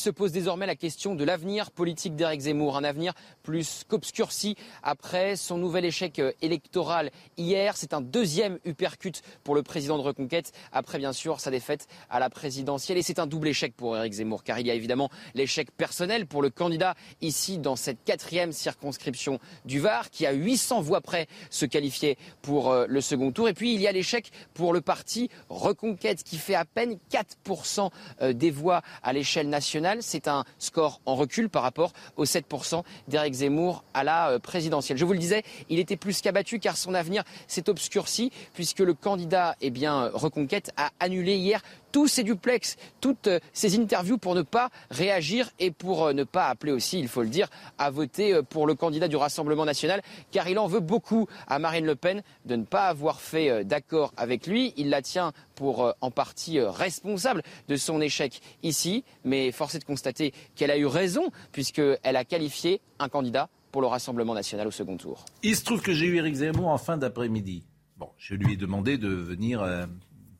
Se 0.00 0.08
pose 0.08 0.32
désormais 0.32 0.64
la 0.64 0.76
question 0.76 1.14
de 1.14 1.24
l'avenir 1.24 1.70
politique 1.70 2.16
d'Éric 2.16 2.40
Zemmour, 2.40 2.78
un 2.78 2.84
avenir 2.84 3.12
plus 3.42 3.84
qu'obscurci 3.86 4.56
après 4.82 5.36
son 5.36 5.58
nouvel 5.58 5.84
échec 5.84 6.18
euh, 6.20 6.32
électoral 6.40 7.10
hier. 7.36 7.76
C'est 7.76 7.92
un 7.92 8.00
deuxième 8.00 8.58
uppercut 8.64 9.20
pour 9.44 9.54
le 9.54 9.62
président 9.62 9.98
de 9.98 10.02
Reconquête, 10.02 10.52
après 10.72 10.96
bien 10.96 11.12
sûr 11.12 11.38
sa 11.38 11.50
défaite 11.50 11.86
à 12.08 12.18
la 12.18 12.30
présidentielle. 12.30 12.96
Et 12.96 13.02
c'est 13.02 13.18
un 13.18 13.26
double 13.26 13.48
échec 13.48 13.76
pour 13.76 13.94
Éric 13.94 14.14
Zemmour, 14.14 14.42
car 14.42 14.58
il 14.58 14.66
y 14.66 14.70
a 14.70 14.74
évidemment 14.74 15.10
l'échec 15.34 15.70
personnel 15.70 16.26
pour 16.26 16.40
le 16.40 16.48
candidat 16.48 16.94
ici 17.20 17.58
dans 17.58 17.76
cette 17.76 18.02
quatrième 18.02 18.52
circonscription 18.52 19.38
du 19.66 19.80
Var, 19.80 20.08
qui 20.08 20.24
a 20.24 20.32
800 20.32 20.80
voix 20.80 21.02
près 21.02 21.26
se 21.50 21.66
qualifier 21.66 22.16
pour 22.40 22.70
euh, 22.70 22.86
le 22.88 23.02
second 23.02 23.32
tour. 23.32 23.50
Et 23.50 23.54
puis 23.54 23.74
il 23.74 23.82
y 23.82 23.86
a 23.86 23.92
l'échec 23.92 24.30
pour 24.54 24.72
le 24.72 24.80
parti 24.80 25.28
Reconquête, 25.50 26.22
qui 26.22 26.38
fait 26.38 26.54
à 26.54 26.64
peine 26.64 26.96
4% 27.12 27.90
euh, 28.22 28.32
des 28.32 28.50
voix 28.50 28.80
à 29.02 29.12
l'échelle 29.12 29.50
nationale 29.50 29.89
c'est 30.00 30.28
un 30.28 30.44
score 30.58 31.00
en 31.06 31.14
recul 31.14 31.48
par 31.48 31.62
rapport 31.62 31.92
aux 32.16 32.24
7% 32.24 32.82
d'Éric 33.08 33.34
Zemmour 33.34 33.84
à 33.94 34.04
la 34.04 34.30
euh, 34.30 34.38
présidentielle. 34.38 34.98
Je 34.98 35.04
vous 35.04 35.12
le 35.12 35.18
disais, 35.18 35.42
il 35.68 35.78
était 35.78 35.96
plus 35.96 36.20
qu'abattu 36.20 36.58
car 36.58 36.76
son 36.76 36.94
avenir 36.94 37.24
s'est 37.48 37.68
obscurci 37.68 38.30
puisque 38.54 38.80
le 38.80 38.94
candidat 38.94 39.56
eh 39.60 39.70
bien, 39.70 40.10
Reconquête 40.12 40.72
a 40.76 40.90
annulé 41.00 41.36
hier 41.36 41.62
tous 41.92 42.08
ces 42.08 42.24
duplex, 42.24 42.76
toutes 43.00 43.26
euh, 43.26 43.40
ces 43.52 43.78
interviews 43.78 44.18
pour 44.18 44.34
ne 44.34 44.42
pas 44.42 44.70
réagir 44.90 45.50
et 45.58 45.70
pour 45.70 46.06
euh, 46.06 46.12
ne 46.12 46.24
pas 46.24 46.48
appeler 46.48 46.72
aussi, 46.72 46.98
il 46.98 47.08
faut 47.08 47.22
le 47.22 47.28
dire, 47.28 47.48
à 47.78 47.90
voter 47.90 48.34
euh, 48.34 48.42
pour 48.42 48.66
le 48.66 48.74
candidat 48.74 49.08
du 49.08 49.16
Rassemblement 49.16 49.64
national, 49.64 50.02
car 50.30 50.48
il 50.48 50.58
en 50.58 50.66
veut 50.66 50.80
beaucoup 50.80 51.28
à 51.46 51.58
Marine 51.58 51.86
Le 51.86 51.96
Pen 51.96 52.22
de 52.44 52.56
ne 52.56 52.64
pas 52.64 52.86
avoir 52.86 53.20
fait 53.20 53.64
d'accord 53.64 54.12
avec 54.16 54.46
lui. 54.46 54.72
Il 54.76 54.90
la 54.90 55.02
tient 55.02 55.32
pour 55.54 55.94
en 56.00 56.10
partie 56.10 56.60
responsable 56.60 57.42
de 57.68 57.76
son 57.76 58.00
échec 58.00 58.40
ici, 58.62 59.04
mais 59.24 59.52
force 59.52 59.74
est 59.74 59.80
de 59.80 59.84
constater 59.84 60.32
qu'elle 60.54 60.70
a 60.70 60.78
eu 60.78 60.86
raison, 60.86 61.30
puisqu'elle 61.52 62.16
a 62.16 62.24
qualifié 62.24 62.80
un 62.98 63.08
candidat 63.08 63.48
pour 63.72 63.82
le 63.82 63.88
Rassemblement 63.88 64.34
national 64.34 64.66
au 64.66 64.70
second 64.70 64.96
tour. 64.96 65.24
Il 65.42 65.56
se 65.56 65.64
trouve 65.64 65.82
que 65.82 65.92
j'ai 65.92 66.06
eu 66.06 66.16
Éric 66.16 66.36
Zemmour 66.36 66.68
en 66.68 66.78
fin 66.78 66.96
d'après-midi. 66.96 67.64
Bon, 67.98 68.10
je 68.16 68.34
lui 68.34 68.54
ai 68.54 68.56
demandé 68.56 68.96
de 68.96 69.08
venir 69.08 69.64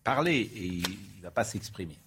parler 0.04 0.50
et 0.56 0.82
va 1.30 1.34
pas 1.34 1.44
s'exprimer. 1.44 1.98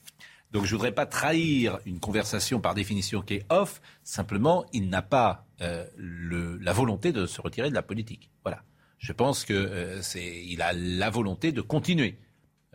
Donc 0.53 0.65
je 0.65 0.73
ne 0.73 0.77
voudrais 0.77 0.91
pas 0.91 1.07
trahir 1.07 1.79
une 1.85 1.99
conversation 1.99 2.61
par 2.61 2.75
définition 2.75 3.23
qui 3.23 3.35
est 3.35 3.45
off. 3.49 3.81
Simplement, 4.03 4.65
il 4.71 4.87
n'a 4.87 5.01
pas 5.01 5.47
euh, 5.61 5.85
la 5.97 6.73
volonté 6.73 7.11
de 7.11 7.25
se 7.25 7.41
retirer 7.41 7.69
de 7.69 7.73
la 7.73 7.81
politique. 7.81 8.29
Voilà. 8.43 8.63
Je 8.99 9.13
pense 9.13 9.45
qu'il 9.45 9.55
euh, 9.57 10.01
a 10.59 10.73
la 10.73 11.09
volonté 11.09 11.51
de 11.51 11.61
continuer 11.61 12.19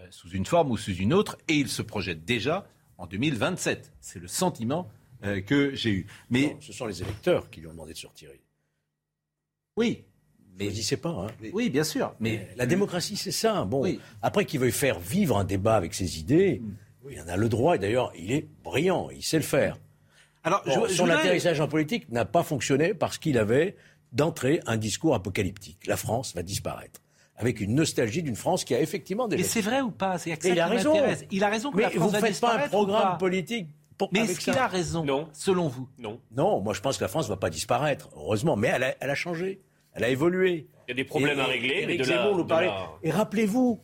euh, 0.00 0.06
sous 0.10 0.28
une 0.30 0.44
forme 0.44 0.72
ou 0.72 0.76
sous 0.76 0.94
une 0.94 1.14
autre, 1.14 1.38
et 1.46 1.54
il 1.54 1.68
se 1.68 1.82
projette 1.82 2.24
déjà 2.24 2.66
en 2.98 3.06
2027. 3.06 3.92
C'est 4.00 4.18
le 4.18 4.28
sentiment 4.28 4.90
que 5.46 5.74
j'ai 5.74 5.90
eu. 5.90 6.06
Mais 6.30 6.56
ce 6.60 6.72
sont 6.72 6.86
les 6.86 7.02
électeurs 7.02 7.50
qui 7.50 7.60
lui 7.60 7.66
ont 7.66 7.72
demandé 7.72 7.92
de 7.92 7.98
se 7.98 8.06
retirer. 8.06 8.40
Oui, 9.76 10.04
mais 10.58 10.70
je 10.70 10.96
pas. 10.96 11.08
Hein. 11.10 11.26
Oui, 11.52 11.70
bien 11.70 11.84
sûr. 11.84 12.14
Mais 12.20 12.48
la 12.56 12.66
démocratie, 12.66 13.16
c'est 13.16 13.32
ça. 13.32 13.64
Bon, 13.64 13.84
après 14.22 14.44
qu'il 14.44 14.60
veuille 14.60 14.72
faire 14.72 14.98
vivre 14.98 15.36
un 15.38 15.44
débat 15.44 15.76
avec 15.76 15.94
ses 15.94 16.18
idées, 16.18 16.62
oui, 17.04 17.14
il 17.16 17.20
en 17.20 17.28
a 17.28 17.36
le 17.36 17.48
droit. 17.48 17.76
Et 17.76 17.78
d'ailleurs, 17.78 18.12
il 18.18 18.32
est 18.32 18.48
brillant, 18.64 19.08
il 19.10 19.22
sait 19.22 19.36
le 19.36 19.42
faire. 19.42 19.78
Alors, 20.44 20.64
son 20.88 21.08
atterrissage 21.08 21.60
en 21.60 21.68
politique 21.68 22.10
n'a 22.10 22.24
pas 22.24 22.42
fonctionné 22.42 22.94
parce 22.94 23.18
qu'il 23.18 23.38
avait 23.38 23.76
d'entrée 24.12 24.60
un 24.66 24.76
discours 24.76 25.14
apocalyptique. 25.14 25.86
La 25.86 25.96
France 25.96 26.34
va 26.34 26.42
disparaître. 26.42 27.00
Avec 27.36 27.60
une 27.60 27.74
nostalgie 27.74 28.22
d'une 28.22 28.34
France 28.34 28.64
qui 28.64 28.74
a 28.74 28.80
effectivement 28.80 29.28
déjà. 29.28 29.42
Mais 29.42 29.48
c'est 29.48 29.60
vrai 29.60 29.80
ou 29.80 29.92
pas? 29.92 30.18
C'est 30.18 30.36
il 30.44 30.58
a 30.58 30.66
raison. 30.66 30.94
Il 31.30 31.44
a 31.44 31.48
raison. 31.48 31.70
Que 31.70 31.76
mais 31.76 31.90
vous 31.94 32.10
ne 32.10 32.18
faites 32.18 32.40
pas 32.40 32.64
un 32.64 32.68
programme 32.68 33.16
politique 33.18 33.68
pour, 33.96 34.08
mais 34.12 34.20
est-ce 34.20 34.40
qu'il 34.40 34.56
a 34.56 34.66
raison, 34.66 35.04
non. 35.04 35.28
selon 35.32 35.68
vous? 35.68 35.88
Non. 35.98 36.20
Non, 36.36 36.60
moi 36.60 36.72
je 36.72 36.80
pense 36.80 36.96
que 36.96 37.04
la 37.04 37.08
France 37.08 37.26
ne 37.26 37.30
va 37.30 37.36
pas 37.36 37.50
disparaître, 37.50 38.08
heureusement, 38.16 38.56
mais 38.56 38.72
elle 39.00 39.10
a 39.10 39.14
changé. 39.14 39.60
Elle 39.98 40.04
a 40.04 40.08
évolué. 40.10 40.66
Il 40.86 40.90
y 40.90 40.92
a 40.92 40.94
des 40.94 41.04
problèmes 41.04 41.38
à 41.40 41.46
régler. 41.46 41.84
mais 41.86 41.96
Et 43.02 43.10
rappelez-vous, 43.10 43.80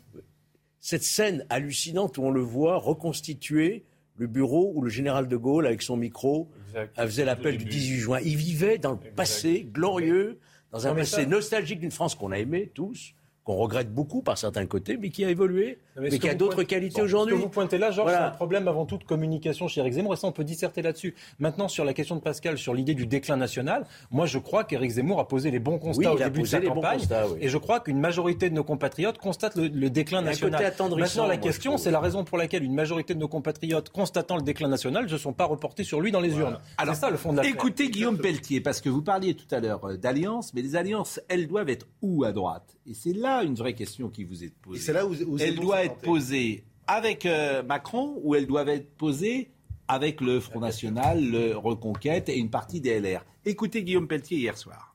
cette 0.81 1.03
scène 1.03 1.45
hallucinante 1.51 2.19
où 2.19 2.23
on 2.23 2.31
le 2.31 2.41
voit 2.41 2.79
reconstituer 2.79 3.85
le 4.17 4.27
bureau 4.27 4.73
où 4.75 4.83
le 4.83 4.91
général 4.91 5.29
de 5.29 5.37
Gaulle, 5.37 5.67
avec 5.67 5.83
son 5.83 5.97
micro, 5.97 6.49
faisait 6.97 7.25
l'appel 7.25 7.59
du 7.59 7.65
18 7.65 7.97
juin. 7.97 8.21
Il 8.25 8.37
vivait 8.37 8.79
dans 8.79 8.93
le 8.93 8.99
passé 8.99 9.69
glorieux, 9.71 10.39
dans 10.71 10.87
un 10.87 10.95
passé 10.95 11.27
nostalgique 11.27 11.81
d'une 11.81 11.91
France 11.91 12.15
qu'on 12.15 12.33
a 12.33 12.39
aimé 12.39 12.71
tous 12.75 13.15
qu'on 13.45 13.57
regrette 13.57 13.93
beaucoup 13.93 14.23
par 14.23 14.39
certains 14.39 14.67
côtés, 14.67 14.97
mais 14.97 15.11
qui 15.11 15.25
a 15.25 15.31
évolué, 15.31 15.79
mais, 15.97 16.19
qui 16.19 16.29
a 16.29 16.35
d'autres 16.35 16.63
qualités 16.63 17.03
aujourd'hui. 17.03 17.35
Ce 17.35 17.39
que 17.39 17.45
vous 17.45 17.51
pointez 17.51 17.79
là, 17.79 17.91
Georges, 17.91 18.11
c'est 18.11 18.17
un 18.17 18.31
problème 18.31 18.69
avant 18.69 18.87
tout 18.87 18.99
de 18.99 19.05
communication 19.05 19.69
chez 19.69 19.81
Eric 19.81 19.95
Zemmour, 19.95 20.15
et 20.15 20.17
ça, 20.17 20.27
on 20.27 20.33
peut 20.33 20.45
disserter 20.45 20.83
là-dessus. 20.83 21.15
Maintenant, 21.39 21.69
sur 21.69 21.85
la 21.85 21.93
question 21.93 22.17
de 22.17 22.21
Pascal, 22.21 22.59
sur 22.59 22.75
l'idée 22.75 22.95
du 22.95 23.07
déclin 23.07 23.37
national, 23.37 23.87
moi, 24.11 24.27
je 24.27 24.39
crois 24.39 24.65
qu'Éric 24.65 24.91
Zemmour 24.93 25.21
a 25.21 25.29
posé 25.29 25.51
les 25.51 25.59
bons 25.59 25.79
constats 25.79 26.13
au 26.13 26.19
début 26.19 26.43
de 26.43 26.47
sa 26.47 26.61
campagne, 26.61 27.01
et 27.41 27.49
je 27.49 27.59
crois 27.59 27.81
qu'une 27.81 28.01
majorité 28.01 28.51
de 28.51 28.55
nos 28.55 28.65
compatriotes 28.65 29.19
constatent 29.19 29.57
le, 29.57 29.91
déclin 29.91 30.23
national. 30.23 30.73
Maintenant, 30.97 31.27
la 31.27 31.37
question, 31.37 31.79
c'est 31.79 31.91
la 31.91 32.01
raison 32.01 32.25
pour 32.25 32.39
laquelle 32.39 32.65
une 32.65 32.75
majorité 32.75 33.15
de 33.15 33.19
nos 33.19 33.29
compatriotes 33.29 33.91
constatant 33.91 34.37
le 34.37 34.43
déclin 34.43 34.69
national 34.69 35.07
ne 35.11 35.19
sont 35.19 35.33
pas 35.33 35.45
reportés 35.45 35.85
sur 35.85 36.01
lui 36.01 36.11
dans 36.11 36.21
les 36.21 36.37
urnes. 36.37 36.59
C'est 36.85 36.95
ça 36.95 37.11
le 37.11 37.17
fond 37.17 37.33
de 37.33 37.39
la 37.39 37.47
Écoutez 37.47 37.89
Guillaume 37.89 38.19
Pelletier, 38.19 38.61
parce 38.61 38.81
que 38.81 38.89
vous 38.89 39.03
parliez 39.03 39.35
tout 39.35 39.53
à 39.53 39.61
l'heure 39.61 39.85
euh, 39.85 39.97
d'alliances, 39.97 40.53
mais 40.55 40.63
les 40.63 40.77
alliances, 40.77 41.21
elles 41.29 41.47
doivent 41.47 41.69
être 41.69 41.87
où 42.03 42.25
à 42.25 42.33
droite? 42.33 42.77
Et 42.87 42.95
c'est 42.95 43.13
là 43.13 43.43
une 43.43 43.55
vraie 43.55 43.75
question 43.75 44.11
qui 44.11 44.25
vous 44.25 44.45
est 44.45 44.53
posée. 44.63 44.81
C'est 44.81 44.93
là 44.93 45.07
où, 45.07 45.15
elle 45.39 45.55
doit 45.87 45.97
être 45.97 46.03
posée 46.03 46.65
avec 46.87 47.27
euh, 47.27 47.63
Macron 47.63 48.19
ou 48.23 48.35
elle 48.35 48.47
doit 48.47 48.67
être 48.67 48.97
posée 48.97 49.51
avec 49.89 50.21
le 50.21 50.41
Front 50.41 50.61
National, 50.61 51.23
le 51.23 51.57
Reconquête 51.57 52.29
et 52.29 52.37
une 52.39 52.51
partie 52.51 52.81
des 52.81 53.01
LR. 53.01 53.25
Écoutez 53.45 53.83
Guillaume 53.83 54.09
Pelletier 54.09 54.39
hier 54.39 54.57
soir. 54.57 54.95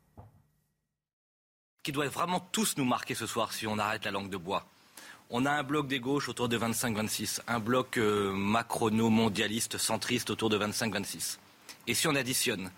Qui 1.83 1.91
doit 1.91 2.07
vraiment 2.07 2.39
tous 2.39 2.75
nous 2.77 2.85
marquer 2.85 3.15
ce 3.15 3.25
soir 3.25 3.53
si 3.53 3.67
on 3.67 3.77
arrête 3.77 4.05
la 4.05 4.11
langue 4.11 4.29
de 4.29 4.37
bois. 4.37 4.65
On 5.29 5.45
a 5.45 5.51
un 5.51 5.63
bloc 5.63 5.87
des 5.87 5.99
gauches 5.99 6.27
autour 6.27 6.49
de 6.49 6.57
25-26, 6.57 7.41
un 7.47 7.59
bloc 7.59 7.97
euh, 7.97 8.33
macrono-mondialiste, 8.33 9.77
centriste 9.77 10.31
autour 10.31 10.49
de 10.49 10.57
25-26. 10.57 11.37
Et 11.85 11.93
si 11.93 12.07
on 12.07 12.15
additionne 12.15 12.71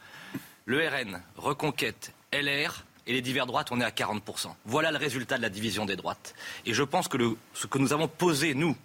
le 0.65 0.86
RN, 0.86 1.21
Reconquête, 1.38 2.13
LR, 2.34 2.84
et 3.08 3.14
les 3.14 3.22
divers 3.22 3.46
droites, 3.46 3.72
on 3.72 3.82
est 3.82 3.86
à 3.86 3.90
40%. 3.90 4.54
Voilà 4.66 4.92
le 4.92 4.98
résultat 4.98 5.38
de 5.38 5.42
la 5.42 5.50
division 5.50 5.86
des 5.86 5.96
droites. 5.96 6.34
Et 6.66 6.74
je 6.74 6.84
pense 6.84 7.08
que 7.08 7.18
ce 7.54 7.68
que 7.68 7.78
nous 7.78 7.94
avons 7.94 8.08
posé, 8.08 8.54
nous, 8.54 8.76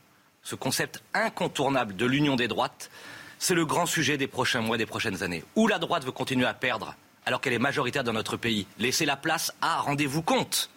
ce 0.43 0.55
concept 0.55 1.03
incontournable 1.15 1.97
de 1.97 2.07
l'union 2.07 2.37
des 2.37 2.49
droites, 2.49 2.91
c'est 3.39 3.55
le 3.55 3.67
grand 3.67 3.87
sujet 3.87 4.17
des 4.17 4.27
prochains 4.27 4.61
mois, 4.61 4.79
des 4.79 4.87
prochaines 4.87 5.23
années. 5.23 5.45
Où 5.57 5.67
la 5.67 5.79
droite 5.79 6.05
veut 6.05 6.13
continuer 6.13 6.47
à 6.47 6.55
perdre 6.55 6.95
alors 7.27 7.41
qu'elle 7.41 7.53
est 7.53 7.59
majoritaire 7.59 8.05
dans 8.05 8.13
notre 8.13 8.37
pays. 8.37 8.67
Laissez 8.79 9.05
la 9.05 9.17
place 9.17 9.53
à, 9.61 9.81
rendez-vous 9.81 10.23
compte, 10.23 10.71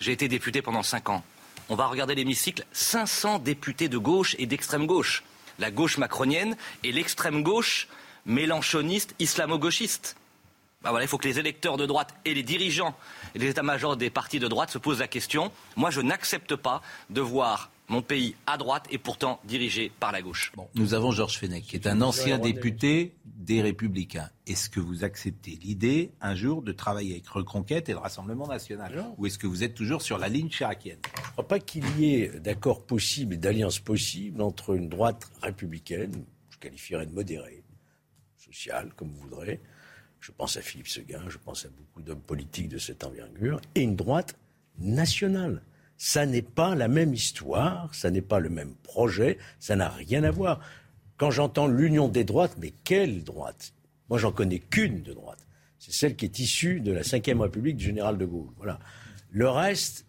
j'ai 0.00 0.12
été 0.12 0.28
député 0.28 0.60
pendant 0.60 0.82
5 0.82 1.08
ans. 1.08 1.24
On 1.70 1.76
va 1.76 1.86
regarder 1.86 2.14
l'hémicycle, 2.14 2.66
500 2.72 3.38
députés 3.38 3.88
de 3.88 3.96
gauche 3.96 4.36
et 4.38 4.44
d'extrême 4.44 4.86
gauche. 4.86 5.24
La 5.58 5.70
gauche 5.70 5.96
macronienne 5.96 6.56
et 6.82 6.92
l'extrême 6.92 7.42
gauche 7.42 7.88
mélanchoniste, 8.26 9.14
islamo-gauchiste. 9.18 10.16
Bah 10.84 10.92
il 11.00 11.08
faut 11.08 11.16
que 11.16 11.26
les 11.26 11.38
électeurs 11.38 11.78
de 11.78 11.86
droite 11.86 12.14
et 12.26 12.34
les 12.34 12.42
dirigeants 12.42 12.94
et 13.34 13.38
les 13.38 13.48
états-majors 13.48 13.96
des 13.96 14.10
partis 14.10 14.38
de 14.38 14.48
droite 14.48 14.70
se 14.70 14.78
posent 14.78 15.00
la 15.00 15.08
question. 15.08 15.50
Moi, 15.76 15.90
je 15.90 16.02
n'accepte 16.02 16.56
pas 16.56 16.82
de 17.08 17.22
voir 17.22 17.70
mon 17.88 18.02
pays 18.02 18.34
à 18.46 18.56
droite 18.56 18.86
et 18.90 18.98
pourtant 18.98 19.40
dirigé 19.44 19.90
par 20.00 20.12
la 20.12 20.22
gauche. 20.22 20.52
nous 20.74 20.94
avons 20.94 21.10
Georges 21.10 21.38
Fenech, 21.38 21.64
qui 21.64 21.76
est 21.76 21.86
un 21.86 22.00
ancien 22.00 22.38
député 22.38 23.14
des 23.24 23.60
Républicains. 23.60 24.30
Est-ce 24.46 24.70
que 24.70 24.80
vous 24.80 25.04
acceptez 25.04 25.58
l'idée, 25.62 26.10
un 26.20 26.34
jour, 26.34 26.62
de 26.62 26.72
travailler 26.72 27.12
avec 27.12 27.28
Reconquête 27.28 27.88
et 27.88 27.92
le 27.92 27.98
Rassemblement 27.98 28.46
national? 28.46 29.04
Ou 29.18 29.26
est-ce 29.26 29.38
que 29.38 29.46
vous 29.46 29.64
êtes 29.64 29.74
toujours 29.74 30.02
sur 30.02 30.18
la 30.18 30.28
ligne 30.28 30.48
chiracienne? 30.48 30.98
Je 31.14 31.20
ne 31.20 31.32
crois 31.32 31.48
pas 31.48 31.58
qu'il 31.58 31.84
y 31.98 32.14
ait 32.14 32.28
d'accord 32.40 32.86
possible 32.86 33.34
et 33.34 33.38
d'alliance 33.38 33.78
possible 33.78 34.40
entre 34.40 34.74
une 34.74 34.88
droite 34.88 35.30
républicaine, 35.42 36.24
je 36.50 36.58
qualifierais 36.58 37.06
de 37.06 37.12
modérée, 37.12 37.64
sociale, 38.38 38.92
comme 38.96 39.10
vous 39.10 39.28
voudrez, 39.28 39.60
je 40.24 40.32
pense 40.32 40.56
à 40.56 40.62
Philippe 40.62 40.88
Seguin, 40.88 41.20
je 41.28 41.36
pense 41.36 41.66
à 41.66 41.68
beaucoup 41.68 42.00
d'hommes 42.00 42.22
politiques 42.22 42.70
de 42.70 42.78
cette 42.78 43.04
envergure, 43.04 43.60
et 43.74 43.82
une 43.82 43.94
droite 43.94 44.38
nationale. 44.78 45.60
Ça 45.98 46.24
n'est 46.24 46.40
pas 46.40 46.74
la 46.74 46.88
même 46.88 47.12
histoire, 47.12 47.94
ça 47.94 48.10
n'est 48.10 48.22
pas 48.22 48.40
le 48.40 48.48
même 48.48 48.74
projet, 48.76 49.36
ça 49.60 49.76
n'a 49.76 49.90
rien 49.90 50.24
à 50.24 50.30
voir. 50.30 50.60
Quand 51.18 51.30
j'entends 51.30 51.66
l'union 51.66 52.08
des 52.08 52.24
droites, 52.24 52.56
mais 52.58 52.72
quelle 52.84 53.22
droite? 53.22 53.74
Moi, 54.08 54.18
j'en 54.18 54.32
connais 54.32 54.60
qu'une 54.60 55.02
de 55.02 55.12
droite. 55.12 55.46
C'est 55.78 55.92
celle 55.92 56.16
qui 56.16 56.24
est 56.24 56.38
issue 56.38 56.80
de 56.80 56.92
la 56.92 57.02
Ve 57.02 57.40
République 57.40 57.76
du 57.76 57.84
général 57.84 58.16
de 58.16 58.24
Gaulle. 58.24 58.48
Voilà. 58.56 58.80
Le 59.30 59.50
reste, 59.50 60.03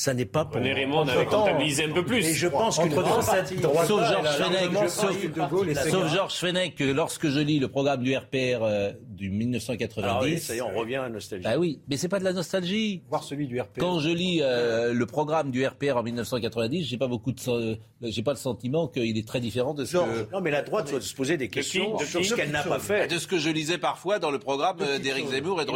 ça 0.00 0.14
n'est 0.14 0.24
pas 0.24 0.46
pour. 0.46 0.56
René 0.56 0.72
Raymond 0.72 1.06
avait 1.06 1.26
comptabilisé 1.26 1.84
un 1.84 1.90
peu 1.92 2.04
plus. 2.04 2.26
Et 2.26 2.32
je 2.32 2.48
pense 2.48 2.78
que 2.78 2.88
sauf 2.88 4.02
Georges 4.08 4.28
Fenech, 4.28 4.88
sauf, 4.88 6.12
Georges 6.12 6.34
Fenech, 6.34 6.80
lorsque 6.80 7.28
je 7.28 7.38
lis 7.38 7.58
le 7.58 7.68
programme 7.68 8.02
du 8.02 8.16
RPR 8.16 8.62
euh, 8.62 8.92
du 9.06 9.28
1990. 9.28 10.08
Ah 10.08 10.20
oui, 10.22 10.38
ça 10.38 10.54
y 10.54 10.58
est, 10.58 10.62
on 10.62 10.74
revient 10.74 10.96
à 10.96 11.02
la 11.02 11.08
nostalgie. 11.10 11.44
Ah 11.46 11.58
oui, 11.58 11.80
mais 11.88 11.98
c'est 11.98 12.08
pas 12.08 12.18
de 12.18 12.24
la 12.24 12.32
nostalgie. 12.32 13.02
Voir 13.10 13.22
celui 13.22 13.46
du 13.46 13.60
RPR. 13.60 13.80
Quand 13.80 14.00
je 14.00 14.08
lis 14.08 14.40
euh, 14.40 14.94
le 14.94 15.06
programme 15.06 15.50
du 15.50 15.66
RPR 15.66 15.98
en 15.98 16.02
1990, 16.02 16.84
j'ai 16.84 16.96
pas 16.96 17.08
beaucoup 17.08 17.32
de, 17.32 17.40
euh, 17.48 17.76
j'ai 18.02 18.22
pas 18.22 18.32
le 18.32 18.38
sentiment 18.38 18.88
qu'il 18.88 19.18
est 19.18 19.28
très 19.28 19.40
différent 19.40 19.74
de 19.74 19.84
ce 19.84 19.98
que. 19.98 20.32
Non, 20.32 20.40
mais 20.40 20.50
la 20.50 20.62
droite 20.62 20.90
doit 20.90 21.02
se 21.02 21.14
poser 21.14 21.36
des 21.36 21.48
questions 21.48 21.98
sur 21.98 22.24
ce 22.24 22.34
qu'elle 22.34 22.52
n'a 22.52 22.62
pas 22.62 22.78
fait. 22.78 23.06
De 23.08 23.18
ce 23.18 23.26
que 23.26 23.38
je 23.38 23.50
lisais 23.50 23.76
parfois 23.76 24.18
dans 24.18 24.30
le 24.30 24.38
programme 24.38 24.78
d'Éric 25.02 25.28
Zemmour 25.28 25.60
et 25.60 25.66
de 25.66 25.72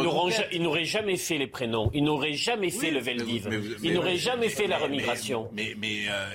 Il 0.51 0.63
n'aurait 0.63 0.85
jamais 0.85 1.17
fait 1.17 1.37
les 1.37 1.47
prénoms. 1.47 1.91
Il 1.93 2.05
n'aurait 2.05 2.33
jamais 2.33 2.71
fait 2.71 2.89
le 2.89 2.99
Veldiv. 2.99 3.47
Il 3.83 3.93
n'aurait 3.93 4.17
jamais 4.17 4.49
fait 4.49 4.67
la 4.67 4.77
remigration. 4.77 5.49
Mais 5.53 5.75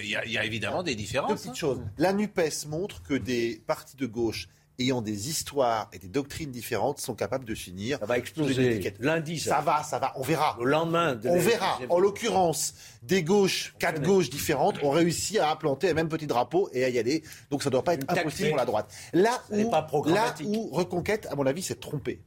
il 0.03 0.09
y, 0.09 0.39
a 0.39 0.45
évidemment 0.45 0.83
des 0.83 0.95
différences. 0.95 1.31
Deux 1.31 1.37
petites 1.37 1.51
hein. 1.51 1.55
choses. 1.55 1.81
La 1.99 2.13
NUPES 2.13 2.67
montre 2.69 3.03
que 3.03 3.15
des 3.15 3.63
partis 3.67 3.97
de 3.97 4.07
gauche 4.07 4.49
ayant 4.81 5.03
des 5.03 5.29
histoires 5.29 5.89
et 5.93 5.99
des 5.99 6.09
doctrines 6.09 6.51
différentes 6.51 7.01
sont 7.01 7.15
capables 7.15 7.45
de 7.45 7.55
finir. 7.55 7.99
Ça 7.99 8.07
va 8.07 8.19
exploser. 8.19 8.95
Lundi, 8.99 9.39
ça. 9.39 9.61
va, 9.61 9.83
ça 9.83 9.99
va. 9.99 10.13
On 10.17 10.23
verra. 10.23 10.57
Le 10.59 10.71
lendemain. 10.71 11.21
on 11.25 11.39
verra. 11.39 11.79
En 11.89 11.99
l'occurrence, 11.99 12.75
des 13.03 13.23
gauches, 13.23 13.75
quatre 13.79 14.03
gauches 14.03 14.31
différentes 14.31 14.83
ont 14.83 14.91
réussi 14.91 15.39
à 15.39 15.51
implanter 15.51 15.91
un 15.91 15.95
même 15.95 16.09
petit 16.09 16.27
drapeau 16.27 16.69
et 16.73 16.85
à 16.85 16.89
y 16.89 16.99
aller. 16.99 17.23
Donc 17.51 17.63
ça 17.63 17.69
ne 17.69 17.73
doit 17.73 17.85
pas 17.85 17.95
être 17.95 18.11
impossible 18.11 18.49
pour 18.49 18.59
la 18.59 18.65
droite. 18.65 18.93
Là 19.13 19.43
où, 19.51 19.71
là 20.07 20.35
où 20.45 20.71
Reconquête, 20.73 21.27
à 21.31 21.37
mon 21.37 21.47
avis, 21.47 21.63
s'est 21.63 21.75
trompé 21.75 22.21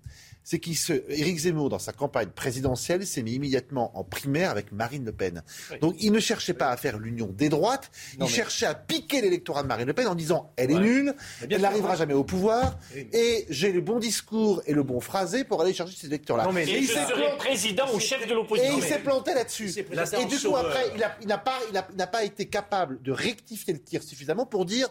c'est 0.44 0.60
qu'Éric 0.60 1.38
Zemmour, 1.38 1.70
dans 1.70 1.80
sa 1.80 1.94
campagne 1.94 2.30
présidentielle, 2.30 3.06
s'est 3.06 3.24
mis 3.24 3.34
immédiatement 3.34 3.98
en 3.98 4.04
primaire 4.04 4.50
avec 4.52 4.72
Marine 4.72 5.06
Le 5.06 5.12
Pen. 5.12 5.44
Donc 5.82 5.96
il 6.00 6.12
ne 6.12 6.20
cherchait 6.20 6.54
pas 6.54 6.70
à 6.70 6.78
faire 6.78 6.98
l'union 7.00 7.28
des 7.28 7.50
droites, 7.50 7.92
il 8.20 8.28
cherchait 8.28 8.66
à 8.66 8.76
piquer 8.76 9.22
l'électorat 9.22 9.64
de 9.64 9.68
Marine 9.68 9.88
Le 9.88 9.94
Pen 9.94 10.08
en 10.08 10.16
disant 10.16 10.52
elle 10.58 10.72
est 10.72 10.80
nulle, 10.80 11.16
elle 11.50 11.62
n'arrivera 11.62 11.96
jamais 11.96 12.14
au 12.14 12.24
pouvoir, 12.24 12.78
et 12.96 13.46
j'ai 13.50 13.72
le 13.72 13.82
bon 13.82 14.00
discours 14.00 14.62
et 14.66 14.74
le 14.74 14.84
bon 14.84 15.00
phrasé 15.00 15.44
pour 15.44 15.62
aller 15.62 15.74
chercher 15.74 15.96
ces 15.96 16.08
électeurs-là. 16.08 16.50
Mais 16.54 16.68
et 16.68 16.80
il 16.80 16.88
serait 16.88 17.38
président 17.38 17.86
ou 17.94 18.00
chef 18.00 18.28
de 18.28 18.34
l'opposition. 18.34 18.74
Et 18.74 18.78
il 18.78 18.84
s'est 18.84 19.00
planté 19.00 19.34
là-dessus. 19.34 19.74
Et 19.78 20.26
du 20.26 20.40
coup, 20.40 20.56
après, 20.56 20.92
il 21.22 21.28
n'a 21.28 21.38
pas, 21.38 21.60
il 21.72 22.08
pas 22.12 22.24
été 22.24 22.46
capable 22.46 23.02
de 23.02 23.12
rectifier 23.12 23.74
le 23.74 23.80
tir 23.80 24.04
suffisamment 24.04 24.46
pour 24.46 24.66
dire 24.66 24.90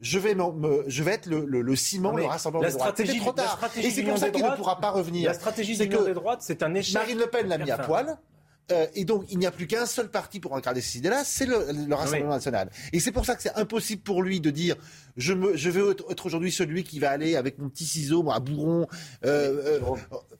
je 0.00 0.18
vais, 0.18 0.34
me, 0.34 0.84
je 0.86 1.02
vais 1.02 1.12
être 1.12 1.26
le, 1.26 1.44
le, 1.46 1.62
le 1.62 1.76
ciment, 1.76 2.12
le 2.12 2.24
rassemblement 2.24 2.62
la 2.62 2.70
stratégie, 2.70 3.18
trop 3.18 3.32
tard. 3.32 3.58
Et 3.76 3.90
c'est 3.90 4.02
pour 4.02 4.18
ça 4.18 4.30
qu'il 4.30 4.44
ne 4.44 4.56
pourra 4.56 4.78
pas 4.80 4.90
revenir. 4.90 5.28
La 5.28 5.34
stratégie 5.34 5.76
de 5.76 5.84
des 5.84 6.14
droites, 6.14 6.42
c'est 6.42 6.62
un 6.62 6.74
échec. 6.74 6.94
Marine 6.94 7.18
Le 7.18 7.26
Pen 7.26 7.48
l'a 7.48 7.58
mis 7.58 7.70
à 7.70 7.78
poil. 7.78 8.18
Euh, 8.72 8.86
et 8.94 9.04
donc, 9.04 9.24
il 9.30 9.38
n'y 9.38 9.46
a 9.46 9.52
plus 9.52 9.68
qu'un 9.68 9.86
seul 9.86 10.10
parti 10.10 10.40
pour 10.40 10.56
incarner 10.56 10.80
ces 10.80 10.98
idées-là, 10.98 11.22
c'est 11.24 11.46
le, 11.46 11.66
le, 11.86 11.94
Rassemblement 11.94 12.30
national. 12.30 12.68
Et 12.92 12.98
c'est 12.98 13.12
pour 13.12 13.24
ça 13.24 13.36
que 13.36 13.42
c'est 13.42 13.54
impossible 13.54 14.02
pour 14.02 14.22
lui 14.24 14.40
de 14.40 14.50
dire 14.50 14.74
je, 15.16 15.34
me, 15.34 15.56
je 15.56 15.70
veux 15.70 15.92
être, 15.92 16.26
aujourd'hui 16.26 16.50
celui 16.50 16.82
qui 16.82 16.98
va 16.98 17.10
aller 17.10 17.36
avec 17.36 17.58
mon 17.58 17.68
petit 17.68 17.84
ciseau, 17.84 18.24
moi, 18.24 18.34
à 18.34 18.40
bourron, 18.40 18.88
euh, 19.24 19.80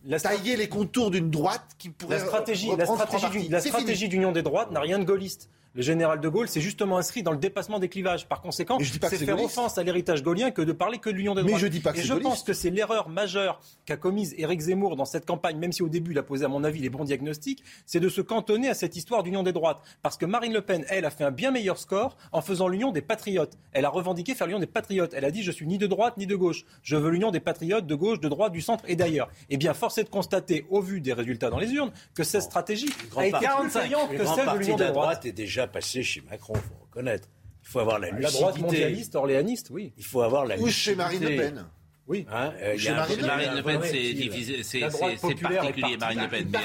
euh, 0.08 0.18
tailler 0.18 0.56
les 0.56 0.68
contours 0.68 1.12
d'une 1.12 1.30
droite 1.30 1.62
qui 1.78 1.90
pourrait. 1.90 2.18
La 2.18 2.24
stratégie, 2.24 2.70
la 2.76 2.86
stratégie, 2.86 3.48
la 3.48 3.60
stratégie 3.60 4.08
d'union 4.08 4.32
des 4.32 4.42
droites 4.42 4.72
n'a 4.72 4.80
rien 4.80 4.98
de 4.98 5.04
gaulliste. 5.04 5.48
Le 5.76 5.82
général 5.82 6.20
de 6.20 6.28
Gaulle 6.30 6.48
s'est 6.48 6.62
justement 6.62 6.96
inscrit 6.96 7.22
dans 7.22 7.32
le 7.32 7.36
dépassement 7.36 7.78
des 7.78 7.90
clivages. 7.90 8.26
Par 8.26 8.40
conséquent, 8.40 8.78
c'est 8.80 9.18
faire 9.18 9.42
offense 9.42 9.76
à 9.76 9.82
l'héritage 9.82 10.22
gaullien 10.22 10.50
que 10.50 10.62
de 10.62 10.72
parler 10.72 10.96
que 10.96 11.10
de 11.10 11.16
l'union 11.16 11.34
des 11.34 11.42
droites. 11.42 11.54
Mais 11.56 11.60
je 11.60 11.66
dis 11.66 11.80
pas 11.80 11.92
que 11.92 11.98
Et 11.98 12.02
je 12.02 12.14
pense 12.14 12.42
que 12.42 12.54
c'est 12.54 12.70
l'erreur 12.70 13.10
majeure 13.10 13.60
qu'a 13.84 13.98
commise 13.98 14.34
Éric 14.38 14.58
Zemmour 14.60 14.96
dans 14.96 15.04
cette 15.04 15.26
campagne, 15.26 15.58
même 15.58 15.72
si 15.72 15.82
au 15.82 15.90
début 15.90 16.12
il 16.12 16.18
a 16.18 16.22
posé 16.22 16.46
à 16.46 16.48
mon 16.48 16.64
avis 16.64 16.80
les 16.80 16.88
bons 16.88 17.04
diagnostics, 17.04 17.62
c'est 17.84 18.00
de 18.00 18.08
se 18.08 18.22
cantonner 18.22 18.70
à 18.70 18.74
cette 18.74 18.96
histoire 18.96 19.22
d'union 19.22 19.42
des 19.42 19.52
droites. 19.52 19.82
Parce 20.00 20.16
que 20.16 20.24
Marine 20.24 20.54
Le 20.54 20.62
Pen, 20.62 20.86
elle, 20.88 21.04
a 21.04 21.10
fait 21.10 21.24
un 21.24 21.30
bien 21.30 21.50
meilleur 21.50 21.76
score 21.76 22.16
en 22.32 22.40
faisant 22.40 22.68
l'union 22.68 22.90
des 22.90 23.02
patriotes. 23.02 23.58
Elle 23.72 23.84
a 23.84 23.90
revendiqué 23.90 24.34
faire 24.34 24.46
l'union 24.46 24.60
des 24.60 24.66
patriotes. 24.66 25.12
Elle 25.12 25.26
a 25.26 25.30
dit 25.30 25.42
je 25.42 25.50
suis 25.50 25.66
ni 25.66 25.76
de 25.76 25.86
droite 25.86 26.16
ni 26.16 26.26
de 26.26 26.36
gauche. 26.36 26.64
Je 26.82 26.96
veux 26.96 27.10
l'union 27.10 27.30
des 27.30 27.40
patriotes 27.40 27.86
de 27.86 27.94
gauche, 27.94 28.20
de 28.20 28.30
droite, 28.30 28.52
du 28.52 28.62
centre 28.62 28.84
et 28.88 28.96
d'ailleurs. 28.96 29.28
Eh 29.50 29.58
bien, 29.58 29.74
force 29.74 29.98
est 29.98 30.04
de 30.04 30.08
constater, 30.08 30.64
au 30.70 30.80
vu 30.80 31.02
des 31.02 31.12
résultats 31.12 31.50
dans 31.50 31.58
les 31.58 31.70
urnes, 31.74 31.92
que 32.14 32.24
cette 32.24 32.42
stratégie 32.42 32.88
a 33.14 33.26
été 33.26 33.38
que 33.38 34.24
celle 34.24 34.46
de 34.54 34.58
l'union 34.58 34.76
des 34.76 34.86
droites. 34.86 35.26
est 35.26 35.32
déjà 35.32 35.65
passée 35.66 36.02
chez 36.02 36.22
Macron 36.22 36.54
il 36.56 36.60
faut 36.60 36.84
reconnaître. 36.88 37.28
Il 37.62 37.68
faut 37.68 37.80
avoir 37.80 37.98
la 37.98 38.10
lucidité. 38.10 38.32
La 38.32 38.38
droite 38.38 38.58
mondialiste, 38.60 39.16
orléaniste, 39.16 39.70
oui. 39.70 39.92
Il 39.96 40.04
faut 40.04 40.22
avoir 40.22 40.46
la 40.46 40.56
Ou 40.58 40.68
chez 40.68 40.94
Marine 40.94 41.24
Le 41.24 41.36
Pen. 41.36 41.64
Oui. 42.06 42.24
Hein, 42.30 42.52
euh, 42.62 42.78
chez 42.78 42.92
Marine, 42.92 43.20
Le 43.20 43.62
Pen, 43.62 43.80
c'est 44.62 44.80
particulier, 44.80 45.96
Marine 45.96 46.20
Le 46.20 46.28
Pen. 46.28 46.48
Mais, 46.52 46.60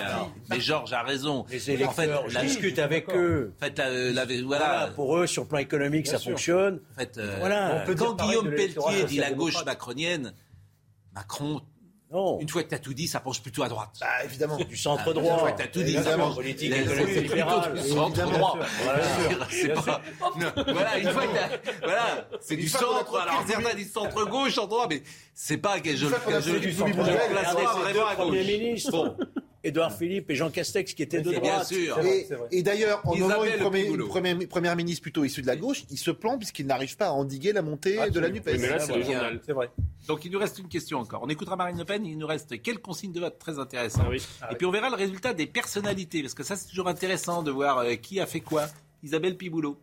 mais 0.51 0.59
Georges 0.59 0.93
a 0.93 1.01
raison. 1.01 1.45
Les 1.49 1.71
électeurs, 1.71 1.89
en 1.89 2.27
fait, 2.27 2.33
la, 2.33 2.41
discute 2.43 2.77
avec 2.77 3.09
eux. 3.09 3.51
En 3.57 3.65
fait, 3.65 3.77
la, 3.79 3.89
la, 4.11 4.25
voilà. 4.43 4.91
Pour 4.95 5.17
eux, 5.17 5.25
sur 5.25 5.43
le 5.43 5.47
plan 5.47 5.57
économique, 5.57 6.05
ça 6.05 6.19
fonctionne. 6.19 6.79
En 6.91 6.99
fait, 6.99 7.17
euh, 7.17 7.37
voilà. 7.39 7.83
quand 7.97 8.23
Guillaume 8.23 8.51
Pelletier 8.51 9.05
dit 9.07 9.17
la 9.17 9.31
gauche 9.31 9.65
macronienne, 9.65 10.33
Macron 11.15 11.61
une 12.39 12.49
fois 12.49 12.63
que 12.63 12.69
tu 12.69 12.75
as 12.75 12.79
tout 12.79 12.93
dit, 12.93 13.07
ça 13.07 13.19
penche 13.19 13.41
plutôt 13.41 13.63
à 13.63 13.69
droite. 13.69 13.89
Bah, 13.99 14.07
évidemment. 14.25 14.57
Du 14.57 14.75
centre 14.77 15.13
droit. 15.13 15.33
Une 15.33 15.39
fois 15.39 15.51
que 15.51 15.57
tu 15.57 15.63
as 15.63 15.67
tout 15.67 15.83
dit, 15.83 15.93
ça 15.93 16.17
penche 16.17 16.35
politique 16.35 16.71
économique 16.73 17.21
libérale. 17.21 17.73
Du 17.73 17.89
centre 17.89 18.31
droit. 18.31 18.59
Voilà, 20.67 20.97
une 20.99 21.09
fois 21.09 21.23
que 21.23 21.69
voilà, 21.83 22.27
c'est 22.41 22.55
du 22.55 22.67
centre. 22.67 23.17
Alors 23.17 23.43
certains 23.47 23.73
disent 23.75 23.93
centre 23.93 24.25
gauche, 24.25 24.55
centre 24.55 24.67
droit, 24.67 24.87
mais 24.89 25.03
c'est 25.33 25.57
pas 25.57 25.79
que 25.79 25.95
je 25.95 26.07
le 26.07 26.59
du 26.59 26.73
centre 26.73 26.91
droit. 26.91 27.05
vraiment 27.05 28.07
à 28.07 28.15
gauche. 28.15 28.37
ministre. 28.37 29.15
Édouard 29.63 29.95
Philippe 29.95 30.29
et 30.29 30.35
Jean 30.35 30.49
Castex 30.49 30.93
qui 30.93 31.03
étaient 31.03 31.21
de 31.21 31.31
droite. 31.31 31.43
Bien 31.43 31.63
sûr. 31.63 31.99
Et, 31.99 32.27
et 32.51 32.63
d'ailleurs, 32.63 33.01
en 33.05 33.15
nommant 33.15 33.43
une, 33.43 33.57
première, 33.57 34.35
une, 34.35 34.47
première, 34.47 34.75
ministre 34.75 35.03
plutôt 35.03 35.23
issue 35.23 35.41
de 35.41 35.47
la 35.47 35.55
gauche, 35.55 35.83
il 35.91 35.97
se 35.97 36.11
plante 36.11 36.39
puisqu'il 36.39 36.65
n'arrive 36.65 36.97
pas 36.97 37.07
à 37.07 37.11
endiguer 37.11 37.53
la 37.53 37.61
montée 37.61 38.09
de 38.09 38.19
la 38.19 38.29
NUPES. 38.29 38.57
mais 38.59 38.69
là, 38.69 38.79
c'est 38.79 39.53
vrai. 39.53 39.69
Donc 40.07 40.25
il 40.25 40.31
nous 40.31 40.39
reste 40.39 40.57
une 40.59 40.67
question 40.67 40.99
encore. 40.99 41.21
On 41.23 41.29
écoutera 41.29 41.55
Marine 41.55 41.77
Le 41.77 41.85
Pen, 41.85 42.05
il 42.05 42.17
nous 42.17 42.27
reste 42.27 42.61
quelques 42.61 42.81
consignes 42.81 43.11
de 43.11 43.19
vote 43.19 43.37
très 43.37 43.59
intéressantes. 43.59 44.07
Ah 44.41 44.51
et 44.51 44.55
puis 44.55 44.65
on 44.65 44.71
verra 44.71 44.89
le 44.89 44.95
résultat 44.95 45.33
des 45.33 45.45
personnalités, 45.45 46.21
parce 46.21 46.33
que 46.33 46.43
ça 46.43 46.55
c'est 46.55 46.67
toujours 46.67 46.87
intéressant 46.87 47.43
de 47.43 47.51
voir 47.51 47.79
euh, 47.79 47.95
qui 47.95 48.19
a 48.19 48.25
fait 48.25 48.39
quoi. 48.39 48.67
Isabelle 49.03 49.37
Piboulot. 49.37 49.79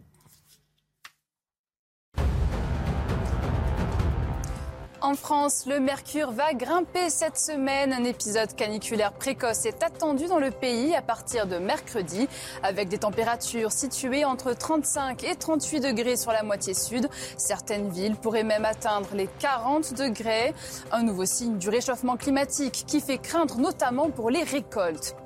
En 5.08 5.14
France, 5.14 5.64
le 5.66 5.80
mercure 5.80 6.32
va 6.32 6.52
grimper 6.52 7.08
cette 7.08 7.38
semaine. 7.38 7.94
Un 7.94 8.04
épisode 8.04 8.54
caniculaire 8.54 9.14
précoce 9.14 9.64
est 9.64 9.82
attendu 9.82 10.26
dans 10.26 10.38
le 10.38 10.50
pays 10.50 10.94
à 10.94 11.00
partir 11.00 11.46
de 11.46 11.56
mercredi, 11.56 12.28
avec 12.62 12.90
des 12.90 12.98
températures 12.98 13.72
situées 13.72 14.26
entre 14.26 14.52
35 14.52 15.24
et 15.24 15.34
38 15.34 15.80
degrés 15.80 16.18
sur 16.18 16.30
la 16.30 16.42
moitié 16.42 16.74
sud. 16.74 17.08
Certaines 17.38 17.88
villes 17.88 18.16
pourraient 18.16 18.42
même 18.42 18.66
atteindre 18.66 19.08
les 19.14 19.30
40 19.38 19.94
degrés. 19.94 20.52
Un 20.92 21.04
nouveau 21.04 21.24
signe 21.24 21.56
du 21.56 21.70
réchauffement 21.70 22.18
climatique 22.18 22.84
qui 22.86 23.00
fait 23.00 23.16
craindre 23.16 23.56
notamment 23.56 24.10
pour 24.10 24.28
les 24.28 24.42
récoltes. 24.42 25.16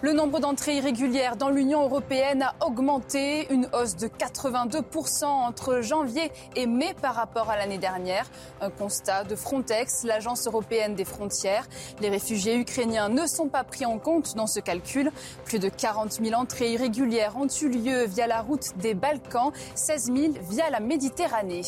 Le 0.00 0.12
nombre 0.12 0.38
d'entrées 0.38 0.76
irrégulières 0.76 1.36
dans 1.36 1.50
l'Union 1.50 1.82
européenne 1.82 2.42
a 2.42 2.54
augmenté, 2.64 3.52
une 3.52 3.68
hausse 3.72 3.96
de 3.96 4.06
82% 4.06 5.24
entre 5.24 5.80
janvier 5.80 6.30
et 6.54 6.66
mai 6.66 6.94
par 7.02 7.14
rapport 7.16 7.50
à 7.50 7.56
l'année 7.56 7.78
dernière. 7.78 8.26
Un 8.60 8.70
constat 8.70 9.24
de 9.28 9.36
Frontex, 9.36 10.02
l'agence 10.04 10.46
européenne 10.46 10.94
des 10.94 11.04
frontières. 11.04 11.68
Les 12.00 12.08
réfugiés 12.08 12.56
ukrainiens 12.56 13.08
ne 13.08 13.26
sont 13.26 13.48
pas 13.48 13.62
pris 13.62 13.86
en 13.86 13.98
compte 13.98 14.34
dans 14.34 14.46
ce 14.46 14.58
calcul. 14.58 15.12
Plus 15.44 15.58
de 15.58 15.68
40 15.68 16.12
000 16.12 16.34
entrées 16.34 16.72
irrégulières 16.72 17.36
ont 17.36 17.46
eu 17.46 17.68
lieu 17.68 18.06
via 18.06 18.26
la 18.26 18.40
route 18.40 18.76
des 18.78 18.94
Balkans, 18.94 19.52
16 19.74 20.04
000 20.06 20.16
via 20.50 20.70
la 20.70 20.80
Méditerranée. 20.80 21.62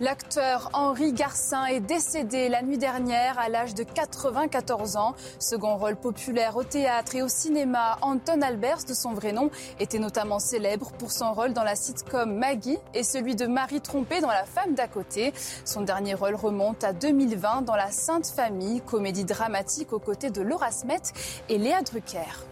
L'acteur 0.00 0.70
Henri 0.72 1.12
Garcin 1.12 1.66
est 1.66 1.78
décédé 1.78 2.48
la 2.48 2.62
nuit 2.62 2.78
dernière 2.78 3.38
à 3.38 3.48
l'âge 3.48 3.74
de 3.74 3.84
94 3.84 4.96
ans. 4.96 5.14
Second 5.38 5.76
rôle 5.76 5.94
populaire 5.94 6.56
au 6.56 6.64
théâtre 6.64 7.14
et 7.14 7.22
au 7.22 7.28
cinéma, 7.28 7.98
Anton 8.02 8.42
Albers, 8.42 8.82
de 8.88 8.92
son 8.92 9.12
vrai 9.12 9.30
nom, 9.30 9.52
était 9.78 10.00
notamment 10.00 10.40
célèbre 10.40 10.90
pour 10.98 11.12
son 11.12 11.32
rôle 11.32 11.52
dans 11.52 11.62
la 11.62 11.76
sitcom 11.76 12.36
Maggie 12.36 12.78
et 12.92 13.04
celui 13.04 13.36
de 13.36 13.46
Marie 13.46 13.80
Trompée 13.80 14.20
dans 14.20 14.28
La 14.28 14.44
femme 14.44 14.74
d'à 14.74 14.88
côté. 14.88 15.32
Son 15.64 15.82
dernier 15.82 16.14
rôle 16.14 16.34
remonte 16.34 16.82
à 16.82 16.92
2020 16.92 17.62
dans 17.62 17.76
La 17.76 17.92
Sainte 17.92 18.26
Famille, 18.26 18.80
comédie 18.80 19.24
dramatique 19.24 19.92
aux 19.92 20.00
côtés 20.00 20.30
de 20.30 20.42
Laura 20.42 20.72
Smet 20.72 21.02
et 21.48 21.56
Léa 21.56 21.82
Drucker. 21.82 22.44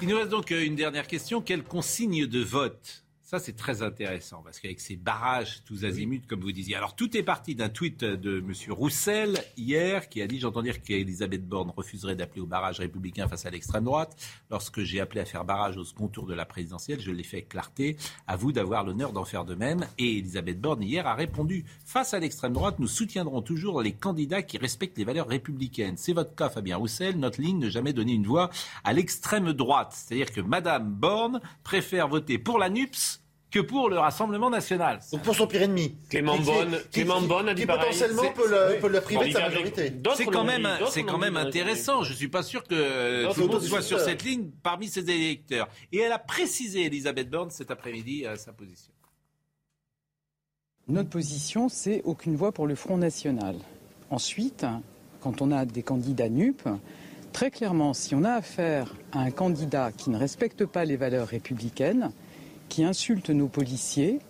Il 0.00 0.08
nous 0.08 0.16
reste 0.16 0.30
donc 0.30 0.50
euh, 0.50 0.64
une 0.64 0.76
dernière 0.76 1.06
question. 1.06 1.42
Quelle 1.42 1.62
consigne 1.62 2.26
de 2.26 2.42
vote 2.42 3.04
ça, 3.30 3.38
c'est 3.38 3.54
très 3.54 3.82
intéressant 3.82 4.42
parce 4.42 4.58
qu'avec 4.58 4.80
ces 4.80 4.96
barrages 4.96 5.62
tous 5.64 5.84
azimuts, 5.84 6.22
comme 6.26 6.40
vous 6.40 6.50
disiez. 6.50 6.74
Alors, 6.74 6.96
tout 6.96 7.16
est 7.16 7.22
parti 7.22 7.54
d'un 7.54 7.68
tweet 7.68 8.02
de 8.02 8.38
M. 8.40 8.52
Roussel 8.70 9.38
hier 9.56 10.08
qui 10.08 10.20
a 10.20 10.26
dit 10.26 10.40
J'entends 10.40 10.62
dire 10.62 10.82
qu'Elisabeth 10.82 11.46
Borne 11.46 11.70
refuserait 11.76 12.16
d'appeler 12.16 12.40
au 12.40 12.46
barrage 12.46 12.80
républicain 12.80 13.28
face 13.28 13.46
à 13.46 13.50
l'extrême 13.50 13.84
droite. 13.84 14.16
Lorsque 14.50 14.80
j'ai 14.80 14.98
appelé 14.98 15.20
à 15.20 15.24
faire 15.24 15.44
barrage 15.44 15.76
au 15.76 15.84
second 15.84 16.08
tour 16.08 16.26
de 16.26 16.34
la 16.34 16.44
présidentielle, 16.44 16.98
je 17.00 17.12
l'ai 17.12 17.22
fait 17.22 17.36
avec 17.36 17.50
clarté. 17.50 17.96
À 18.26 18.34
vous 18.34 18.50
d'avoir 18.50 18.82
l'honneur 18.82 19.12
d'en 19.12 19.24
faire 19.24 19.44
de 19.44 19.54
même. 19.54 19.86
Et 19.96 20.18
Elisabeth 20.18 20.60
Borne, 20.60 20.82
hier, 20.82 21.06
a 21.06 21.14
répondu 21.14 21.64
Face 21.84 22.14
à 22.14 22.18
l'extrême 22.18 22.54
droite, 22.54 22.80
nous 22.80 22.88
soutiendrons 22.88 23.42
toujours 23.42 23.80
les 23.80 23.92
candidats 23.92 24.42
qui 24.42 24.58
respectent 24.58 24.98
les 24.98 25.04
valeurs 25.04 25.28
républicaines. 25.28 25.96
C'est 25.96 26.14
votre 26.14 26.34
cas, 26.34 26.50
Fabien 26.50 26.78
Roussel. 26.78 27.16
Notre 27.16 27.40
ligne 27.40 27.60
ne 27.60 27.70
jamais 27.70 27.92
donner 27.92 28.14
une 28.14 28.26
voix 28.26 28.50
à 28.82 28.92
l'extrême 28.92 29.52
droite. 29.52 29.92
C'est-à-dire 29.94 30.32
que 30.32 30.40
Mme 30.40 30.90
Borne 30.90 31.40
préfère 31.62 32.08
voter 32.08 32.36
pour 32.36 32.58
la 32.58 32.68
NUPS 32.68 33.19
que 33.50 33.58
pour 33.58 33.88
le 33.88 33.98
Rassemblement 33.98 34.50
national. 34.50 35.00
Donc 35.12 35.22
pour 35.22 35.34
son 35.34 35.46
pire 35.46 35.62
ennemi. 35.62 35.96
Clément 36.08 36.38
Bonne, 36.38 36.78
Clément 36.92 37.20
Bonne 37.22 37.48
a 37.48 37.54
dit 37.54 37.62
qui 37.62 37.66
potentiellement 37.66 38.30
peut 38.34 38.48
le, 38.48 38.80
peut 38.80 38.88
le 38.88 39.00
priver 39.00 39.28
de 39.28 39.32
sa 39.32 39.40
majorité. 39.40 39.92
C'est 40.16 40.26
quand 40.26 40.44
même, 40.44 40.68
c'est 40.90 41.02
quand 41.02 41.18
même 41.18 41.36
intéressant. 41.36 42.02
Je 42.02 42.12
suis 42.12 42.28
pas 42.28 42.42
sûr 42.42 42.62
que 42.64 43.32
tout 43.32 43.40
le 43.40 43.46
monde 43.46 43.62
soit 43.62 43.82
sur 43.82 44.00
cette 44.00 44.22
ligne 44.22 44.50
parmi 44.62 44.88
ses 44.88 45.08
électeurs. 45.10 45.68
Et 45.92 45.98
elle 45.98 46.12
a 46.12 46.18
précisé, 46.18 46.86
Elisabeth 46.86 47.28
Borne, 47.30 47.50
cet 47.50 47.70
après-midi, 47.70 48.24
euh, 48.26 48.36
sa 48.36 48.52
position. 48.52 48.92
Notre 50.88 51.10
position, 51.10 51.68
c'est 51.68 52.02
aucune 52.04 52.36
voix 52.36 52.52
pour 52.52 52.66
le 52.66 52.74
Front 52.74 52.96
National. 52.96 53.56
Ensuite, 54.10 54.66
quand 55.20 55.42
on 55.42 55.52
a 55.52 55.64
des 55.64 55.82
candidats 55.82 56.28
NUP, 56.28 56.62
très 57.32 57.50
clairement, 57.50 57.94
si 57.94 58.14
on 58.14 58.24
a 58.24 58.32
affaire 58.32 58.94
à 59.12 59.20
un 59.20 59.30
candidat 59.30 59.92
qui 59.92 60.10
ne 60.10 60.18
respecte 60.18 60.66
pas 60.66 60.84
les 60.84 60.96
valeurs 60.96 61.28
républicaines, 61.28 62.10
qui 62.70 62.84
insulte 62.84 63.28
nos 63.28 63.48
policiers, 63.48 64.20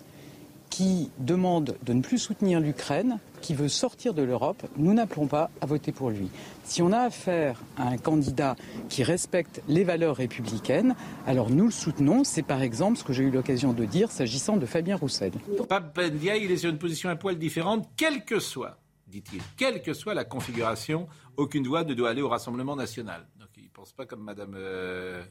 qui 0.71 1.11
demande 1.19 1.77
de 1.85 1.93
ne 1.93 2.01
plus 2.01 2.19
soutenir 2.19 2.59
l'Ukraine, 2.59 3.19
qui 3.41 3.55
veut 3.55 3.69
sortir 3.69 4.15
de 4.15 4.23
l'Europe, 4.23 4.63
nous 4.77 4.95
n'appelons 4.95 5.27
pas 5.27 5.51
à 5.61 5.67
voter 5.67 5.93
pour 5.93 6.11
lui. 6.11 6.31
Si 6.65 6.83
on 6.83 6.93
a 6.93 7.01
affaire 7.01 7.61
à 7.77 7.89
un 7.89 7.97
candidat 7.97 8.57
qui 8.89 9.03
respecte 9.03 9.63
les 9.69 9.85
valeurs 9.85 10.17
républicaines, 10.17 10.95
alors 11.27 11.51
nous 11.51 11.67
le 11.67 11.71
soutenons. 11.71 12.25
C'est 12.25 12.43
par 12.43 12.63
exemple 12.63 12.99
ce 12.99 13.05
que 13.05 13.13
j'ai 13.13 13.25
eu 13.25 13.31
l'occasion 13.31 13.73
de 13.73 13.85
dire 13.85 14.11
s'agissant 14.11 14.57
de 14.57 14.67
Fabien 14.67 14.97
Roussel. 14.97 15.33
Pape 15.69 15.99
il 15.99 16.51
est 16.51 16.57
sur 16.57 16.71
une 16.71 16.79
position 16.79 17.11
un 17.11 17.17
poil 17.17 17.39
différente, 17.39 17.89
quel 17.97 18.25
que 18.25 18.41
soit 18.41 18.79
dit-il. 19.07 19.43
Quelle 19.57 19.83
que 19.83 19.93
soit 19.93 20.15
la 20.15 20.25
configuration, 20.25 21.09
aucune 21.37 21.67
voix 21.67 21.85
ne 21.85 21.95
doit 21.95 22.11
aller 22.11 22.23
au 22.23 22.29
Rassemblement 22.29 22.77
national. 22.77 23.27
Donc 23.39 23.49
il 23.57 23.65
ne 23.65 23.69
pense 23.69 23.93
pas 23.93 24.07
comme 24.07 24.23
Madame 24.23 24.55
euh, 24.57 25.23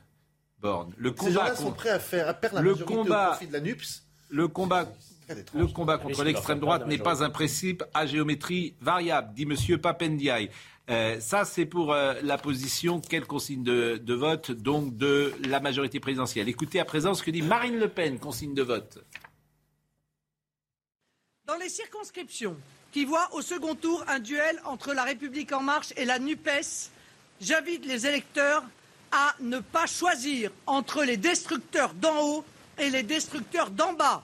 Borne. 0.62 0.94
Le 0.98 1.10
Ces 1.10 1.16
combat 1.16 1.56
sont 1.56 1.72
prêts 1.72 1.90
à 1.90 2.00
faire 2.00 2.28
à 2.28 2.34
perdre 2.34 2.58
la 2.58 2.62
le 2.62 2.76
combat, 2.76 3.28
au 3.28 3.30
profit 3.32 3.48
de 3.48 3.54
la 3.54 3.62
NUPS. 3.62 4.04
Le 4.30 4.48
combat 4.48 4.88
le 5.54 5.68
combat 5.68 5.98
contre 5.98 6.24
l'extrême 6.24 6.60
droite 6.60 6.88
n'est 6.88 6.98
pas 6.98 7.24
un 7.24 7.30
principe 7.30 7.84
à 7.94 8.06
géométrie 8.06 8.76
variable, 8.82 9.34
dit 9.36 9.44
M. 9.44 9.78
Papendiaï. 9.78 10.50
Euh, 10.90 11.20
ça, 11.20 11.46
c'est 11.46 11.68
pour 11.68 11.94
euh, 11.94 12.16
la 12.24 12.40
position, 12.40 13.00
quelle 13.00 13.28
consigne 13.28 13.64
de, 13.64 14.14
vote, 14.14 14.52
donc 14.52 14.98
de 14.98 15.32
la 15.48 15.60
majorité 15.60 16.00
présidentielle. 16.00 16.50
Écoutez 16.50 16.80
à 16.80 16.86
présent 16.86 17.14
ce 17.14 17.22
que 17.22 17.30
dit 17.30 17.44
Marine 17.44 17.78
Le 17.78 17.90
Pen, 17.90 18.18
consigne 18.18 18.56
de 18.56 18.64
vote. 18.64 18.98
Dans 21.46 21.58
les 21.58 21.70
circonscriptions 21.70 22.58
qui 22.92 23.06
voient 23.06 23.30
au 23.34 23.42
second 23.44 23.76
tour 23.76 24.04
un 24.08 24.20
duel 24.20 24.60
entre 24.66 24.94
la 24.94 25.04
République 25.04 25.52
en 25.52 25.62
marche 25.62 25.94
et 25.96 26.06
la 26.06 26.18
NUPES, 26.18 26.90
j'invite 27.40 27.86
les 27.86 28.08
électeurs 28.08 28.64
à 29.12 29.36
ne 29.40 29.60
pas 29.60 29.86
choisir 29.86 30.52
entre 30.68 31.04
les 31.04 31.18
destructeurs 31.18 31.94
d'en 31.94 32.20
haut 32.22 32.46
et 32.78 32.90
les 32.90 33.04
destructeurs 33.04 33.70
d'en 33.70 33.94
bas 33.94 34.24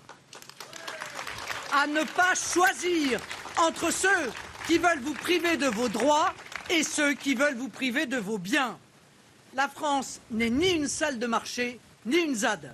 à 1.75 1.87
ne 1.87 2.03
pas 2.03 2.35
choisir 2.35 3.19
entre 3.57 3.91
ceux 3.91 4.31
qui 4.65 4.77
veulent 4.77 5.01
vous 5.01 5.13
priver 5.13 5.57
de 5.57 5.67
vos 5.67 5.89
droits 5.89 6.33
et 6.69 6.83
ceux 6.83 7.13
qui 7.13 7.35
veulent 7.35 7.55
vous 7.55 7.69
priver 7.69 8.05
de 8.05 8.17
vos 8.17 8.37
biens. 8.37 8.77
La 9.53 9.67
France 9.67 10.21
n'est 10.31 10.49
ni 10.49 10.71
une 10.71 10.87
salle 10.87 11.19
de 11.19 11.27
marché, 11.27 11.79
ni 12.05 12.17
une 12.17 12.35
ZAD. 12.35 12.73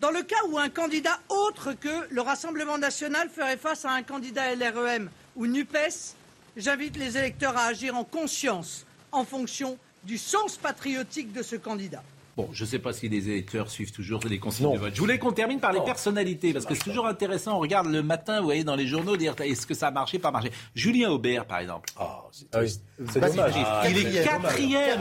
Dans 0.00 0.10
le 0.10 0.22
cas 0.22 0.44
où 0.48 0.58
un 0.58 0.68
candidat 0.68 1.18
autre 1.30 1.72
que 1.72 2.06
le 2.10 2.20
Rassemblement 2.20 2.76
national 2.76 3.30
ferait 3.30 3.56
face 3.56 3.86
à 3.86 3.92
un 3.92 4.02
candidat 4.02 4.54
LREM 4.54 5.10
ou 5.34 5.46
NUPES, 5.46 6.14
j'invite 6.56 6.98
les 6.98 7.16
électeurs 7.16 7.56
à 7.56 7.64
agir 7.64 7.96
en 7.96 8.04
conscience 8.04 8.84
en 9.10 9.24
fonction 9.24 9.78
du 10.06 10.18
sens 10.18 10.56
patriotique 10.56 11.32
de 11.32 11.42
ce 11.42 11.56
candidat. 11.56 12.02
Bon, 12.36 12.50
je 12.52 12.64
ne 12.64 12.68
sais 12.68 12.78
pas 12.78 12.92
si 12.92 13.08
les 13.08 13.30
électeurs 13.30 13.70
suivent 13.70 13.92
toujours 13.92 14.20
les 14.28 14.38
consignes 14.38 14.74
de 14.74 14.78
vote. 14.78 14.94
Je 14.94 15.00
voulais 15.00 15.18
qu'on 15.18 15.32
termine 15.32 15.58
par 15.58 15.72
les 15.72 15.80
personnalités, 15.80 16.52
parce 16.52 16.66
que 16.66 16.74
c'est 16.74 16.84
toujours 16.84 17.06
intéressant. 17.06 17.56
On 17.56 17.60
regarde 17.60 17.86
le 17.86 18.02
matin, 18.02 18.40
vous 18.40 18.44
voyez, 18.44 18.62
dans 18.62 18.76
les 18.76 18.86
journaux, 18.86 19.16
dire 19.16 19.34
est-ce 19.40 19.66
que 19.66 19.72
ça 19.72 19.88
a 19.88 19.90
marché, 19.90 20.18
pas 20.18 20.30
marché? 20.30 20.50
Julien 20.74 21.10
Aubert, 21.10 21.46
par 21.46 21.60
exemple. 21.60 21.88
Ah, 21.96 22.24
c'est 22.30 22.46
ah 22.52 23.30
dommage. 23.30 23.54
il 23.88 23.98
est 23.98 24.24
quatrième. 24.24 25.00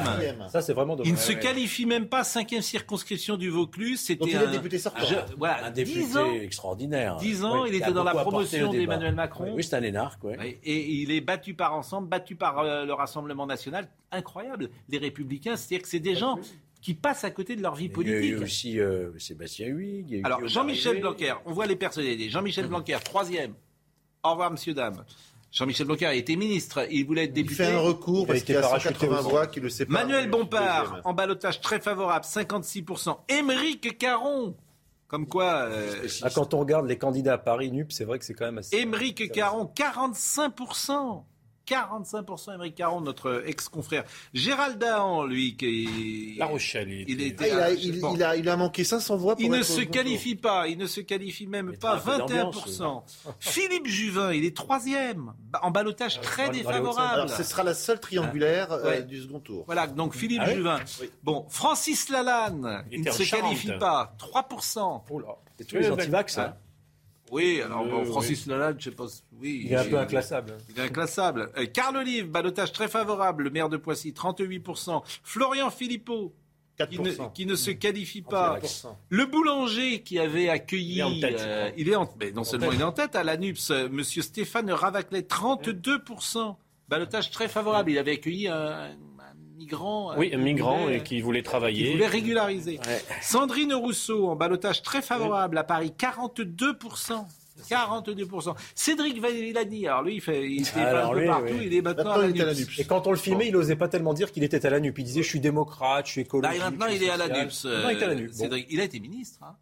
Ça, 0.50 0.62
c'est 0.62 0.72
vraiment 0.72 0.96
dommage. 0.96 1.10
Il 1.10 1.14
ne 1.14 1.20
se 1.20 1.34
qualifie 1.34 1.86
même 1.86 2.08
pas 2.08 2.24
cinquième 2.24 2.62
circonscription 2.62 3.36
du 3.36 3.50
Vaucluse. 3.50 4.00
C'était 4.00 4.36
un 4.36 4.50
député 4.50 4.80
sortant. 4.80 5.02
voilà, 5.38 5.66
un 5.66 5.72
député 5.72 6.42
extraordinaire. 6.42 7.18
Dix 7.18 7.44
ans, 7.44 7.66
il 7.66 7.76
était 7.76 7.92
dans 7.92 8.06
la 8.06 8.14
promotion 8.14 8.72
d'Emmanuel 8.72 9.14
Macron. 9.14 9.54
Oui, 9.54 9.64
c'est 9.64 9.76
un 9.76 9.84
énarque. 9.84 10.22
Et 10.64 11.02
il 11.02 11.12
est 11.12 11.22
battu 11.22 11.54
par 11.54 11.74
Ensemble, 11.74 12.08
battu 12.08 12.36
par 12.36 12.60
euh, 12.60 12.86
le 12.86 12.94
Rassemblement 12.94 13.46
national. 13.46 13.90
Incroyable. 14.12 14.70
Les 14.88 14.98
Républicains, 14.98 15.58
c'est-à-dire 15.58 15.82
que 15.82 15.90
c'est 15.90 16.00
des 16.00 16.16
gens 16.16 16.40
qui 16.86 16.94
passent 16.94 17.24
à 17.24 17.32
côté 17.32 17.56
de 17.56 17.64
leur 17.64 17.74
vie 17.74 17.90
politique. 17.90 18.20
Il 18.22 18.30
y 18.30 18.34
a 18.36 18.38
eu 18.38 18.44
aussi 18.44 18.80
euh, 18.80 19.18
Sébastien 19.18 19.66
Huyghe. 19.66 20.22
Alors, 20.24 20.48
Jean-Michel 20.48 21.02
Blanquer, 21.02 21.34
on 21.48 21.52
voit 21.52 21.66
les 21.66 21.76
personnalités. 21.76 22.30
Jean-Michel 22.30 22.68
Blanquer, 22.68 23.00
troisième. 23.04 23.56
Au 24.24 24.30
revoir, 24.30 24.52
monsieur, 24.52 24.76
dame. 24.76 25.04
Jean-Michel 25.52 25.88
Blanquer 25.88 26.06
a 26.06 26.14
été 26.14 26.36
ministre, 26.36 26.86
il 26.92 27.04
voulait 27.08 27.24
être 27.24 27.34
député. 27.34 27.64
Il 27.64 27.70
fait 27.70 27.74
un 27.74 27.80
recours 27.80 28.28
parce 28.28 28.44
qu'il 28.44 28.54
y 28.54 28.58
a 28.60 28.62
180 28.62 29.22
voix 29.22 29.48
qui 29.48 29.62
le 29.62 29.70
séparent. 29.70 30.06
Manuel 30.06 30.30
Bompard, 30.30 31.02
en 31.06 31.14
balotage 31.14 31.60
très 31.60 31.80
favorable, 31.80 32.24
56%. 32.24 33.18
Émeric 33.30 33.98
Caron, 33.98 34.56
comme 35.08 35.26
quoi. 35.26 35.64
Euh, 35.64 36.08
ah, 36.22 36.30
quand 36.30 36.54
on 36.54 36.60
regarde 36.60 36.86
les 36.86 37.00
candidats 37.00 37.34
à 37.34 37.38
Paris, 37.40 37.72
NUP, 37.72 37.92
c'est 37.94 38.06
vrai 38.06 38.20
que 38.20 38.26
c'est 38.26 38.36
quand 38.36 38.46
même 38.46 38.60
assez. 38.60 38.76
Émeric 38.78 39.32
Caron, 39.32 39.72
45%. 39.76 41.24
45% 41.68 42.54
Émeric 42.54 42.76
Caron, 42.76 43.02
notre 43.02 43.44
ex-confrère. 43.46 44.04
Gérald 44.34 44.78
Dahan, 44.78 45.26
lui, 45.26 45.56
qui 45.56 46.36
La 46.38 46.46
Rochelle. 46.46 46.92
Il, 47.08 47.22
était, 47.22 47.52
ah, 47.52 47.72
il, 47.72 48.24
a, 48.24 48.36
il, 48.36 48.50
a, 48.50 48.58
manqué 48.58 48.84
500 48.84 49.18
voix. 49.18 49.36
Pour 49.36 49.44
il 49.44 49.52
ne 49.52 49.64
se 49.64 49.82
qualifie 49.82 50.36
pas. 50.36 50.68
Il 50.68 50.78
ne 50.78 50.88
se 50.88 51.02
qualifie 51.02 51.48
même 51.48 51.78
pas. 51.78 51.98
21%. 51.98 53.04
Philippe 53.40 53.88
Juvin, 53.88 54.32
il 54.34 54.46
est 54.46 54.56
troisième 54.56 55.34
en 55.62 55.72
balotage 55.72 56.22
très 56.22 56.50
défavorable. 56.50 57.22
Alors, 57.22 57.30
ce 57.30 57.44
sera 57.44 57.64
la 57.64 57.74
seule 57.74 58.00
triangulaire 58.00 58.72
euh, 58.72 59.02
du 59.02 59.22
second 59.22 59.40
tour. 59.40 59.64
Voilà, 59.66 59.88
donc 59.88 60.16
Philippe 60.16 60.42
ah 60.44 60.54
Juvin. 60.54 60.80
Bon, 61.24 61.46
Francis 61.50 62.10
Lalanne, 62.10 62.86
il, 62.92 63.02
ne 63.02 63.12
se 63.12 63.24
qualifie 63.24 63.72
pas. 63.80 64.16
3%. 64.20 65.02
Oh 65.10 65.20
là, 65.20 65.38
c'est 65.58 65.66
tous 65.66 65.78
les 65.78 65.90
antivax, 65.90 66.38
hein 66.38 66.56
oui, 67.32 67.62
alors 67.62 67.86
bon, 67.86 68.06
Francis 68.06 68.46
Lalanne, 68.46 68.76
je 68.78 68.90
sais 68.90 68.96
pas. 68.96 69.06
Oui, 69.40 69.64
il 69.66 69.74
est 69.74 69.76
un 69.76 69.86
peu 69.86 69.98
inclassable. 69.98 70.58
Il 70.70 70.80
est 70.80 70.84
inclassable. 70.84 71.50
Euh, 71.58 71.66
Carl 71.66 71.98
Olive, 71.98 72.30
balotage 72.30 72.72
très 72.72 72.88
favorable, 72.88 73.46
le 73.46 73.50
maire 73.50 73.70
de 73.70 73.78
Poissy, 73.78 74.12
38%. 74.12 75.02
Florian 75.24 75.72
Philippot, 75.72 76.34
qui 76.90 77.00
ne, 77.00 77.12
qui 77.34 77.46
ne, 77.46 77.56
se 77.56 77.72
qualifie 77.72 78.22
pas. 78.22 78.60
Le 79.10 79.26
boulanger 79.26 80.02
qui 80.02 80.20
avait 80.20 80.50
accueilli, 80.50 80.96
il 80.96 81.00
est 81.00 81.04
en 81.04 81.20
tête, 81.20 81.40
euh, 81.40 81.72
il 81.78 81.90
est 81.90 81.96
en, 81.96 82.10
mais 82.20 82.32
non 82.32 82.44
seulement 82.44 82.72
il 82.72 82.82
est 82.82 82.84
en 82.86 82.92
tête 82.92 83.16
à 83.16 83.24
l'ANUPS, 83.24 83.72
euh, 83.72 83.90
Monsieur 83.90 84.22
Stéphane 84.22 84.70
Ravaclet, 84.72 85.22
32%. 85.22 86.56
Balotage 86.88 87.32
très 87.32 87.48
favorable. 87.48 87.90
Il 87.90 87.98
avait 87.98 88.12
accueilli 88.12 88.48
un, 88.48 88.92
migrant. 89.56 90.14
Oui, 90.18 90.32
un 90.34 90.38
migrant 90.38 90.90
et 90.90 91.02
qui 91.04 91.22
voulait 91.22 91.44
travailler. 91.44 91.86
Qui 91.86 91.92
voulait 91.94 92.08
régulariser. 92.08 92.80
Sandrine 93.22 93.74
Rousseau, 93.74 94.30
en 94.30 94.36
balotage 94.36 94.82
très 94.82 95.02
favorable 95.02 95.58
à 95.58 95.64
Paris, 95.64 95.94
42%. 95.98 97.26
42%. 97.70 98.56
Cédric 98.76 99.24
Villani, 99.24 99.88
alors 99.88 100.04
lui, 100.04 100.16
il, 100.16 100.22
fait, 100.22 100.46
il 100.46 100.62
était 100.62 100.80
un 100.80 101.10
peu 101.10 101.26
partout, 101.26 101.56
il 101.62 101.74
est 101.74 101.82
maintenant, 101.82 102.12
à 102.12 102.28
la 102.28 102.54
NUPS. 102.54 102.80
Et 102.80 102.86
quand 102.86 103.08
on 103.08 103.12
le 103.12 103.18
filmait, 103.18 103.48
il 103.48 103.54
n'osait 103.54 103.76
pas 103.76 103.88
tellement 103.88 104.14
dire 104.14 104.32
qu'il 104.32 104.44
était 104.44 104.66
à 104.66 104.70
la 104.70 104.80
NUP. 104.80 105.00
Il 105.00 105.06
disait 105.06 105.24
Je 105.24 105.30
suis 105.30 105.40
démocrate, 105.40 106.06
je 106.06 106.12
suis 106.12 106.22
écologiste. 106.22 106.60
Là, 106.60 106.70
maintenant, 106.70 106.88
il 106.88 107.02
est 107.02 107.10
à 107.10 107.18
la 107.18 107.28
NUPS. 107.28 107.66
Euh, 107.66 107.92
il, 107.92 107.98
est 107.98 108.04
à 108.04 108.08
la 108.08 108.16
NUPS. 108.16 108.34
Cédric, 108.34 108.68
il 108.70 108.80
a 108.80 108.84
été 108.84 109.00
ministre. 109.00 109.40
Hein. 109.44 109.56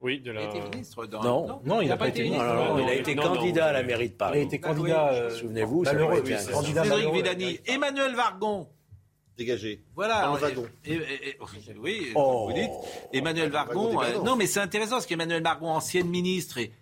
Oui, 0.00 0.20
de 0.20 0.32
la... 0.32 0.42
Il 0.42 0.46
a 0.46 0.50
été 0.50 0.60
ministre 0.60 1.06
dans... 1.06 1.22
non, 1.22 1.60
non, 1.64 1.80
il 1.80 1.88
n'a 1.88 1.96
pas, 1.96 2.08
été 2.08 2.24
ministre. 2.24 2.44
Non, 2.44 2.78
il 2.78 2.88
a 2.88 2.94
été 2.94 3.14
candidat 3.14 3.66
à 3.66 3.72
la 3.72 3.82
mairie 3.84 4.08
de 4.08 4.14
Paris. 4.14 4.38
Il 4.38 4.42
a 4.42 4.44
été 4.44 4.58
candidat, 4.58 5.12
euh, 5.12 5.30
souvenez-vous, 5.30 5.84
candidat 6.52 6.84
Cédric 6.84 7.12
Villani. 7.12 7.60
Emmanuel 7.66 8.14
Vargon. 8.14 8.68
Dégagé. 9.36 9.82
Voilà. 9.94 10.26
Dans 10.26 10.38
oui, 11.80 12.12
oh. 12.14 12.48
vous 12.48 12.52
dites. 12.52 12.70
Emmanuel 13.12 13.50
Vargon. 13.50 14.00
Euh, 14.02 14.22
non, 14.22 14.36
mais 14.36 14.46
c'est 14.46 14.60
intéressant 14.60 14.96
parce 14.96 15.06
qu'Emmanuel 15.06 15.42
Vargon, 15.42 15.70
ancienne 15.70 16.08
ministre, 16.08 16.58
et 16.58 16.72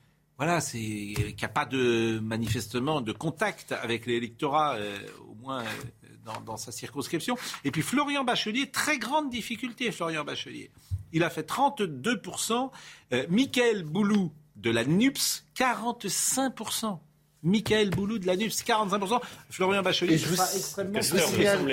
voilà, 0.41 0.63
c'est 0.63 0.79
qu'il 0.79 1.35
n'y 1.37 1.45
a 1.45 1.49
pas 1.49 1.67
de 1.67 2.19
manifestement 2.23 3.03
de 3.03 3.13
contact 3.13 3.73
avec 3.73 4.07
l'électorat, 4.07 4.77
euh, 4.77 4.97
au 5.29 5.35
moins 5.35 5.61
euh, 5.61 6.41
dans, 6.47 6.57
sa 6.57 6.73
circonscription. 6.73 7.37
Et 7.63 7.71
puis 7.71 7.83
Florian 7.83 8.25
Bachelier, 8.25 8.71
très 8.71 8.97
grande 8.97 9.29
difficulté, 9.29 9.93
Florian 9.93 10.25
Bachelier. 10.25 10.71
Il 11.13 11.25
a 11.25 11.29
fait 11.29 11.47
32%. 11.47 12.71
Euh, 13.13 13.27
Michael 13.29 13.83
Boulou 13.83 14.33
de 14.57 14.71
la 14.71 14.87
NUPS, 14.87 15.45
45%. 15.59 16.99
Michael 17.43 17.91
Boulou 17.91 18.19
de 18.19 18.27
la 18.27 18.37
NUPS, 18.37 18.63
45%. 18.63 19.21
Florian 19.51 19.83
Bachelier, 19.83 20.19
je 20.19 20.27
vous, 20.27 20.35
extrêmement... 20.35 21.01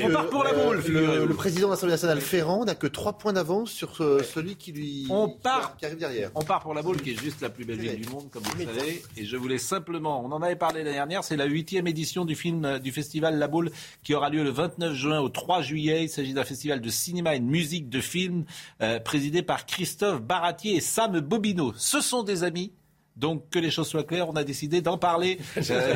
On 0.03 0.11
part 0.11 0.29
pour 0.29 0.43
la 0.43 0.53
boule. 0.53 0.83
le, 0.87 1.33
président 1.33 1.67
de 1.67 1.73
l'Assemblée 1.73 1.93
nationale, 1.93 2.21
Ferrand, 2.21 2.65
n'a 2.65 2.75
que 2.75 2.87
3 2.87 3.17
points 3.17 3.33
d'avance 3.33 3.71
sur 3.71 3.95
celui 3.95 4.55
qui 4.55 4.71
lui 4.71 5.07
on 5.09 5.29
part, 5.29 5.75
qui 5.77 5.85
arrive 5.85 5.97
derrière. 5.97 6.31
On 6.35 6.41
part 6.41 6.61
pour 6.61 6.73
la 6.73 6.81
boule, 6.81 7.01
qui 7.01 7.11
est 7.11 7.21
juste 7.21 7.41
la 7.41 7.49
plus 7.49 7.65
belle 7.65 7.79
ville 7.79 7.99
du 7.99 8.09
monde, 8.09 8.29
comme 8.31 8.43
vous 8.43 8.57
le 8.57 8.65
savez. 8.65 9.03
Et 9.17 9.25
je 9.25 9.37
voulais 9.37 9.57
simplement, 9.57 10.23
on 10.23 10.31
en 10.31 10.41
avait 10.41 10.55
parlé 10.55 10.83
la 10.83 10.93
dernière, 10.93 11.23
c'est 11.23 11.37
la 11.37 11.45
huitième 11.45 11.87
édition 11.87 12.25
du 12.25 12.35
film 12.35 12.65
euh, 12.65 12.79
du 12.79 12.91
festival 12.91 13.37
La 13.37 13.47
Boule 13.47 13.71
qui 14.03 14.13
aura 14.13 14.29
lieu 14.29 14.43
le 14.43 14.49
29 14.49 14.93
juin 14.93 15.19
au 15.19 15.29
3 15.29 15.61
juillet. 15.61 16.03
Il 16.03 16.09
s'agit 16.09 16.33
d'un 16.33 16.43
festival 16.43 16.81
de 16.81 16.89
cinéma 16.89 17.35
et 17.35 17.39
de 17.39 17.45
musique 17.45 17.89
de 17.89 18.01
film 18.01 18.45
euh, 18.81 18.99
présidé 18.99 19.41
par 19.41 19.65
Christophe 19.65 20.21
Baratier 20.21 20.75
et 20.75 20.81
Sam 20.81 21.19
Bobino. 21.19 21.73
Ce 21.75 22.01
sont 22.01 22.23
des 22.23 22.43
amis. 22.43 22.71
Donc 23.17 23.49
que 23.49 23.57
les 23.57 23.71
choses 23.71 23.87
soient 23.87 24.03
claires, 24.03 24.29
on 24.29 24.35
a 24.35 24.43
décidé 24.43 24.81
d'en 24.81 24.97
parler. 24.97 25.39
Euh, 25.69 25.95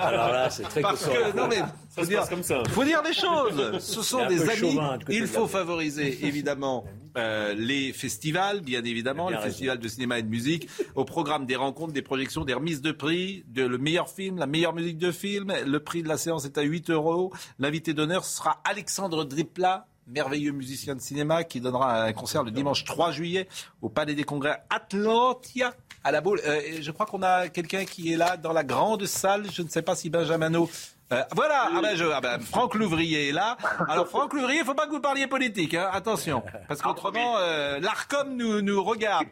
Alors 0.00 0.32
là, 0.32 0.50
c'est 0.50 0.64
très 0.64 0.80
Parce 0.80 1.04
que 1.06 1.36
non 1.36 1.46
mais 1.48 1.58
faut 1.90 2.04
dire, 2.04 2.28
comme 2.28 2.42
ça. 2.42 2.62
faut 2.70 2.82
dire 2.82 3.02
les 3.04 3.12
choses. 3.12 3.78
Ce 3.78 4.02
sont 4.02 4.26
des 4.26 4.42
amis. 4.48 4.78
Il 5.08 5.26
faut 5.26 5.46
favoriser 5.46 6.18
évidemment 6.26 6.84
euh, 7.16 7.54
les 7.54 7.92
festivals, 7.92 8.60
bien 8.62 8.82
évidemment, 8.84 9.28
les 9.30 9.38
festivals 9.38 9.78
de 9.78 9.88
cinéma 9.88 10.18
et 10.18 10.22
de 10.22 10.28
musique. 10.28 10.68
Au 10.94 11.04
programme 11.04 11.46
des 11.46 11.56
rencontres, 11.56 11.92
des 11.92 12.02
projections, 12.02 12.44
des 12.44 12.54
remises 12.54 12.82
de 12.82 12.92
prix, 12.92 13.44
de 13.48 13.64
le 13.64 13.78
meilleur 13.78 14.08
film, 14.08 14.38
la 14.38 14.46
meilleure 14.46 14.74
musique 14.74 14.98
de 14.98 15.12
film. 15.12 15.52
Le 15.64 15.80
prix 15.80 16.02
de 16.02 16.08
la 16.08 16.18
séance 16.18 16.44
est 16.44 16.58
à 16.58 16.62
8 16.62 16.90
euros. 16.90 17.32
L'invité 17.58 17.94
d'honneur 17.94 18.24
sera 18.24 18.60
Alexandre 18.64 19.24
Dripla, 19.24 19.86
merveilleux 20.06 20.52
musicien 20.52 20.94
de 20.94 21.00
cinéma 21.00 21.44
qui 21.44 21.60
donnera 21.60 22.02
un 22.02 22.12
concert 22.12 22.42
le 22.42 22.50
dimanche 22.50 22.84
3 22.84 23.10
juillet 23.10 23.48
au 23.82 23.88
Palais 23.88 24.14
des 24.14 24.24
Congrès 24.24 24.62
Atlantia 24.70 25.74
à 26.04 26.12
la 26.12 26.20
boule. 26.20 26.40
Euh, 26.46 26.60
je 26.80 26.90
crois 26.92 27.06
qu'on 27.06 27.22
a 27.22 27.48
quelqu'un 27.48 27.84
qui 27.84 28.12
est 28.12 28.16
là 28.16 28.36
dans 28.36 28.52
la 28.52 28.64
grande 28.64 29.04
salle. 29.06 29.46
Je 29.52 29.62
ne 29.62 29.68
sais 29.68 29.82
pas 29.82 29.96
si 29.96 30.08
Benjamino. 30.10 30.68
Euh, 31.12 31.22
voilà, 31.36 31.68
ah 31.72 31.80
ben, 31.80 31.96
je, 31.96 32.04
ah 32.04 32.20
ben, 32.20 32.40
Franck 32.40 32.74
Louvrier 32.74 33.28
est 33.28 33.32
là. 33.32 33.56
Alors 33.88 34.08
Franck 34.08 34.32
Louvrier, 34.32 34.60
il 34.60 34.64
faut 34.64 34.74
pas 34.74 34.86
que 34.86 34.90
vous 34.90 35.00
parliez 35.00 35.28
politique, 35.28 35.74
hein, 35.74 35.88
attention, 35.92 36.42
parce 36.66 36.82
qu'autrement 36.82 37.36
euh, 37.38 37.78
l'Arcom 37.78 38.36
nous, 38.36 38.60
nous 38.60 38.82
regarde. 38.82 39.26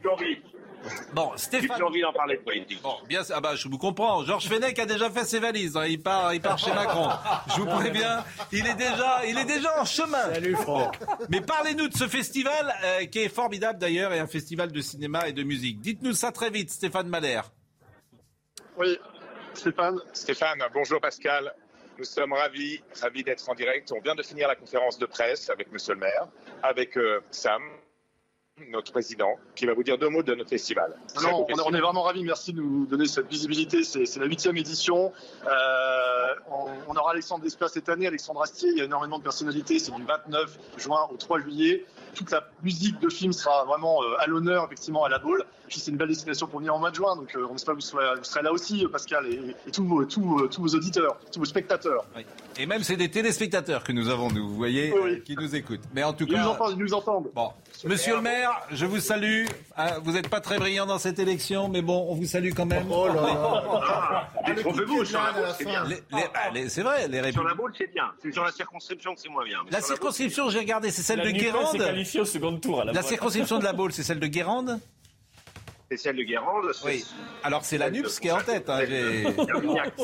Bon, 1.13 1.33
Stéphane. 1.37 1.77
J'ai 1.77 1.83
envie 1.83 2.01
d'en 2.01 2.13
parler 2.13 2.37
de 2.37 2.43
politique. 2.43 2.83
Bon, 2.83 2.97
bien, 3.09 3.23
ah 3.31 3.41
bah, 3.41 3.55
je 3.55 3.69
vous 3.69 3.79
comprends. 3.79 4.25
Georges 4.25 4.49
Fenech 4.49 4.79
a 4.79 4.87
déjà 4.87 5.11
fait 5.11 5.25
ses 5.25 5.39
valises. 5.39 5.77
Hein. 5.77 5.87
Il 5.87 6.03
part, 6.03 6.35
il 6.35 6.41
part 6.41 6.59
chez 6.59 6.71
Macron. 6.75 7.09
Je 7.49 7.61
vous 7.61 7.67
préviens, 7.67 8.25
il 8.53 8.67
est 8.67 8.75
déjà, 8.75 9.25
il 9.27 9.39
est 9.39 9.45
déjà 9.45 9.81
en 9.81 9.85
chemin. 9.85 10.33
Salut 10.35 10.57
Franck. 10.57 10.99
Mais 11.29 11.41
parlez-nous 11.41 11.89
de 11.89 11.97
ce 11.97 12.07
festival 12.07 12.75
euh, 12.85 13.07
qui 13.07 13.21
est 13.21 13.29
formidable 13.29 13.79
d'ailleurs 13.79 14.13
et 14.13 14.19
un 14.19 14.27
festival 14.27 14.73
de 14.73 14.81
cinéma 14.81 15.29
et 15.29 15.33
de 15.33 15.43
musique. 15.43 15.81
Dites-nous 15.81 16.13
ça 16.13 16.33
très 16.33 16.51
vite, 16.51 16.71
Stéphane 16.71 17.09
Malher. 17.09 17.41
Oui, 18.77 18.99
Stéphane. 19.55 20.01
Stéphane, 20.13 20.63
bonjour 20.73 21.01
Pascal. 21.01 21.55
Nous 21.97 22.05
sommes 22.05 22.33
ravis, 22.33 22.83
ravis 23.01 23.23
d'être 23.23 23.49
en 23.49 23.55
direct. 23.55 23.93
On 23.93 24.01
vient 24.01 24.17
de 24.17 24.23
finir 24.23 24.49
la 24.49 24.57
conférence 24.57 24.99
de 24.99 25.07
presse 25.07 25.49
avec 25.49 25.71
Monsieur 25.71 25.95
le 25.95 26.01
maire, 26.01 26.27
avec 26.63 26.97
euh, 26.97 27.21
Sam, 27.31 27.63
notre 28.71 28.93
président, 28.93 29.35
qui 29.57 29.67
va 29.67 29.75
vous 29.75 29.83
dire 29.83 29.99
deux 29.99 30.09
mots 30.09 30.23
de 30.23 30.33
notre 30.35 30.51
festival. 30.51 30.97
Non, 31.23 31.45
on, 31.49 31.75
est 31.75 31.81
vraiment 31.81 32.03
ravis. 32.03 32.23
Merci 32.23 32.53
de 32.53 32.61
nous 32.61 32.87
donner 32.87 33.07
cette 33.07 33.29
visibilité. 33.29 33.83
C'est 33.83 34.17
la 34.17 34.27
huitième 34.27 34.57
édition. 34.57 35.13
Euh, 35.45 36.35
on, 36.89 36.95
aura 36.95 37.11
Alexandre 37.11 37.43
Desplat 37.43 37.69
cette 37.69 37.89
année, 37.89 38.07
Alexandre 38.07 38.43
Astier. 38.43 38.71
Il 38.71 38.79
y 38.79 38.81
a 38.81 38.85
énormément 38.85 39.19
de 39.19 39.25
personnalités. 39.25 39.81
C'est 39.81 39.93
du 39.93 40.05
29 40.05 40.59
juin 40.77 41.09
au 41.11 41.17
3 41.17 41.41
juillet 41.41 41.85
toute 42.15 42.31
la 42.31 42.45
musique 42.63 43.01
de 43.01 43.09
film 43.09 43.33
sera 43.33 43.65
vraiment 43.65 44.03
euh, 44.03 44.17
à 44.21 44.27
l'honneur, 44.27 44.65
effectivement, 44.65 45.05
à 45.05 45.09
la 45.09 45.19
boule. 45.19 45.45
Puis 45.69 45.81
c'est 45.81 45.91
une 45.91 45.97
belle 45.97 46.09
destination 46.09 46.47
pour 46.47 46.61
venir 46.61 46.75
en 46.75 46.79
mois 46.79 46.91
de 46.91 46.97
juin, 46.97 47.17
donc 47.17 47.35
euh, 47.35 47.47
on 47.51 47.55
espère 47.55 47.75
que 47.75 47.81
vous 47.81 48.23
serez, 48.23 48.43
là 48.43 48.53
aussi, 48.53 48.87
Pascal, 48.87 49.27
et, 49.27 49.55
tous, 49.71 49.85
vos, 49.85 50.05
tous, 50.05 50.49
tous, 50.49 50.61
vos 50.61 50.69
auditeurs, 50.69 51.19
tous 51.33 51.39
vos 51.39 51.45
spectateurs. 51.45 52.05
Et 52.59 52.67
même 52.67 52.83
c'est 52.83 52.97
des 52.97 53.11
téléspectateurs 53.11 53.83
que 53.83 53.93
nous 53.93 54.09
avons, 54.09 54.31
nous, 54.31 54.49
vous 54.49 54.57
voyez, 54.57 54.93
euh, 54.93 55.21
qui 55.25 55.37
nous 55.37 55.55
écoutent. 55.57 55.81
Mais 55.95 56.03
en 56.03 56.13
tout 56.13 56.27
cas, 56.27 56.43
nous 56.43 56.49
entendent, 56.49 56.73
ils 56.73 56.79
nous 56.79 56.95
entendent. 56.95 57.31
Bon, 57.35 57.51
Monsieur 57.85 58.17
le 58.17 58.23
maire, 58.23 58.61
je 58.71 58.87
vous 58.87 59.01
salue. 59.01 59.47
Ah, 59.77 59.99
vous 60.03 60.13
n'êtes 60.13 60.29
pas 60.29 60.41
très 60.41 60.59
brillant 60.59 60.87
dans 60.87 60.99
cette 60.99 61.19
élection, 61.19 61.69
mais 61.69 61.83
bon, 61.83 62.07
on 62.09 62.15
vous 62.15 62.27
salue 62.27 62.51
quand 62.55 62.67
même. 62.67 62.87
Oh 62.91 63.09
là 63.09 63.15
là. 63.15 64.29
Détrompez-vous, 64.47 65.05
sur 65.05 65.21
la 65.21 65.33
boule, 65.33 65.45
c'est 65.59 65.65
bien. 65.65 65.85
C'est 66.69 66.83
vrai, 66.83 67.09
les 67.09 67.33
Sur 67.33 67.45
la 67.45 67.55
boule, 67.55 67.73
c'est 67.77 67.93
bien. 67.93 68.13
C'est 68.23 68.33
sur 68.33 68.45
la 68.45 68.53
circonscription 68.53 69.15
que 69.15 69.21
c'est 69.21 69.29
moins 69.29 69.45
bien. 69.45 69.59
La 69.71 69.81
circonscription, 69.81 70.51
j'ai 70.51 70.61
regardé, 70.61 70.91
c'est 70.91 71.03
celle 71.03 71.23
de 71.23 71.31
Guérande. 71.31 71.83
Au 72.21 72.25
second 72.25 72.57
tour. 72.59 72.85
La 72.85 73.03
circonscription 73.03 73.59
de 73.59 73.65
la 73.65 73.73
Baule, 73.73 73.93
c'est 73.93 74.03
celle 74.03 74.21
de 74.21 74.27
Guérande? 74.27 74.81
C'est 75.91 75.97
celle 75.97 76.17
de 76.17 76.23
Guérande. 76.23 76.65
Oui. 76.85 77.05
Alors 77.43 77.65
c'est 77.65 77.79
la 77.79 77.91
NUPS 77.91 78.21
qui 78.21 78.29
est 78.29 78.33
en 78.33 78.41
tête. 78.41 78.69
Hein, 78.69 78.81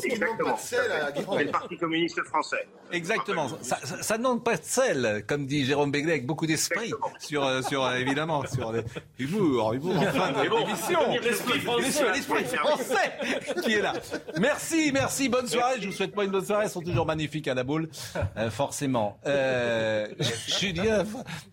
Exactement. 0.04 0.56
C'est 0.56 0.76
le 0.78 1.50
Parti 1.50 1.76
communiste 1.76 2.22
français. 2.24 2.68
Exactement. 2.92 3.48
Ça, 3.62 3.78
ça, 4.00 4.18
ne 4.18 4.22
manque 4.22 4.44
pas 4.44 4.56
de 4.56 4.64
sel, 4.64 5.24
comme 5.26 5.46
dit 5.46 5.64
Jérôme 5.64 5.90
Béglé, 5.90 6.12
avec 6.12 6.26
beaucoup 6.26 6.46
d'esprit 6.46 6.92
sur, 7.18 7.44
euh, 7.44 7.62
sur 7.62 7.84
euh, 7.84 7.94
évidemment, 7.94 8.44
sur 8.46 8.72
l'humour, 9.18 9.74
humour 9.74 9.96
en 9.96 10.02
fin 10.02 10.32
d'émission. 10.32 10.98
L'esprit 11.22 11.60
français. 11.60 12.12
L'esprit 12.12 12.44
français 12.44 13.62
qui 13.62 13.74
est 13.74 13.82
là. 13.82 13.92
Merci, 14.40 14.90
merci, 14.92 15.28
bonne 15.28 15.46
soirée. 15.46 15.76
Je 15.80 15.86
vous 15.86 15.92
souhaite 15.92 16.14
pas 16.14 16.24
une 16.24 16.30
bonne 16.30 16.44
soirée. 16.44 16.66
Ils 16.66 16.70
sont 16.70 16.80
toujours 16.80 17.06
magnifiques 17.06 17.48
à 17.48 17.54
la 17.54 17.64
boule, 17.64 17.88
euh, 18.36 18.50
forcément. 18.50 19.18
Euh, 19.26 20.08
Julien, 20.58 21.04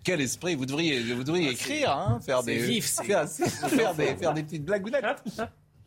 quel 0.03 0.21
esprit. 0.21 0.55
Vous 0.55 0.65
devriez, 0.65 1.01
vous 1.13 1.23
devriez 1.23 1.51
écrire, 1.51 1.91
hein, 1.91 2.19
faire 2.25 2.43
des, 2.43 2.57
vif, 2.57 2.85
faire, 2.85 3.27
faire 3.27 3.93
des, 3.93 4.16
faire 4.17 4.33
des 4.33 4.43
petites 4.43 4.65
blagounettes. 4.65 5.23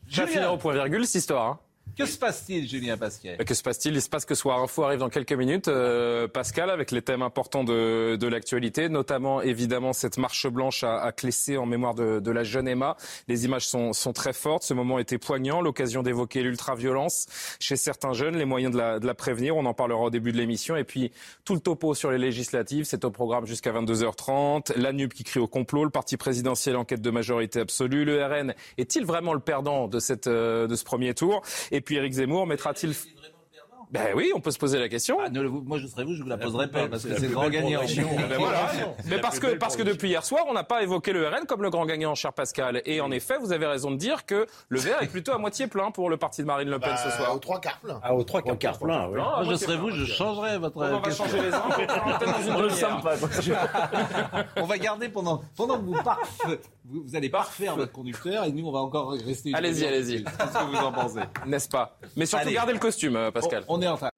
Je 0.06 0.22
vais 0.22 0.28
finir 0.28 0.52
au 0.52 0.56
point 0.56 0.74
virgule 0.74 1.06
cette 1.06 1.16
histoire. 1.16 1.46
Hein. 1.46 1.58
Que 1.96 2.06
se 2.06 2.18
passe-t-il, 2.18 2.68
Julien 2.68 2.96
Pascal 2.96 3.36
Que 3.38 3.54
se 3.54 3.62
passe-t-il? 3.62 3.94
Il 3.94 4.02
se 4.02 4.08
passe 4.08 4.24
que 4.24 4.34
Soir 4.34 4.62
Info 4.62 4.82
arrive 4.84 5.00
dans 5.00 5.08
quelques 5.08 5.32
minutes, 5.32 5.68
euh, 5.68 6.28
Pascal, 6.28 6.70
avec 6.70 6.90
les 6.90 7.02
thèmes 7.02 7.22
importants 7.22 7.64
de, 7.64 8.16
de 8.16 8.26
l'actualité, 8.26 8.88
notamment 8.88 9.42
évidemment 9.42 9.92
cette 9.92 10.18
marche 10.18 10.46
blanche 10.46 10.84
à, 10.84 11.00
à 11.00 11.12
Clessé 11.12 11.56
en 11.56 11.66
mémoire 11.66 11.94
de, 11.94 12.20
de, 12.20 12.30
la 12.30 12.44
jeune 12.44 12.68
Emma. 12.68 12.96
Les 13.28 13.44
images 13.44 13.66
sont, 13.66 13.92
sont 13.92 14.12
très 14.12 14.32
fortes, 14.32 14.62
ce 14.62 14.74
moment 14.74 14.98
était 14.98 15.18
poignant, 15.18 15.60
l'occasion 15.60 16.02
d'évoquer 16.02 16.42
l'ultra-violence 16.42 17.26
chez 17.58 17.76
certains 17.76 18.12
jeunes, 18.12 18.36
les 18.36 18.44
moyens 18.44 18.72
de 18.72 18.78
la, 18.78 18.98
de 18.98 19.06
la, 19.06 19.14
prévenir, 19.14 19.56
on 19.56 19.66
en 19.66 19.74
parlera 19.74 20.04
au 20.04 20.10
début 20.10 20.32
de 20.32 20.36
l'émission, 20.36 20.76
et 20.76 20.84
puis 20.84 21.10
tout 21.44 21.54
le 21.54 21.60
topo 21.60 21.94
sur 21.94 22.10
les 22.10 22.18
législatives, 22.18 22.84
c'est 22.84 23.04
au 23.04 23.10
programme 23.10 23.46
jusqu'à 23.46 23.72
22h30, 23.72 24.78
la 24.78 24.92
NUP 24.92 25.12
qui 25.12 25.24
crie 25.24 25.40
au 25.40 25.48
complot, 25.48 25.84
le 25.84 25.90
parti 25.90 26.16
présidentiel 26.16 26.76
en 26.76 26.84
quête 26.84 27.02
de 27.02 27.10
majorité 27.10 27.60
absolue, 27.60 28.04
le 28.04 28.24
RN 28.24 28.54
est-il 28.78 29.04
vraiment 29.04 29.34
le 29.34 29.40
perdant 29.40 29.88
de, 29.88 29.98
cette, 29.98 30.26
euh, 30.26 30.66
de 30.66 30.74
ce 30.76 30.84
premier 30.84 31.14
tour? 31.14 31.42
Puis 31.82 31.96
Éric 31.96 32.12
Zemmour 32.12 32.46
mettra-t-il 32.46 32.94
ben 33.90 34.12
oui, 34.14 34.30
on 34.36 34.40
peut 34.40 34.52
se 34.52 34.58
poser 34.58 34.78
la 34.78 34.88
question. 34.88 35.18
Ah, 35.20 35.28
moi, 35.30 35.78
je 35.78 35.88
serais 35.88 36.04
vous, 36.04 36.14
je 36.14 36.22
vous 36.22 36.28
la 36.28 36.38
poserai 36.38 36.70
pas 36.70 36.86
parce 36.86 37.02
que 37.02 37.14
c'est 37.18 37.26
le 37.26 37.32
grand 37.32 37.50
gagnant. 37.50 37.80
Ben 37.80 38.38
Mais 39.06 39.18
parce 39.18 39.40
que 39.40 39.56
parce 39.56 39.76
que 39.76 39.82
depuis 39.82 40.10
hier 40.10 40.24
soir, 40.24 40.44
on 40.48 40.52
n'a 40.52 40.62
pas 40.62 40.84
évoqué 40.84 41.12
le 41.12 41.26
RN 41.26 41.44
comme 41.46 41.62
le 41.62 41.70
grand 41.70 41.86
gagnant, 41.86 42.14
cher 42.14 42.32
Pascal. 42.32 42.82
Et 42.84 43.00
en 43.00 43.10
effet, 43.10 43.36
vous 43.38 43.52
avez 43.52 43.66
raison 43.66 43.90
de 43.90 43.96
dire 43.96 44.26
que 44.26 44.46
le 44.68 44.78
verre 44.78 45.02
est 45.02 45.08
plutôt 45.08 45.32
à 45.32 45.38
moitié 45.38 45.66
plein 45.66 45.90
pour 45.90 46.08
le 46.08 46.16
parti 46.16 46.42
de 46.42 46.46
Marine 46.46 46.70
Le 46.70 46.78
Pen 46.78 46.96
ce 46.96 47.08
bah, 47.08 47.16
soir. 47.16 47.34
Au 47.34 47.40
trois 47.40 47.60
quarts 47.60 47.80
plein. 47.80 48.00
Ah, 48.02 48.14
au 48.14 48.22
trois 48.22 48.42
quarts 48.42 48.78
plein. 48.78 49.08
Oui. 49.08 49.16
Moi, 49.16 49.44
je 49.50 49.54
serais 49.56 49.76
vous, 49.76 49.90
je 49.90 50.04
changerais 50.04 50.58
votre. 50.58 50.76
On 50.76 51.00
va 51.00 51.10
changer 51.10 51.40
les 51.42 51.52
uns. 51.52 51.64
On 54.56 54.66
va 54.66 54.78
garder 54.78 55.08
pendant 55.08 55.42
pendant 55.56 55.78
que 55.78 55.84
vous 55.84 55.96
vous, 56.90 57.02
vous 57.06 57.16
allez 57.16 57.28
parfaire 57.28 57.76
votre 57.76 57.92
conducteur 57.92 58.44
et 58.44 58.52
nous 58.52 58.66
on 58.66 58.72
va 58.72 58.80
encore 58.80 59.12
rester. 59.12 59.52
Allez-y, 59.54 59.86
allez-y. 59.86 60.24
Qu'est-ce 60.24 60.58
que 60.58 60.64
vous 60.70 60.76
en 60.76 60.92
pensez? 60.92 61.20
N'est-ce 61.46 61.68
pas? 61.68 61.96
Mais 62.16 62.26
surtout 62.26 62.50
gardez 62.50 62.72
le 62.72 62.78
costume, 62.78 63.16
euh, 63.16 63.30
Pascal. 63.30 63.64
On, 63.68 63.78
on 63.78 63.82
est 63.82 63.88
en 63.88 63.96
train. 63.96 64.10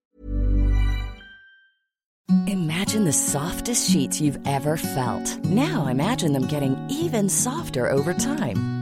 Imagine 2.47 3.05
the 3.05 3.13
softest 3.13 3.91
sheets 3.91 4.21
you've 4.21 4.39
ever 4.47 4.77
felt. 4.77 5.39
Now 5.45 5.87
imagine 5.89 6.33
them 6.33 6.47
getting 6.47 6.77
even 6.89 7.29
softer 7.29 7.91
over 7.91 8.15
time. 8.15 8.82